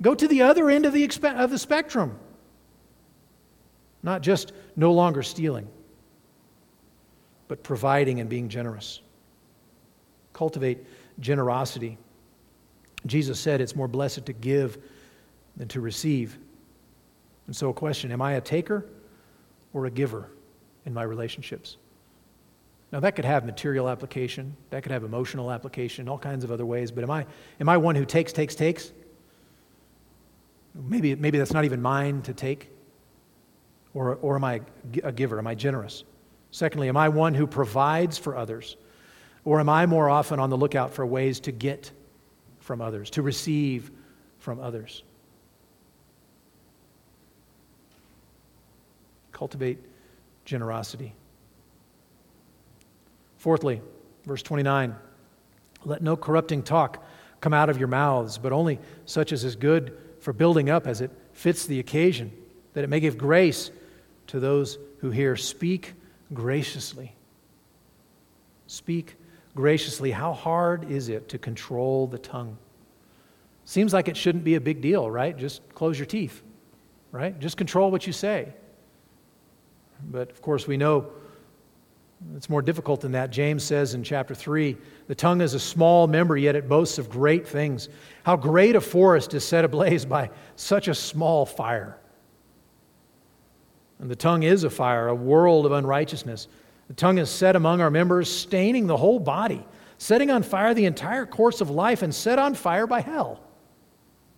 Go 0.01 0.15
to 0.15 0.29
the 0.29 0.43
other 0.43 0.71
end 0.71 0.87
of 0.87 0.93
the, 0.93 1.07
expe- 1.07 1.37
of 1.37 1.51
the 1.51 1.59
spectrum. 1.59 2.19
Not 4.03 4.23
just 4.23 4.53
no 4.77 4.93
longer 4.93 5.23
stealing 5.23 5.69
but 7.51 7.65
providing 7.65 8.21
and 8.21 8.31
being 8.31 8.49
generous. 8.49 9.01
Cultivate 10.33 10.87
generosity. 11.19 11.99
Jesus 13.07 13.41
said 13.41 13.61
it's 13.61 13.75
more 13.75 13.89
blessed 13.89 14.25
to 14.27 14.33
give 14.33 14.79
than 15.57 15.67
to 15.67 15.81
receive. 15.81 16.39
And 17.49 17.57
so, 17.57 17.69
a 17.71 17.75
question 17.75 18.13
Am 18.13 18.23
I 18.23 18.35
a 18.35 18.41
taker 18.41 18.87
or 19.73 19.87
a 19.87 19.91
giver 19.91 20.31
in 20.87 20.95
my 20.95 21.03
relationships? 21.03 21.77
Now, 22.93 23.01
that 23.01 23.17
could 23.17 23.25
have 23.25 23.45
material 23.45 23.89
application, 23.89 24.57
that 24.71 24.85
could 24.85 24.93
have 24.93 25.03
emotional 25.03 25.51
application, 25.51 26.09
all 26.09 26.19
kinds 26.19 26.45
of 26.45 26.53
other 26.53 26.65
ways, 26.65 26.93
but 26.93 27.03
am 27.03 27.11
I, 27.11 27.27
am 27.59 27.69
I 27.69 27.79
one 27.79 27.97
who 27.97 28.05
takes, 28.05 28.33
takes, 28.33 28.55
takes? 28.55 28.93
Maybe, 30.73 31.17
maybe 31.17 31.37
that's 31.39 31.53
not 31.53 31.65
even 31.65 31.83
mine 31.83 32.23
to 32.23 32.33
take. 32.33 32.71
Or, 33.95 34.17
or 34.17 34.37
am 34.37 34.45
I 34.45 34.61
a 35.03 35.13
giver? 35.13 35.39
Am 35.39 35.47
I 35.47 35.55
generous? 35.55 36.05
Secondly, 36.51 36.89
am 36.89 36.97
I 36.97 37.09
one 37.09 37.35
who 37.35 37.47
provides 37.47 38.19
for 38.19 38.37
others? 38.37 38.77
Or 39.45 39.61
am 39.61 39.69
I 39.69 39.87
more 39.87 40.09
often 40.09 40.39
on 40.39 40.51
the 40.51 40.57
lookout 40.57 40.93
for 40.93 41.05
ways 41.07 41.41
to 41.41 41.53
get 41.53 41.91
from 42.61 42.81
others, 42.81 43.11
to 43.11 43.23
receive 43.23 43.91
from 44.39 44.61
others? 44.61 45.03
Cultivate 49.33 49.79
generosity. 50.45 51.15
Fourthly, 53.39 53.81
verse 54.27 54.43
29 54.43 54.95
let 55.85 56.03
no 56.03 56.15
corrupting 56.15 56.63
talk 56.63 57.03
come 57.41 57.55
out 57.55 57.71
of 57.71 57.79
your 57.79 57.89
mouths, 57.89 58.37
but 58.37 58.53
only 58.53 58.79
such 59.07 59.33
as 59.33 59.45
is 59.45 59.57
good 59.57 59.97
for 60.21 60.35
building 60.35 60.69
up 60.69 60.87
as 60.87 61.01
it 61.01 61.11
fits 61.33 61.65
the 61.65 61.79
occasion, 61.79 62.31
that 62.75 62.85
it 62.85 62.91
may 62.91 63.01
give 63.01 63.17
grace 63.17 63.71
to 64.31 64.41
those 64.41 64.79
who 64.99 65.11
hear. 65.11 65.37
Speak 65.37 65.95
graciously. 66.33 67.15
Speak 68.67 69.17
graciously. 69.55 70.11
How 70.11 70.33
hard 70.33 70.91
is 70.91 71.09
it 71.09 71.29
to 71.31 71.39
control 71.39 72.07
the 72.07 72.19
tongue? 72.19 72.57
Seems 73.65 73.93
like 73.93 74.09
it 74.09 74.17
shouldn't 74.17 74.45
be 74.45 74.55
a 74.55 74.61
big 74.61 74.81
deal, 74.81 75.11
right? 75.11 75.37
Just 75.37 75.63
close 75.75 75.99
your 75.99 76.07
teeth, 76.07 76.43
right? 77.13 77.39
Just 77.39 77.57
control 77.57 77.91
what 77.91 78.07
you 78.07 78.13
say. 78.13 78.53
But 80.11 80.31
of 80.31 80.41
course, 80.41 80.67
we 80.67 80.77
know 80.77 81.11
it's 82.37 82.51
more 82.51 82.63
difficult 82.63 83.01
than 83.01 83.13
that. 83.13 83.31
James 83.31 83.65
says 83.65 83.95
in 83.95 84.03
chapter 84.03 84.35
3 84.35 84.77
the 85.09 85.15
tongue 85.15 85.41
is 85.41 85.55
a 85.55 85.61
small 85.61 86.07
member, 86.07 86.37
yet 86.37 86.55
it 86.55 86.69
boasts 86.69 86.99
of 86.99 87.11
great 87.11 87.47
things. 87.47 87.89
How 88.23 88.37
great 88.37 88.77
a 88.77 88.81
forest 88.81 89.35
is 89.35 89.45
set 89.45 89.65
ablaze 89.65 90.05
by 90.05 90.31
such 90.57 90.87
a 90.89 90.95
small 90.95 91.47
fire. 91.47 91.99
And 94.01 94.11
the 94.11 94.17
tongue 94.17 94.43
is 94.43 94.65
a 94.65 94.71
fire, 94.71 95.09
a 95.09 95.15
world 95.15 95.67
of 95.67 95.73
unrighteousness. 95.73 96.49
The 96.89 96.95
tongue 96.95 97.19
is 97.19 97.31
set 97.31 97.55
among 97.55 97.81
our 97.81 97.91
members, 97.91 98.31
staining 98.31 98.87
the 98.87 98.97
whole 98.97 99.21
body, 99.21 99.65
setting 99.99 100.31
on 100.31 100.43
fire 100.43 100.75
the 100.75 100.87
entire 100.87 101.27
course 101.27 101.61
of 101.61 101.71
life, 101.71 102.03
and 102.03 102.15
set 102.15 102.39
on 102.39 102.55
fire 102.55 102.87
by 102.87 103.01
hell. 103.01 103.41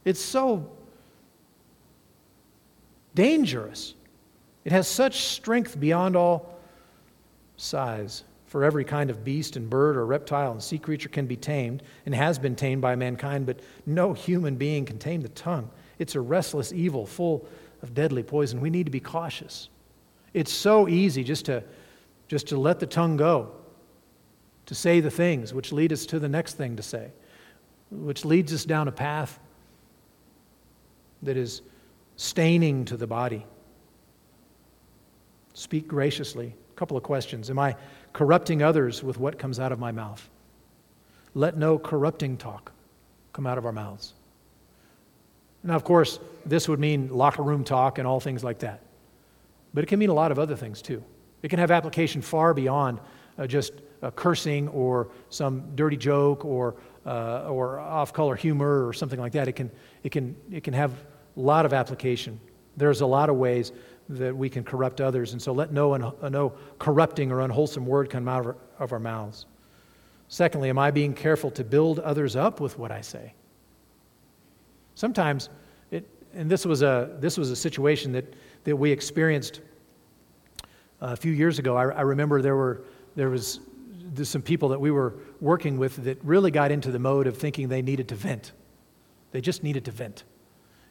It's 0.05 0.21
so 0.21 0.69
dangerous. 3.15 3.95
It 4.65 4.73
has 4.73 4.89
such 4.89 5.23
strength 5.27 5.79
beyond 5.79 6.17
all 6.17 6.59
size. 7.57 8.25
For 8.47 8.65
every 8.65 8.85
kind 8.85 9.09
of 9.09 9.25
beast 9.25 9.57
and 9.57 9.71
bird 9.71 9.97
or 9.97 10.05
reptile 10.05 10.53
and 10.53 10.63
sea 10.63 10.79
creature 10.79 11.09
can 11.09 11.25
be 11.25 11.37
tamed 11.37 11.83
and 12.05 12.15
has 12.15 12.39
been 12.39 12.55
tamed 12.55 12.83
by 12.83 12.95
mankind, 12.97 13.47
but 13.47 13.61
no 13.87 14.13
human 14.13 14.57
being 14.57 14.85
can 14.85 14.99
tame 14.99 15.23
the 15.23 15.31
tongue. 15.31 15.71
It's 15.99 16.17
a 16.17 16.21
restless 16.21 16.71
evil 16.71 17.07
full 17.07 17.47
of 17.83 17.95
deadly 17.95 18.23
poison. 18.23 18.61
We 18.61 18.71
need 18.71 18.85
to 18.85 18.91
be 18.93 19.01
cautious. 19.01 19.69
It's 20.35 20.53
so 20.53 20.89
easy 20.89 21.25
just 21.25 21.47
to, 21.47 21.63
just 22.29 22.49
to 22.49 22.57
let 22.57 22.81
the 22.81 22.87
tongue 22.87 23.17
go, 23.17 23.51
to 24.67 24.75
say 24.75 25.01
the 25.01 25.11
things 25.11 25.53
which 25.53 25.73
lead 25.73 25.93
us 25.93 26.07
to 26.07 26.19
the 26.19 26.29
next 26.29 26.55
thing 26.55 26.77
to 26.77 26.83
say, 26.83 27.11
which 27.91 28.25
leads 28.25 28.53
us 28.53 28.65
down 28.65 28.89
a 28.89 28.93
path 28.93 29.39
that 31.23 31.37
is 31.37 31.63
staining 32.17 32.85
to 32.87 32.97
the 32.97 33.07
body. 33.07 33.45
Speak 35.55 35.87
graciously. 35.87 36.55
A 36.71 36.75
couple 36.75 36.97
of 36.97 37.03
questions. 37.03 37.51
Am 37.51 37.59
I 37.59 37.77
corrupting 38.13 38.63
others 38.63 39.03
with 39.03 39.19
what 39.19 39.39
comes 39.39 39.61
out 39.61 39.73
of 39.73 39.79
my 39.79 39.93
mouth? 39.93 40.29
Let 41.35 41.57
no 41.57 41.79
corrupting 41.79 42.39
talk 42.39 42.73
come 43.33 43.47
out 43.47 43.59
of 43.59 43.67
our 43.67 43.73
mouths. 43.73 44.15
Now, 45.65 45.77
of 45.77 45.85
course, 45.85 46.19
this 46.45 46.69
would 46.69 46.81
mean 46.81 47.09
locker 47.09 47.43
room 47.43 47.65
talk 47.65 47.99
and 47.99 48.07
all 48.07 48.21
things 48.21 48.43
like 48.43 48.61
that. 48.61 48.81
But 49.75 49.85
it 49.85 49.87
can 49.87 49.99
mean 49.99 50.11
a 50.11 50.15
lot 50.15 50.33
of 50.33 50.39
other 50.39 50.57
things 50.57 50.83
too. 50.83 51.03
It 51.43 51.49
can 51.49 51.59
have 51.59 51.71
application 51.71 52.23
far 52.23 52.55
beyond 52.55 53.01
uh, 53.39 53.47
just 53.47 53.73
uh, 54.03 54.11
cursing 54.11 54.69
or 54.69 55.09
some 55.31 55.75
dirty 55.75 55.97
joke 55.97 56.45
or, 56.45 56.77
uh, 57.07 57.49
or 57.49 57.79
off 57.79 58.13
color 58.13 58.35
humor 58.35 58.87
or 58.87 58.93
something 58.93 59.21
like 59.21 59.33
that. 59.33 59.49
It 59.49 59.53
can, 59.53 59.71
it, 60.03 60.11
can, 60.11 60.37
it 60.51 60.65
can 60.65 60.75
have 60.75 60.93
a 61.37 61.41
lot 61.41 61.65
of 61.65 61.73
application. 61.73 62.41
There's 62.77 63.01
a 63.01 63.07
lot 63.07 63.31
of 63.31 63.37
ways 63.37 63.73
that 64.09 64.37
we 64.37 64.49
can 64.49 64.65
corrupt 64.65 65.01
others. 65.01 65.33
And 65.33 65.41
so 65.41 65.53
let 65.53 65.73
no, 65.73 65.95
un- 65.95 66.13
uh, 66.21 66.29
no 66.29 66.53
corrupting 66.79 67.31
or 67.31 67.41
unwholesome 67.41 67.87
word 67.87 68.11
come 68.11 68.29
out 68.29 68.41
of 68.41 68.47
our, 68.47 68.57
of 68.79 68.93
our 68.93 68.99
mouths. 68.99 69.47
Secondly, 70.29 70.71
am 70.71 70.79
I 70.79 70.91
being 70.91 71.15
careful 71.15 71.51
to 71.53 71.65
build 71.65 71.99
others 72.01 72.37
up 72.37 72.61
with 72.61 72.79
what 72.79 72.91
I 72.91 73.01
say? 73.01 73.35
Sometimes, 74.95 75.49
it, 75.91 76.09
and 76.35 76.51
this 76.51 76.65
was 76.67 76.83
a, 76.83 77.17
this 77.21 77.37
was 77.37 77.51
a 77.51 77.57
situation 77.57 78.13
that, 78.13 78.35
that 78.65 78.77
we 78.77 78.91
experienced 78.91 79.61
uh, 81.01 81.09
a 81.09 81.17
few 81.17 81.33
years 81.33 81.59
ago. 81.59 81.77
I, 81.77 81.85
I 81.85 82.01
remember 82.03 82.43
there, 82.43 82.57
were, 82.57 82.85
there 83.17 83.31
was 83.31 83.61
some 84.23 84.43
people 84.43 84.69
that 84.71 84.81
we 84.81 84.91
were 84.91 85.15
working 85.41 85.79
with 85.79 85.97
that 86.05 86.23
really 86.25 86.51
got 86.51 86.71
into 86.71 86.91
the 86.91 86.99
mode 86.99 87.27
of 87.27 87.37
thinking 87.37 87.69
they 87.69 87.83
needed 87.83 88.09
to 88.09 88.15
vent. 88.15 88.53
They 89.33 89.41
just 89.41 89.63
needed 89.63 89.85
to 89.87 89.91
vent. 89.91 90.25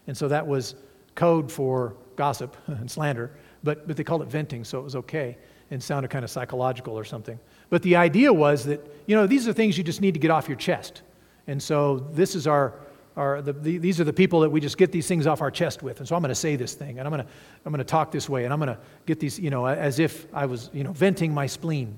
And 0.08 0.18
so 0.18 0.28
that 0.28 0.46
was 0.46 0.76
code 1.16 1.52
for 1.52 1.96
gossip 2.16 2.58
and 2.68 2.90
slander, 2.90 3.32
but, 3.64 3.88
but 3.88 3.98
they 3.98 4.04
called 4.04 4.22
it 4.22 4.28
venting, 4.28 4.64
so 4.64 4.80
it 4.80 4.84
was 4.84 4.96
okay 4.96 5.38
and 5.72 5.82
sounded 5.82 6.10
kind 6.10 6.26
of 6.26 6.30
psychological 6.30 6.98
or 6.98 7.06
something. 7.06 7.40
But 7.70 7.82
the 7.82 7.96
idea 7.96 8.32
was 8.32 8.66
that, 8.66 8.86
you 9.08 9.16
know, 9.16 9.26
these 9.26 9.48
are 9.48 9.54
things 9.54 9.78
you 9.78 9.84
just 9.84 10.02
need 10.02 10.14
to 10.14 10.20
get 10.20 10.30
off 10.30 10.50
your 10.50 10.58
chest. 10.58 11.02
And 11.48 11.64
so 11.64 12.00
this 12.12 12.36
is 12.36 12.46
our, 12.46 12.74
our 13.18 13.42
the, 13.42 13.54
the, 13.54 13.78
these 13.78 14.00
are 14.00 14.04
the 14.04 14.14
people 14.14 14.42
that 14.42 14.50
we 14.50 14.62
just 14.62 14.78
get 14.78 14.92
these 14.92 15.08
things 15.08 15.28
off 15.28 15.42
our 15.42 15.52
chest 15.52 15.84
with. 15.84 16.00
And 16.00 16.08
so 16.08 16.16
I'm 16.16 16.22
going 16.22 16.30
to 16.30 16.36
say 16.36 16.56
this 16.56 16.74
thing, 16.74 17.00
and 17.00 17.08
I'm 17.08 17.12
going 17.12 17.26
to, 17.26 17.32
I'm 17.66 17.72
going 17.72 17.80
to 17.80 17.84
talk 17.84 18.12
this 18.12 18.30
way, 18.30 18.46
and 18.46 18.54
I'm 18.54 18.60
going 18.60 18.74
to 18.74 18.80
get 19.06 19.20
these, 19.20 19.40
you 19.40 19.50
know, 19.50 19.66
as 19.66 20.00
if 20.00 20.26
I 20.34 20.46
was, 20.46 20.70
you 20.74 20.84
know, 20.84 20.94
venting 20.94 21.34
my 21.34 21.48
spleen. 21.48 21.98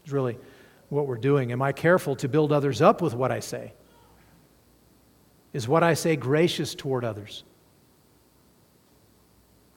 It's 0.00 0.12
really 0.12 0.38
what 0.88 1.06
we're 1.06 1.16
doing. 1.18 1.52
Am 1.52 1.60
I 1.60 1.72
careful 1.72 2.16
to 2.16 2.28
build 2.28 2.52
others 2.52 2.80
up 2.80 3.02
with 3.02 3.14
what 3.14 3.30
I 3.30 3.40
say? 3.40 3.72
Is 5.52 5.68
what 5.68 5.82
I 5.82 5.94
say 5.94 6.16
gracious 6.16 6.74
toward 6.74 7.04
others? 7.04 7.44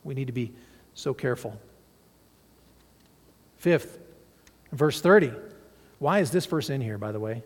We 0.04 0.14
need 0.14 0.28
to 0.28 0.34
be 0.34 0.54
so 0.94 1.14
careful. 1.14 1.60
Fifth, 3.58 4.00
verse 4.72 5.02
30. 5.02 5.34
Why 6.00 6.20
is 6.20 6.32
this 6.32 6.46
verse 6.46 6.70
in 6.70 6.82
here, 6.82 6.98
by 6.98 7.12
the 7.12 7.20
way? 7.20 7.44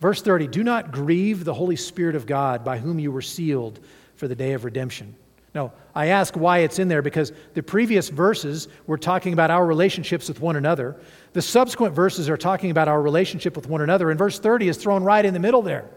Verse 0.00 0.22
30 0.22 0.46
Do 0.46 0.64
not 0.64 0.92
grieve 0.92 1.44
the 1.44 1.54
Holy 1.54 1.76
Spirit 1.76 2.16
of 2.16 2.26
God 2.26 2.64
by 2.64 2.78
whom 2.78 2.98
you 2.98 3.10
were 3.10 3.22
sealed 3.22 3.80
for 4.16 4.28
the 4.28 4.34
day 4.34 4.52
of 4.52 4.64
redemption. 4.64 5.14
Now, 5.54 5.72
I 5.94 6.06
ask 6.06 6.36
why 6.36 6.58
it's 6.58 6.78
in 6.78 6.88
there 6.88 7.02
because 7.02 7.32
the 7.54 7.62
previous 7.62 8.10
verses 8.10 8.68
were 8.86 8.98
talking 8.98 9.32
about 9.32 9.50
our 9.50 9.66
relationships 9.66 10.28
with 10.28 10.40
one 10.40 10.56
another. 10.56 10.96
The 11.32 11.42
subsequent 11.42 11.94
verses 11.94 12.28
are 12.28 12.36
talking 12.36 12.70
about 12.70 12.86
our 12.86 13.00
relationship 13.00 13.56
with 13.56 13.66
one 13.66 13.80
another, 13.80 14.10
and 14.10 14.18
verse 14.18 14.38
30 14.38 14.68
is 14.68 14.76
thrown 14.76 15.02
right 15.02 15.24
in 15.24 15.34
the 15.34 15.40
middle 15.40 15.62
there. 15.62 15.88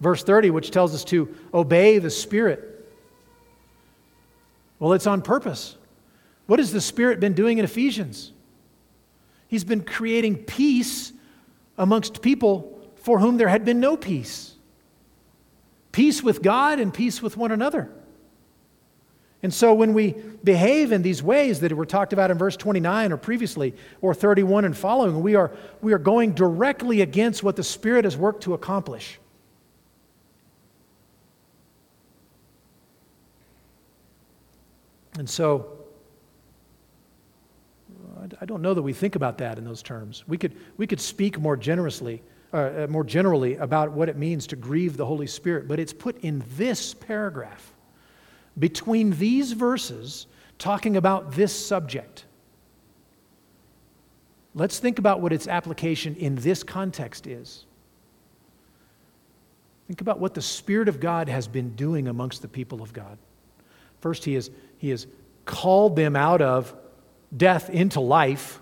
Verse 0.00 0.24
30, 0.24 0.50
which 0.50 0.70
tells 0.70 0.94
us 0.94 1.04
to 1.04 1.34
obey 1.54 1.98
the 1.98 2.10
Spirit. 2.10 2.66
Well, 4.78 4.94
it's 4.94 5.06
on 5.06 5.22
purpose. 5.22 5.76
What 6.46 6.58
has 6.58 6.72
the 6.72 6.80
Spirit 6.80 7.20
been 7.20 7.34
doing 7.34 7.58
in 7.58 7.64
Ephesians? 7.64 8.32
He's 9.46 9.64
been 9.64 9.82
creating 9.82 10.36
peace 10.38 11.12
amongst 11.78 12.22
people 12.22 12.79
for 13.00 13.18
whom 13.18 13.36
there 13.36 13.48
had 13.48 13.64
been 13.64 13.80
no 13.80 13.96
peace 13.96 14.54
peace 15.92 16.22
with 16.22 16.40
God 16.40 16.78
and 16.78 16.94
peace 16.94 17.20
with 17.20 17.36
one 17.36 17.50
another. 17.50 17.90
And 19.42 19.52
so 19.52 19.72
when 19.72 19.94
we 19.94 20.14
behave 20.44 20.92
in 20.92 21.02
these 21.02 21.22
ways 21.22 21.60
that 21.60 21.72
were 21.72 21.86
talked 21.86 22.12
about 22.12 22.30
in 22.30 22.36
verse 22.36 22.56
29 22.56 23.12
or 23.12 23.16
previously, 23.16 23.74
or 24.02 24.12
31 24.12 24.66
and 24.66 24.76
following, 24.76 25.22
we 25.22 25.34
are, 25.34 25.50
we 25.80 25.92
are 25.94 25.98
going 25.98 26.32
directly 26.32 27.00
against 27.00 27.42
what 27.42 27.56
the 27.56 27.64
Spirit 27.64 28.04
has 28.04 28.16
worked 28.16 28.42
to 28.44 28.54
accomplish. 28.54 29.18
And 35.18 35.28
so, 35.28 35.78
I 38.40 38.44
don't 38.44 38.62
know 38.62 38.74
that 38.74 38.82
we 38.82 38.92
think 38.92 39.16
about 39.16 39.38
that 39.38 39.58
in 39.58 39.64
those 39.64 39.82
terms. 39.82 40.24
We 40.28 40.36
could, 40.38 40.54
we 40.76 40.86
could 40.86 41.00
speak 41.00 41.38
more 41.38 41.56
generously, 41.56 42.22
uh, 42.52 42.86
more 42.88 43.04
generally 43.04 43.56
about 43.56 43.92
what 43.92 44.08
it 44.08 44.16
means 44.16 44.46
to 44.48 44.56
grieve 44.56 44.96
the 44.96 45.06
Holy 45.06 45.26
Spirit, 45.26 45.68
but 45.68 45.78
it's 45.78 45.92
put 45.92 46.18
in 46.22 46.42
this 46.56 46.94
paragraph 46.94 47.74
between 48.58 49.10
these 49.12 49.52
verses 49.52 50.26
talking 50.58 50.96
about 50.96 51.32
this 51.32 51.54
subject. 51.54 52.24
Let's 54.54 54.78
think 54.78 54.98
about 54.98 55.20
what 55.20 55.32
its 55.32 55.46
application 55.46 56.16
in 56.16 56.34
this 56.36 56.62
context 56.62 57.26
is. 57.26 57.64
Think 59.86 60.00
about 60.00 60.20
what 60.20 60.34
the 60.34 60.42
Spirit 60.42 60.88
of 60.88 61.00
God 61.00 61.28
has 61.28 61.48
been 61.48 61.74
doing 61.74 62.08
amongst 62.08 62.42
the 62.42 62.48
people 62.48 62.82
of 62.82 62.92
God. 62.92 63.18
First, 64.00 64.24
He 64.24 64.34
has, 64.34 64.50
he 64.78 64.90
has 64.90 65.06
called 65.44 65.96
them 65.96 66.16
out 66.16 66.42
of 66.42 66.74
death 67.36 67.70
into 67.70 68.00
life, 68.00 68.60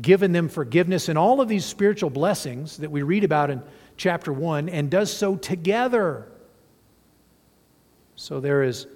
given 0.00 0.32
them 0.32 0.48
forgiveness 0.48 1.08
and 1.08 1.18
all 1.18 1.40
of 1.40 1.48
these 1.48 1.64
spiritual 1.64 2.10
blessings 2.10 2.78
that 2.78 2.90
we 2.90 3.02
read 3.02 3.24
about 3.24 3.50
in 3.50 3.62
chapter 3.96 4.32
1, 4.32 4.68
and 4.68 4.90
does 4.90 5.12
so 5.12 5.36
together. 5.36 6.26
So 8.16 8.40
there 8.40 8.62
is 8.62 8.86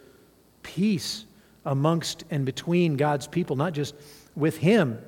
peace 0.62 1.26
amongst 1.64 2.24
and 2.30 2.46
between 2.46 2.96
God's 2.96 3.26
people, 3.26 3.56
not 3.56 3.72
just 3.72 3.94
with 4.34 4.56
Him, 4.56 4.98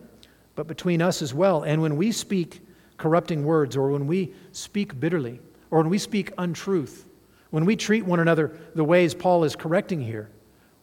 but 0.55 0.66
between 0.66 1.01
us 1.01 1.22
as 1.22 1.32
well. 1.32 1.62
And 1.62 1.80
when 1.80 1.97
we 1.97 2.12
speak 2.12 2.61
corrupting 2.97 3.45
words, 3.45 3.76
or 3.76 3.91
when 3.91 4.07
we 4.07 4.34
speak 4.53 4.99
bitterly, 5.01 5.41
or 5.70 5.78
when 5.78 5.89
we 5.89 5.99
speak 5.99 6.32
untruth, 6.36 7.09
when 7.51 7.64
we 7.64 7.76
treat 7.76 8.05
one 8.05 8.20
another 8.20 8.57
the 8.74 8.84
ways 8.84 9.14
Paul 9.14 9.45
is 9.45 9.57
correcting 9.57 10.01
here, 10.01 10.28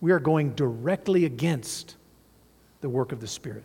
we 0.01 0.11
are 0.11 0.19
going 0.19 0.53
directly 0.53 1.25
against 1.25 1.95
the 2.81 2.89
work 2.89 3.11
of 3.11 3.19
the 3.19 3.27
Spirit. 3.27 3.63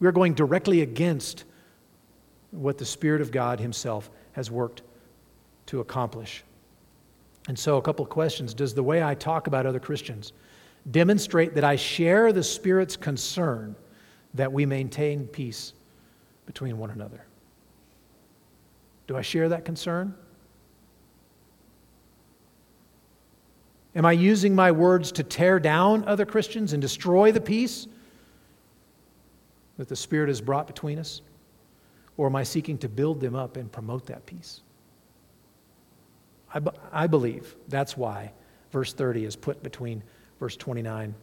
We 0.00 0.06
are 0.06 0.12
going 0.12 0.34
directly 0.34 0.80
against 0.80 1.44
what 2.50 2.78
the 2.78 2.84
Spirit 2.84 3.20
of 3.20 3.30
God 3.30 3.60
Himself 3.60 4.10
has 4.32 4.50
worked 4.50 4.82
to 5.66 5.80
accomplish. 5.80 6.42
And 7.48 7.58
so, 7.58 7.76
a 7.76 7.82
couple 7.82 8.04
of 8.04 8.10
questions. 8.10 8.54
Does 8.54 8.74
the 8.74 8.82
way 8.82 9.02
I 9.02 9.14
talk 9.14 9.46
about 9.46 9.66
other 9.66 9.80
Christians 9.80 10.32
demonstrate 10.90 11.54
that 11.54 11.64
I 11.64 11.76
share 11.76 12.32
the 12.32 12.42
Spirit's 12.42 12.96
concern 12.96 13.76
that 14.34 14.52
we 14.52 14.66
maintain 14.66 15.26
peace 15.26 15.74
between 16.46 16.78
one 16.78 16.90
another? 16.90 17.24
Do 19.06 19.16
I 19.16 19.22
share 19.22 19.48
that 19.48 19.64
concern? 19.64 20.14
Am 23.96 24.04
I 24.04 24.12
using 24.12 24.54
my 24.54 24.70
words 24.70 25.10
to 25.12 25.24
tear 25.24 25.58
down 25.58 26.04
other 26.04 26.24
Christians 26.24 26.72
and 26.72 26.80
destroy 26.80 27.32
the 27.32 27.40
peace 27.40 27.88
that 29.80 29.88
the 29.88 29.96
Spirit 29.96 30.28
has 30.28 30.42
brought 30.42 30.66
between 30.66 30.98
us? 30.98 31.22
Or 32.18 32.26
am 32.26 32.36
I 32.36 32.42
seeking 32.42 32.76
to 32.78 32.88
build 32.88 33.18
them 33.18 33.34
up 33.34 33.56
and 33.56 33.72
promote 33.72 34.04
that 34.06 34.26
peace? 34.26 34.60
I, 36.52 36.60
I 36.92 37.06
believe 37.06 37.56
that's 37.66 37.96
why 37.96 38.32
verse 38.72 38.92
30 38.92 39.24
is 39.24 39.36
put 39.36 39.62
between 39.62 40.02
verse 40.38 40.54
29 40.54 41.14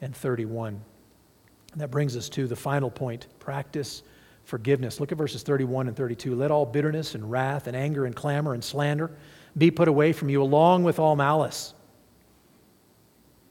and 0.00 0.16
31. 0.16 0.80
And 1.72 1.80
that 1.82 1.90
brings 1.90 2.16
us 2.16 2.30
to 2.30 2.46
the 2.46 2.56
final 2.56 2.90
point 2.90 3.26
practice 3.38 4.02
forgiveness. 4.44 4.98
Look 4.98 5.12
at 5.12 5.18
verses 5.18 5.42
31 5.42 5.88
and 5.88 5.94
32. 5.94 6.34
Let 6.34 6.50
all 6.50 6.64
bitterness 6.64 7.14
and 7.14 7.30
wrath 7.30 7.66
and 7.66 7.76
anger 7.76 8.06
and 8.06 8.16
clamor 8.16 8.54
and 8.54 8.64
slander 8.64 9.10
be 9.58 9.70
put 9.70 9.88
away 9.88 10.14
from 10.14 10.30
you, 10.30 10.42
along 10.42 10.84
with 10.84 10.98
all 10.98 11.16
malice. 11.16 11.74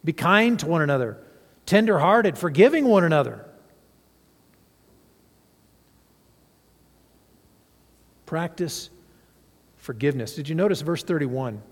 Be 0.04 0.12
kind 0.12 0.58
to 0.60 0.66
one 0.66 0.82
another, 0.82 1.20
tenderhearted, 1.68 2.36
forgiving 2.36 2.86
one 2.86 3.04
another. 3.04 3.45
Practice 8.30 8.92
forgiveness. 9.78 10.36
Did 10.36 10.48
you 10.48 10.54
notice 10.54 10.82
verse 10.82 11.02
31? 11.02 11.64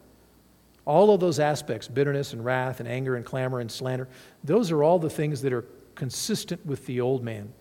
All 0.86 1.14
of 1.14 1.20
those 1.20 1.40
aspects 1.40 1.88
bitterness 1.88 2.34
and 2.34 2.44
wrath 2.44 2.80
and 2.80 2.90
anger 2.90 3.16
and 3.16 3.24
clamor 3.24 3.60
and 3.60 3.72
slander 3.72 4.08
those 4.44 4.72
are 4.72 4.82
all 4.82 4.98
the 4.98 5.08
things 5.08 5.44
that 5.44 5.54
are 5.54 5.66
consistent 5.94 6.66
with 6.66 6.84
the 6.88 7.00
old 7.00 7.24
man, 7.24 7.54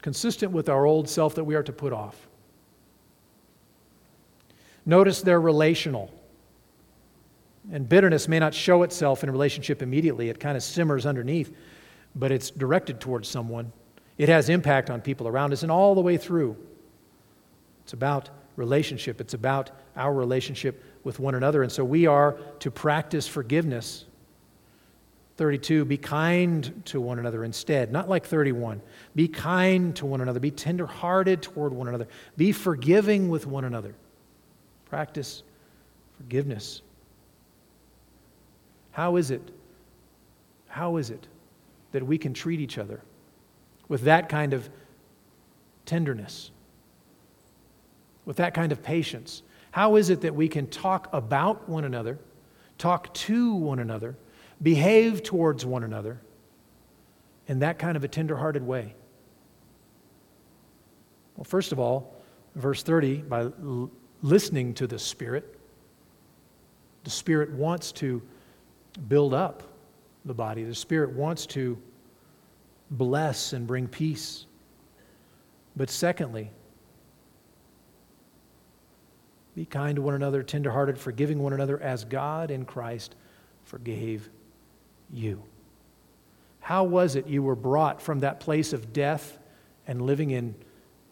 consistent 0.00 0.52
with 0.52 0.68
our 0.68 0.86
old 0.86 1.08
self 1.08 1.34
that 1.34 1.42
we 1.42 1.56
are 1.56 1.62
to 1.64 1.72
put 1.72 1.92
off. 1.92 2.28
Notice 4.86 5.20
they're 5.20 5.40
relational. 5.40 6.14
And 7.72 7.88
bitterness 7.88 8.28
may 8.28 8.38
not 8.38 8.54
show 8.54 8.84
itself 8.84 9.24
in 9.24 9.28
a 9.28 9.32
relationship 9.32 9.82
immediately, 9.82 10.28
it 10.28 10.38
kind 10.38 10.56
of 10.56 10.62
simmers 10.62 11.04
underneath, 11.04 11.52
but 12.14 12.30
it's 12.30 12.48
directed 12.50 13.00
towards 13.00 13.28
someone. 13.28 13.72
It 14.18 14.28
has 14.28 14.48
impact 14.48 14.88
on 14.88 15.00
people 15.00 15.26
around 15.26 15.52
us 15.52 15.64
and 15.64 15.72
all 15.72 15.96
the 15.96 16.00
way 16.00 16.16
through. 16.16 16.56
It's 17.82 17.92
about 17.92 18.30
relationship, 18.56 19.20
it's 19.20 19.34
about 19.34 19.70
our 19.96 20.12
relationship 20.12 20.84
with 21.04 21.18
one 21.18 21.34
another. 21.34 21.62
And 21.62 21.72
so 21.72 21.84
we 21.84 22.06
are 22.06 22.36
to 22.60 22.70
practice 22.70 23.26
forgiveness. 23.26 24.04
32, 25.36 25.86
be 25.86 25.96
kind 25.96 26.82
to 26.84 27.00
one 27.00 27.18
another 27.18 27.44
instead, 27.44 27.90
not 27.90 28.10
like 28.10 28.26
31. 28.26 28.82
Be 29.14 29.26
kind 29.26 29.96
to 29.96 30.04
one 30.04 30.20
another, 30.20 30.38
be 30.38 30.50
tenderhearted 30.50 31.40
toward 31.40 31.72
one 31.72 31.88
another, 31.88 32.06
be 32.36 32.52
forgiving 32.52 33.30
with 33.30 33.46
one 33.46 33.64
another. 33.64 33.94
Practice 34.90 35.42
forgiveness. 36.18 36.82
How 38.92 39.16
is 39.16 39.30
it? 39.30 39.50
How 40.68 40.98
is 40.98 41.08
it 41.08 41.26
that 41.92 42.06
we 42.06 42.18
can 42.18 42.34
treat 42.34 42.60
each 42.60 42.76
other 42.76 43.00
with 43.88 44.02
that 44.02 44.28
kind 44.28 44.52
of 44.52 44.68
tenderness, 45.86 46.50
with 48.24 48.36
that 48.36 48.54
kind 48.54 48.72
of 48.72 48.82
patience? 48.82 49.42
How 49.70 49.96
is 49.96 50.10
it 50.10 50.22
that 50.22 50.34
we 50.34 50.48
can 50.48 50.66
talk 50.66 51.08
about 51.12 51.68
one 51.68 51.84
another, 51.84 52.18
talk 52.78 53.12
to 53.14 53.54
one 53.54 53.78
another, 53.78 54.16
behave 54.62 55.22
towards 55.22 55.64
one 55.64 55.84
another 55.84 56.20
in 57.46 57.60
that 57.60 57.78
kind 57.78 57.96
of 57.96 58.04
a 58.04 58.08
tenderhearted 58.08 58.66
way? 58.66 58.94
Well, 61.36 61.44
first 61.44 61.72
of 61.72 61.78
all, 61.78 62.14
verse 62.54 62.82
30, 62.82 63.22
by 63.22 63.40
l- 63.40 63.90
listening 64.22 64.74
to 64.74 64.86
the 64.86 64.98
Spirit, 64.98 65.58
the 67.04 67.10
Spirit 67.10 67.50
wants 67.52 67.92
to 67.92 68.20
build 69.08 69.32
up 69.32 69.62
the 70.24 70.34
body. 70.34 70.64
The 70.64 70.74
Spirit 70.74 71.12
wants 71.12 71.46
to 71.46 71.78
bless 72.90 73.52
and 73.52 73.66
bring 73.66 73.86
peace. 73.86 74.46
But 75.76 75.88
secondly, 75.88 76.50
be 79.54 79.64
kind 79.64 79.96
to 79.96 80.02
one 80.02 80.14
another, 80.14 80.42
tenderhearted, 80.42 80.98
forgiving 80.98 81.42
one 81.42 81.52
another 81.52 81.80
as 81.80 82.04
God 82.04 82.50
in 82.50 82.64
Christ 82.64 83.14
forgave 83.64 84.28
you. 85.12 85.42
How 86.60 86.84
was 86.84 87.16
it 87.16 87.26
you 87.26 87.42
were 87.42 87.56
brought 87.56 88.00
from 88.00 88.20
that 88.20 88.40
place 88.40 88.72
of 88.72 88.92
death 88.92 89.38
and 89.86 90.02
living 90.02 90.30
in, 90.30 90.54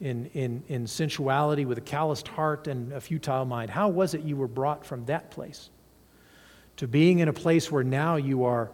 in, 0.00 0.26
in, 0.34 0.62
in 0.68 0.86
sensuality 0.86 1.64
with 1.64 1.78
a 1.78 1.82
calloused 1.82 2.28
heart 2.28 2.68
and 2.68 2.92
a 2.92 3.00
futile 3.00 3.44
mind? 3.44 3.70
How 3.70 3.88
was 3.88 4.14
it 4.14 4.22
you 4.22 4.36
were 4.36 4.48
brought 4.48 4.84
from 4.84 5.04
that 5.06 5.30
place 5.30 5.70
to 6.76 6.86
being 6.86 7.18
in 7.18 7.28
a 7.28 7.32
place 7.32 7.72
where 7.72 7.82
now 7.82 8.16
you 8.16 8.44
are 8.44 8.70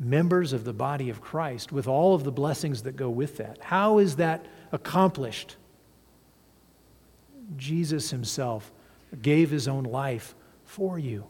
members 0.00 0.52
of 0.52 0.64
the 0.64 0.72
body 0.72 1.10
of 1.10 1.20
Christ 1.20 1.70
with 1.70 1.86
all 1.86 2.14
of 2.14 2.24
the 2.24 2.32
blessings 2.32 2.82
that 2.84 2.96
go 2.96 3.10
with 3.10 3.36
that? 3.36 3.58
How 3.60 3.98
is 3.98 4.16
that 4.16 4.46
accomplished? 4.70 5.56
Jesus 7.56 8.10
Himself 8.10 8.72
gave 9.20 9.50
His 9.50 9.68
own 9.68 9.84
life 9.84 10.34
for 10.64 10.98
you. 10.98 11.26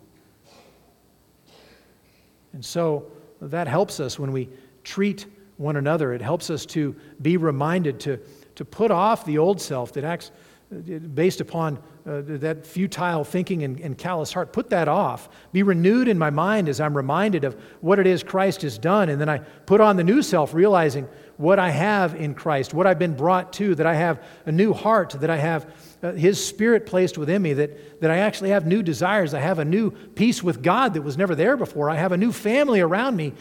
And 2.52 2.64
so 2.64 3.10
that 3.40 3.66
helps 3.66 3.98
us 3.98 4.18
when 4.18 4.30
we 4.32 4.48
treat 4.84 5.26
one 5.56 5.76
another. 5.76 6.12
It 6.12 6.22
helps 6.22 6.50
us 6.50 6.66
to 6.66 6.94
be 7.20 7.36
reminded 7.36 7.98
to, 8.00 8.18
to 8.56 8.64
put 8.64 8.90
off 8.90 9.24
the 9.24 9.38
old 9.38 9.60
self 9.60 9.92
that 9.94 10.04
acts 10.04 10.30
uh, 10.72 10.98
based 10.98 11.40
upon 11.40 11.78
uh, 12.04 12.20
that 12.24 12.66
futile 12.66 13.22
thinking 13.22 13.62
and, 13.62 13.78
and 13.80 13.96
callous 13.96 14.32
heart. 14.32 14.52
Put 14.52 14.70
that 14.70 14.88
off. 14.88 15.28
Be 15.52 15.62
renewed 15.62 16.08
in 16.08 16.18
my 16.18 16.30
mind 16.30 16.68
as 16.68 16.80
I'm 16.80 16.96
reminded 16.96 17.44
of 17.44 17.54
what 17.80 17.98
it 17.98 18.06
is 18.06 18.22
Christ 18.22 18.62
has 18.62 18.76
done. 18.76 19.08
And 19.08 19.20
then 19.20 19.28
I 19.28 19.38
put 19.38 19.80
on 19.80 19.96
the 19.96 20.02
new 20.02 20.22
self, 20.22 20.52
realizing 20.52 21.08
what 21.36 21.58
I 21.58 21.70
have 21.70 22.14
in 22.14 22.34
Christ, 22.34 22.74
what 22.74 22.86
I've 22.86 22.98
been 22.98 23.14
brought 23.14 23.52
to, 23.54 23.74
that 23.76 23.86
I 23.86 23.94
have 23.94 24.22
a 24.46 24.52
new 24.52 24.72
heart, 24.72 25.10
that 25.20 25.30
I 25.30 25.36
have 25.36 25.72
uh, 26.02 26.12
His 26.12 26.44
Spirit 26.44 26.86
placed 26.86 27.18
within 27.18 27.40
me, 27.40 27.52
that, 27.52 28.00
that 28.00 28.10
I 28.10 28.18
actually 28.18 28.50
have 28.50 28.66
new 28.66 28.82
desires. 28.82 29.32
I 29.32 29.40
have 29.40 29.60
a 29.60 29.64
new 29.64 29.90
peace 29.90 30.42
with 30.42 30.62
God 30.62 30.94
that 30.94 31.02
was 31.02 31.16
never 31.16 31.34
there 31.34 31.56
before. 31.56 31.88
I 31.88 31.96
have 31.96 32.12
a 32.12 32.16
new 32.16 32.32
family 32.32 32.80
around 32.80 33.16
me 33.16 33.32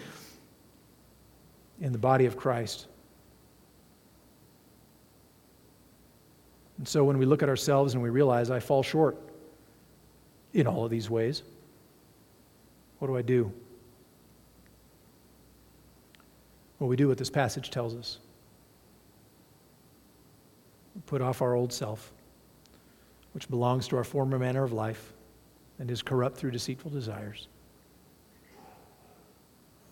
in 1.79 1.91
the 1.93 1.97
body 1.97 2.27
of 2.27 2.37
Christ. 2.37 2.85
And 6.81 6.87
so 6.87 7.03
when 7.03 7.19
we 7.19 7.27
look 7.27 7.43
at 7.43 7.47
ourselves 7.47 7.93
and 7.93 8.01
we 8.01 8.09
realize 8.09 8.49
I 8.49 8.59
fall 8.59 8.81
short 8.81 9.15
in 10.51 10.65
all 10.65 10.83
of 10.83 10.89
these 10.89 11.11
ways, 11.11 11.43
what 12.97 13.07
do 13.07 13.15
I 13.15 13.21
do? 13.21 13.53
Well, 16.79 16.89
we 16.89 16.95
do 16.95 17.07
what 17.07 17.19
this 17.19 17.29
passage 17.29 17.69
tells 17.69 17.93
us. 17.93 18.17
We 20.95 21.01
put 21.05 21.21
off 21.21 21.43
our 21.43 21.53
old 21.53 21.71
self, 21.71 22.11
which 23.35 23.47
belongs 23.47 23.87
to 23.89 23.97
our 23.97 24.03
former 24.03 24.39
manner 24.39 24.63
of 24.63 24.73
life 24.73 25.13
and 25.77 25.91
is 25.91 26.01
corrupt 26.01 26.35
through 26.35 26.49
deceitful 26.49 26.89
desires. 26.89 27.47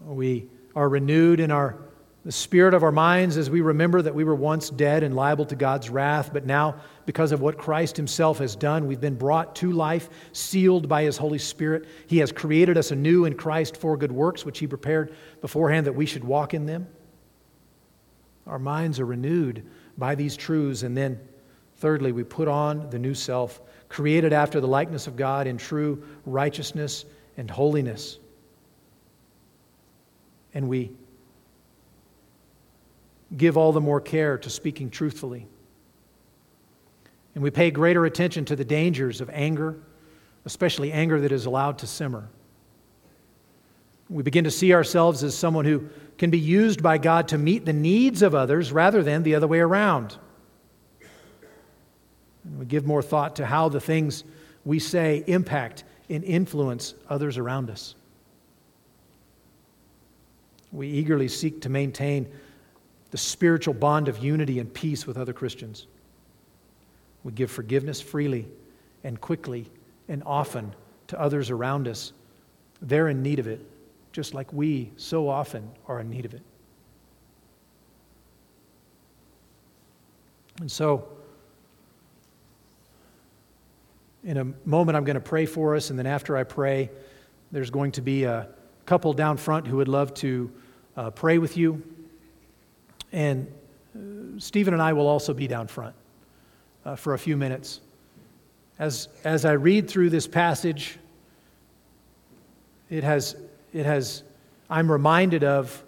We 0.03 0.47
are 0.75 0.89
renewed 0.89 1.39
in 1.39 1.51
our 1.51 1.77
the 2.26 2.32
spirit 2.34 2.74
of 2.74 2.84
our 2.84 2.91
minds 2.91 3.38
as 3.38 3.49
we 3.49 3.61
remember 3.61 4.01
that 4.01 4.13
we 4.13 4.26
were 4.26 4.36
once 4.36 4.70
dead 4.70 5.03
and 5.03 5.15
liable 5.15 5.45
to 5.45 5.55
God's 5.55 5.89
wrath, 5.89 6.32
but 6.34 6.45
now, 6.45 6.76
because 7.05 7.32
of 7.32 7.39
what 7.39 7.57
Christ 7.57 7.95
Himself 7.95 8.39
has 8.39 8.57
done, 8.57 8.88
we've 8.88 8.99
been 8.99 9.15
brought 9.15 9.55
to 9.57 9.72
life, 9.72 10.09
sealed 10.34 10.89
by 10.89 11.03
His 11.03 11.17
Holy 11.17 11.38
Spirit. 11.38 11.88
He 12.07 12.17
has 12.17 12.32
created 12.32 12.78
us 12.78 12.91
anew 12.91 13.24
in 13.24 13.36
Christ 13.36 13.78
for 13.78 13.95
good 13.95 14.11
works, 14.11 14.45
which 14.45 14.59
He 14.59 14.67
prepared 14.67 15.15
beforehand 15.39 15.88
that 15.88 15.93
we 15.93 16.05
should 16.05 16.24
walk 16.24 16.53
in 16.53 16.65
them. 16.65 16.88
Our 18.45 18.59
minds 18.59 18.99
are 18.99 19.05
renewed 19.05 19.65
by 19.97 20.15
these 20.15 20.36
truths, 20.36 20.84
and 20.84 20.97
then, 20.97 21.22
thirdly, 21.78 22.11
we 22.11 22.24
put 22.26 22.49
on 22.49 22.89
the 22.89 22.99
new 22.99 23.13
self, 23.13 23.61
created 23.88 24.34
after 24.34 24.59
the 24.59 24.67
likeness 24.67 25.07
of 25.07 25.15
God 25.15 25.47
in 25.47 25.57
true 25.57 26.03
righteousness 26.26 27.05
and 27.38 27.49
holiness. 27.49 28.20
And 30.53 30.67
we 30.67 30.91
give 33.36 33.57
all 33.57 33.71
the 33.71 33.82
more 33.82 34.01
care 34.01 34.38
to 34.38 34.49
speaking 34.49 34.89
truthfully. 34.89 35.47
And 37.36 37.43
we 37.43 37.51
pay 37.51 37.71
greater 37.71 38.05
attention 38.05 38.45
to 38.45 38.55
the 38.55 38.65
dangers 38.65 39.21
of 39.21 39.30
anger, 39.32 39.77
especially 40.45 40.91
anger 40.91 41.21
that 41.21 41.32
is 41.32 41.45
allowed 41.45 41.77
to 41.80 41.88
simmer. 41.88 42.27
We 44.09 44.23
begin 44.23 44.43
to 44.45 44.51
see 44.51 44.73
ourselves 44.73 45.23
as 45.23 45.38
someone 45.38 45.65
who 45.65 45.88
can 46.17 46.32
be 46.32 46.39
used 46.39 46.82
by 46.82 46.97
God 46.97 47.27
to 47.30 47.38
meet 47.38 47.65
the 47.65 47.73
needs 47.73 48.23
of 48.23 48.34
others 48.34 48.71
rather 48.71 49.03
than 49.03 49.23
the 49.23 49.36
other 49.36 49.47
way 49.47 49.59
around. 49.59 50.17
And 52.43 52.59
we 52.59 52.65
give 52.65 52.86
more 52.86 53.03
thought 53.03 53.36
to 53.36 53.45
how 53.45 53.69
the 53.69 53.80
things 53.80 54.23
we 54.65 54.80
say 54.80 55.23
impact 55.27 55.84
and 56.09 56.23
influence 56.23 56.95
others 57.07 57.38
around 57.38 57.69
us. 57.69 57.95
We 60.71 60.88
eagerly 60.88 61.27
seek 61.27 61.61
to 61.61 61.69
maintain 61.69 62.27
the 63.12 63.18
spiritual 63.18 63.74
bond 63.74 64.07
of 64.07 64.20
unity 64.20 64.60
and 64.60 64.74
peace 64.74 65.07
with 65.07 65.18
other 65.18 65.34
Christians. 65.34 65.88
We 67.24 67.32
give 67.32 67.51
forgiveness 67.51 67.99
freely 68.01 68.47
and 69.03 69.20
quickly 69.20 69.70
and 70.07 70.24
often 70.26 70.74
to 71.07 71.20
others 71.20 71.49
around 71.49 71.88
us. 71.88 72.14
They're 72.82 73.10
in 73.10 73.22
need 73.22 73.39
of 73.39 73.47
it, 73.47 73.60
just 74.12 74.34
like 74.34 74.51
we 74.53 74.91
so 74.97 75.28
often 75.28 75.70
are 75.88 75.99
in 75.99 76.10
need 76.10 76.26
of 76.26 76.34
it. 76.34 76.41
And 80.60 80.72
so, 80.72 81.07
in 84.24 84.38
a 84.38 84.45
moment, 84.66 84.97
I'm 84.97 85.05
going 85.05 85.16
to 85.16 85.22
pray 85.22 85.45
for 85.45 85.76
us, 85.76 85.89
and 85.89 85.97
then 85.97 86.05
after 86.05 86.36
I 86.36 86.43
pray, 86.43 86.89
there's 87.51 87.70
going 87.70 87.93
to 87.93 88.01
be 88.01 88.26
a 88.26 88.49
couple 88.86 89.14
down 89.14 89.38
front 89.38 89.68
who 89.68 89.78
would 89.78 89.88
love 89.88 90.14
to 90.16 90.51
uh, 90.97 91.10
pray 91.12 91.38
with 91.38 91.55
you. 91.55 91.82
And 93.12 93.47
uh, 93.95 94.39
Stephen 94.39 94.74
and 94.74 94.82
I 94.82 94.93
will 94.93 95.07
also 95.07 95.34
be 95.34 95.47
down 95.47 95.68
front 95.68 95.95
uh, 96.86 96.95
for 96.95 97.14
a 97.14 97.20
few 97.20 97.36
minutes. 97.38 97.82
As, 98.78 99.10
as 99.24 99.45
I 99.45 99.53
read 99.53 99.89
through 99.89 100.10
this 100.10 100.28
passage, 100.28 100.97
it 102.89 103.03
has, 103.03 103.36
it 103.74 103.86
has, 103.86 104.24
I'm 104.70 104.91
reminded 104.91 105.43
of 105.43 105.84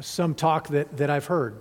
some 0.00 0.34
talk 0.34 0.68
that, 0.68 0.96
that 0.96 1.10
I've 1.10 1.26
heard, 1.26 1.60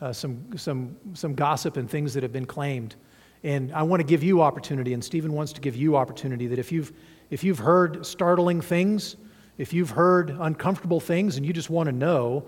uh, 0.00 0.12
some, 0.12 0.56
some, 0.56 0.96
some 1.14 1.34
gossip 1.34 1.76
and 1.76 1.90
things 1.90 2.14
that 2.14 2.22
have 2.22 2.32
been 2.32 2.46
claimed. 2.46 2.94
And 3.42 3.72
I 3.72 3.82
want 3.82 4.00
to 4.00 4.06
give 4.06 4.22
you 4.22 4.40
opportunity, 4.40 4.94
and 4.94 5.04
Stephen 5.04 5.32
wants 5.32 5.52
to 5.52 5.60
give 5.60 5.76
you 5.76 5.96
opportunity 5.96 6.46
that 6.46 6.58
if 6.58 6.72
you've, 6.72 6.92
if 7.30 7.44
you've 7.44 7.58
heard 7.58 8.06
startling 8.06 8.60
things, 8.62 9.16
if 9.58 9.72
you've 9.72 9.90
heard 9.90 10.30
uncomfortable 10.40 11.00
things, 11.00 11.36
and 11.36 11.44
you 11.44 11.52
just 11.52 11.68
want 11.68 11.88
to 11.88 11.92
know 11.92 12.44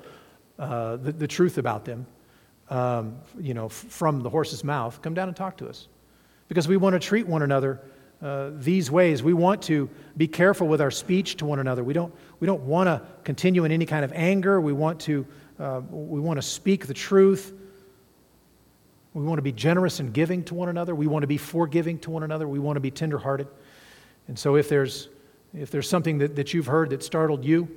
uh, 0.58 0.96
the, 0.96 1.12
the, 1.12 1.26
truth 1.28 1.58
about 1.58 1.84
them, 1.84 2.06
um, 2.70 3.16
you 3.38 3.54
know, 3.54 3.66
f- 3.66 3.72
from 3.72 4.20
the 4.22 4.30
horse's 4.30 4.64
mouth, 4.64 5.00
come 5.02 5.14
down 5.14 5.28
and 5.28 5.36
talk 5.36 5.56
to 5.58 5.68
us. 5.68 5.88
Because 6.48 6.66
we 6.66 6.76
want 6.76 6.94
to 6.94 7.00
treat 7.00 7.26
one 7.26 7.42
another 7.42 7.80
uh, 8.22 8.50
these 8.54 8.90
ways. 8.90 9.22
We 9.22 9.34
want 9.34 9.62
to 9.62 9.90
be 10.16 10.26
careful 10.26 10.66
with 10.66 10.80
our 10.80 10.90
speech 10.90 11.36
to 11.36 11.44
one 11.44 11.58
another. 11.58 11.84
We 11.84 11.92
don't, 11.92 12.14
we 12.40 12.46
don't 12.46 12.62
want 12.62 12.86
to 12.86 13.02
continue 13.24 13.64
in 13.64 13.72
any 13.72 13.84
kind 13.84 14.04
of 14.04 14.12
anger. 14.14 14.60
We 14.60 14.72
want 14.72 15.00
to, 15.00 15.26
uh, 15.58 15.82
we 15.90 16.20
want 16.20 16.38
to 16.38 16.42
speak 16.42 16.86
the 16.86 16.94
truth. 16.94 17.52
We 19.12 19.22
want 19.22 19.38
to 19.38 19.42
be 19.42 19.52
generous 19.52 20.00
and 20.00 20.12
giving 20.12 20.44
to 20.44 20.54
one 20.54 20.68
another. 20.68 20.94
We 20.94 21.06
want 21.06 21.24
to 21.24 21.26
be 21.26 21.36
forgiving 21.36 21.98
to 22.00 22.10
one 22.10 22.22
another. 22.22 22.48
We 22.48 22.58
want 22.58 22.76
to 22.76 22.80
be 22.80 22.90
tenderhearted. 22.90 23.48
And 24.28 24.38
so 24.38 24.56
if 24.56 24.68
there's, 24.68 25.08
if 25.54 25.70
there's 25.70 25.88
something 25.88 26.18
that, 26.18 26.36
that 26.36 26.54
you've 26.54 26.66
heard 26.66 26.90
that 26.90 27.02
startled 27.02 27.44
you, 27.44 27.68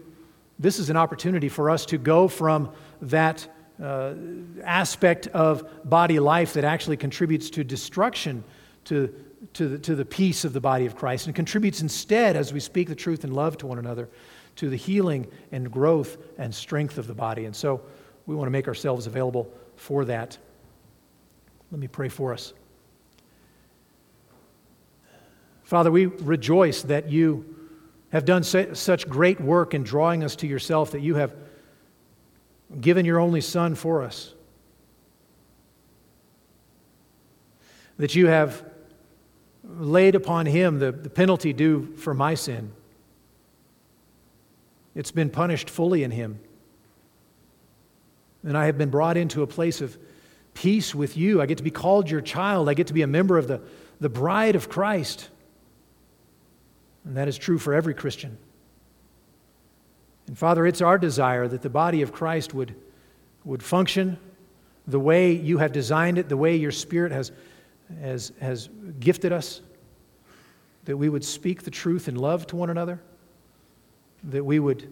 this 0.60 0.78
is 0.78 0.90
an 0.90 0.98
opportunity 0.98 1.48
for 1.48 1.70
us 1.70 1.86
to 1.88 1.98
go 1.98 2.28
from 2.28 2.72
that 3.02 3.48
uh, 3.82 4.14
aspect 4.64 5.28
of 5.28 5.90
body 5.90 6.20
life 6.20 6.54
that 6.54 6.66
actually 6.66 6.98
contributes 6.98 7.50
to 7.50 7.64
destruction 7.64 8.44
to, 8.84 9.14
to, 9.54 9.70
the, 9.70 9.80
to 9.80 9.96
the 9.96 10.04
peace 10.04 10.44
of 10.44 10.52
the 10.52 10.60
body 10.60 10.86
of 10.86 10.98
Christ 10.98 11.28
and 11.28 11.36
contributes 11.36 11.82
instead, 11.82 12.36
as 12.36 12.52
we 12.52 12.60
speak 12.60 12.90
the 12.90 12.96
truth 12.96 13.24
and 13.24 13.34
love 13.34 13.58
to 13.60 13.68
one 13.68 13.80
another, 13.80 14.10
to 14.58 14.70
the 14.70 14.76
healing 14.76 15.28
and 15.54 15.72
growth 15.72 16.18
and 16.38 16.54
strength 16.54 16.98
of 16.98 17.08
the 17.08 17.14
body. 17.14 17.46
And 17.46 17.56
so 17.56 17.82
we 18.26 18.36
want 18.36 18.48
to 18.48 18.52
make 18.52 18.68
ourselves 18.68 19.08
available 19.08 19.50
for 19.78 20.04
that. 20.06 20.38
Let 21.72 21.80
me 21.80 21.88
pray 21.88 22.10
for 22.10 22.34
us. 22.34 22.54
Father, 25.64 25.92
we 25.92 26.08
rejoice 26.08 26.82
that 26.82 27.10
you 27.10 27.59
have 28.12 28.26
done 28.26 28.44
such 28.44 29.08
great 29.08 29.40
work 29.40 29.74
in 29.74 29.84
drawing 29.84 30.24
us 30.24 30.36
to 30.38 30.48
yourself 30.48 30.92
that 30.92 31.02
you 31.02 31.16
have 31.16 31.36
given 32.80 33.06
your 33.06 33.20
only 33.20 33.42
Son 33.42 33.76
for 33.76 34.04
us, 34.04 34.34
that 37.98 38.16
you 38.16 38.28
have 38.28 38.64
laid 39.64 40.16
upon 40.16 40.46
him 40.46 40.80
the, 40.80 40.92
the 40.92 41.10
penalty 41.10 41.54
due 41.54 41.94
for 41.98 42.14
my 42.14 42.34
sin. 42.34 42.72
It's 44.96 45.12
been 45.12 45.30
punished 45.30 45.70
fully 45.70 46.04
in 46.04 46.12
him. 46.12 46.40
And 48.44 48.58
I 48.58 48.66
have 48.66 48.78
been 48.78 48.90
brought 48.90 49.18
into 49.18 49.44
a 49.44 49.48
place 49.48 49.82
of 49.82 49.98
peace 50.54 50.96
with 50.96 51.16
you. 51.16 51.42
I 51.42 51.46
get 51.46 51.58
to 51.58 51.64
be 51.64 51.72
called 51.72 52.10
your 52.10 52.22
child. 52.22 52.70
I 52.70 52.74
get 52.74 52.88
to 52.88 52.94
be 52.94 53.02
a 53.02 53.08
member 53.08 53.38
of 53.38 53.48
the, 53.48 53.62
the 54.00 54.10
bride 54.10 54.56
of 54.56 54.70
Christ. 54.70 55.30
And 57.06 57.18
that 57.18 57.28
is 57.28 57.38
true 57.38 57.58
for 57.58 57.74
every 57.74 57.94
Christian. 57.94 58.38
And 60.28 60.38
Father, 60.38 60.68
it's 60.68 60.82
our 60.82 60.98
desire 60.98 61.48
that 61.48 61.62
the 61.62 61.70
body 61.70 62.02
of 62.02 62.12
Christ 62.12 62.54
would, 62.54 62.76
would 63.44 63.64
function 63.64 64.18
the 64.88 65.00
way 65.00 65.32
you 65.32 65.58
have 65.58 65.72
designed 65.72 66.18
it, 66.18 66.30
the 66.30 66.38
way 66.38 66.56
your 66.56 66.72
Spirit 66.72 67.12
has, 67.12 67.32
has, 68.02 68.32
has 68.40 68.70
gifted 69.00 69.32
us, 69.32 69.62
that 70.86 70.98
we 70.98 71.10
would 71.10 71.24
speak 71.24 71.64
the 71.64 71.72
truth 71.72 72.08
in 72.08 72.16
love 72.16 72.46
to 72.48 72.56
one 72.56 72.70
another, 72.70 73.02
that 74.24 74.44
we 74.44 74.60
would 74.60 74.92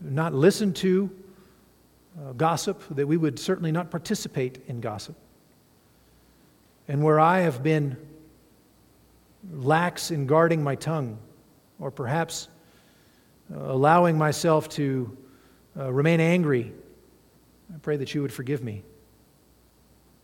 not 0.00 0.32
listen 0.32 0.72
to 0.72 1.10
uh, 2.18 2.32
gossip, 2.32 2.82
that 2.90 3.06
we 3.06 3.16
would 3.16 3.38
certainly 3.38 3.72
not 3.72 3.90
participate 3.90 4.62
in 4.66 4.80
gossip. 4.80 5.16
And 6.86 7.02
where 7.02 7.20
I 7.20 7.40
have 7.40 7.62
been 7.62 7.96
lax 9.52 10.10
in 10.10 10.26
guarding 10.26 10.62
my 10.62 10.74
tongue, 10.74 11.18
or 11.78 11.90
perhaps 11.90 12.48
uh, 13.54 13.58
allowing 13.72 14.18
myself 14.18 14.68
to 14.70 15.16
uh, 15.78 15.92
remain 15.92 16.20
angry, 16.20 16.72
I 17.74 17.78
pray 17.78 17.96
that 17.96 18.14
you 18.14 18.22
would 18.22 18.32
forgive 18.32 18.62
me. 18.62 18.82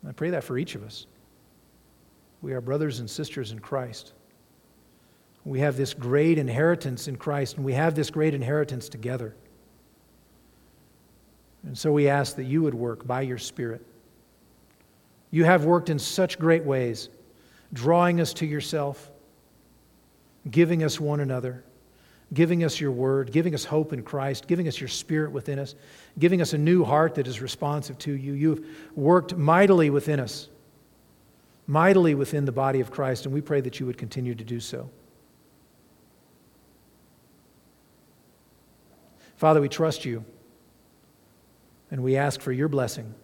I 0.06 0.12
pray 0.12 0.30
that 0.30 0.44
for 0.44 0.58
each 0.58 0.74
of 0.74 0.82
us. 0.82 1.06
We 2.42 2.52
are 2.52 2.60
brothers 2.60 3.00
and 3.00 3.08
sisters 3.08 3.52
in 3.52 3.58
Christ. 3.58 4.12
We 5.44 5.60
have 5.60 5.76
this 5.76 5.94
great 5.94 6.38
inheritance 6.38 7.08
in 7.08 7.16
Christ, 7.16 7.56
and 7.56 7.64
we 7.64 7.72
have 7.74 7.94
this 7.94 8.10
great 8.10 8.34
inheritance 8.34 8.88
together. 8.88 9.34
And 11.62 11.76
so 11.76 11.92
we 11.92 12.08
ask 12.08 12.36
that 12.36 12.44
you 12.44 12.62
would 12.62 12.74
work 12.74 13.06
by 13.06 13.22
your 13.22 13.38
Spirit. 13.38 13.84
You 15.30 15.44
have 15.44 15.64
worked 15.64 15.88
in 15.88 15.98
such 15.98 16.38
great 16.38 16.64
ways, 16.64 17.08
drawing 17.74 18.20
us 18.20 18.32
to 18.34 18.46
yourself, 18.46 19.10
giving 20.50 20.82
us 20.82 20.98
one 20.98 21.20
another, 21.20 21.62
giving 22.32 22.64
us 22.64 22.80
your 22.80 22.92
word, 22.92 23.30
giving 23.30 23.54
us 23.54 23.66
hope 23.66 23.92
in 23.92 24.02
Christ, 24.02 24.46
giving 24.46 24.66
us 24.66 24.80
your 24.80 24.88
Spirit 24.88 25.32
within 25.32 25.58
us, 25.58 25.74
giving 26.18 26.40
us 26.40 26.54
a 26.54 26.58
new 26.58 26.84
heart 26.84 27.16
that 27.16 27.26
is 27.26 27.42
responsive 27.42 27.98
to 27.98 28.12
you. 28.12 28.32
You've 28.32 28.66
worked 28.96 29.36
mightily 29.36 29.90
within 29.90 30.20
us, 30.20 30.48
mightily 31.66 32.14
within 32.14 32.46
the 32.46 32.52
body 32.52 32.80
of 32.80 32.90
Christ, 32.90 33.26
and 33.26 33.34
we 33.34 33.42
pray 33.42 33.60
that 33.60 33.78
you 33.78 33.86
would 33.86 33.98
continue 33.98 34.34
to 34.34 34.44
do 34.44 34.60
so. 34.60 34.88
Father, 39.36 39.60
we 39.60 39.68
trust 39.68 40.06
you. 40.06 40.24
And 41.90 42.02
we 42.02 42.16
ask 42.16 42.40
for 42.40 42.50
your 42.50 42.68
blessing. 42.68 43.14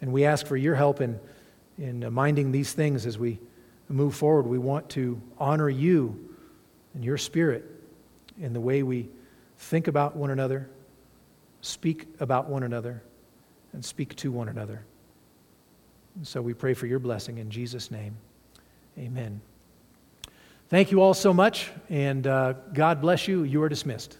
And 0.00 0.12
we 0.12 0.24
ask 0.24 0.46
for 0.46 0.56
your 0.56 0.74
help 0.74 1.00
in, 1.00 1.20
in 1.80 2.12
minding 2.12 2.52
these 2.52 2.72
things 2.72 3.06
as 3.06 3.18
we 3.18 3.40
move 3.88 4.14
forward. 4.14 4.46
We 4.46 4.58
want 4.58 4.88
to 4.90 5.20
honor 5.38 5.68
you 5.68 6.36
and 6.94 7.04
your 7.04 7.18
spirit 7.18 7.64
in 8.40 8.52
the 8.52 8.60
way 8.60 8.82
we 8.82 9.08
think 9.58 9.88
about 9.88 10.14
one 10.14 10.30
another, 10.30 10.68
speak 11.62 12.06
about 12.20 12.48
one 12.48 12.62
another, 12.62 13.02
and 13.72 13.84
speak 13.84 14.14
to 14.16 14.30
one 14.30 14.48
another. 14.48 14.84
And 16.16 16.26
so 16.26 16.42
we 16.42 16.54
pray 16.54 16.74
for 16.74 16.86
your 16.86 16.98
blessing 16.98 17.38
in 17.38 17.50
Jesus' 17.50 17.90
name. 17.90 18.16
Amen. 18.98 19.40
Thank 20.68 20.92
you 20.92 21.00
all 21.00 21.14
so 21.14 21.32
much, 21.32 21.70
and 21.88 22.26
uh, 22.26 22.54
God 22.72 23.00
bless 23.00 23.26
you. 23.26 23.42
You 23.42 23.62
are 23.62 23.68
dismissed. 23.68 24.18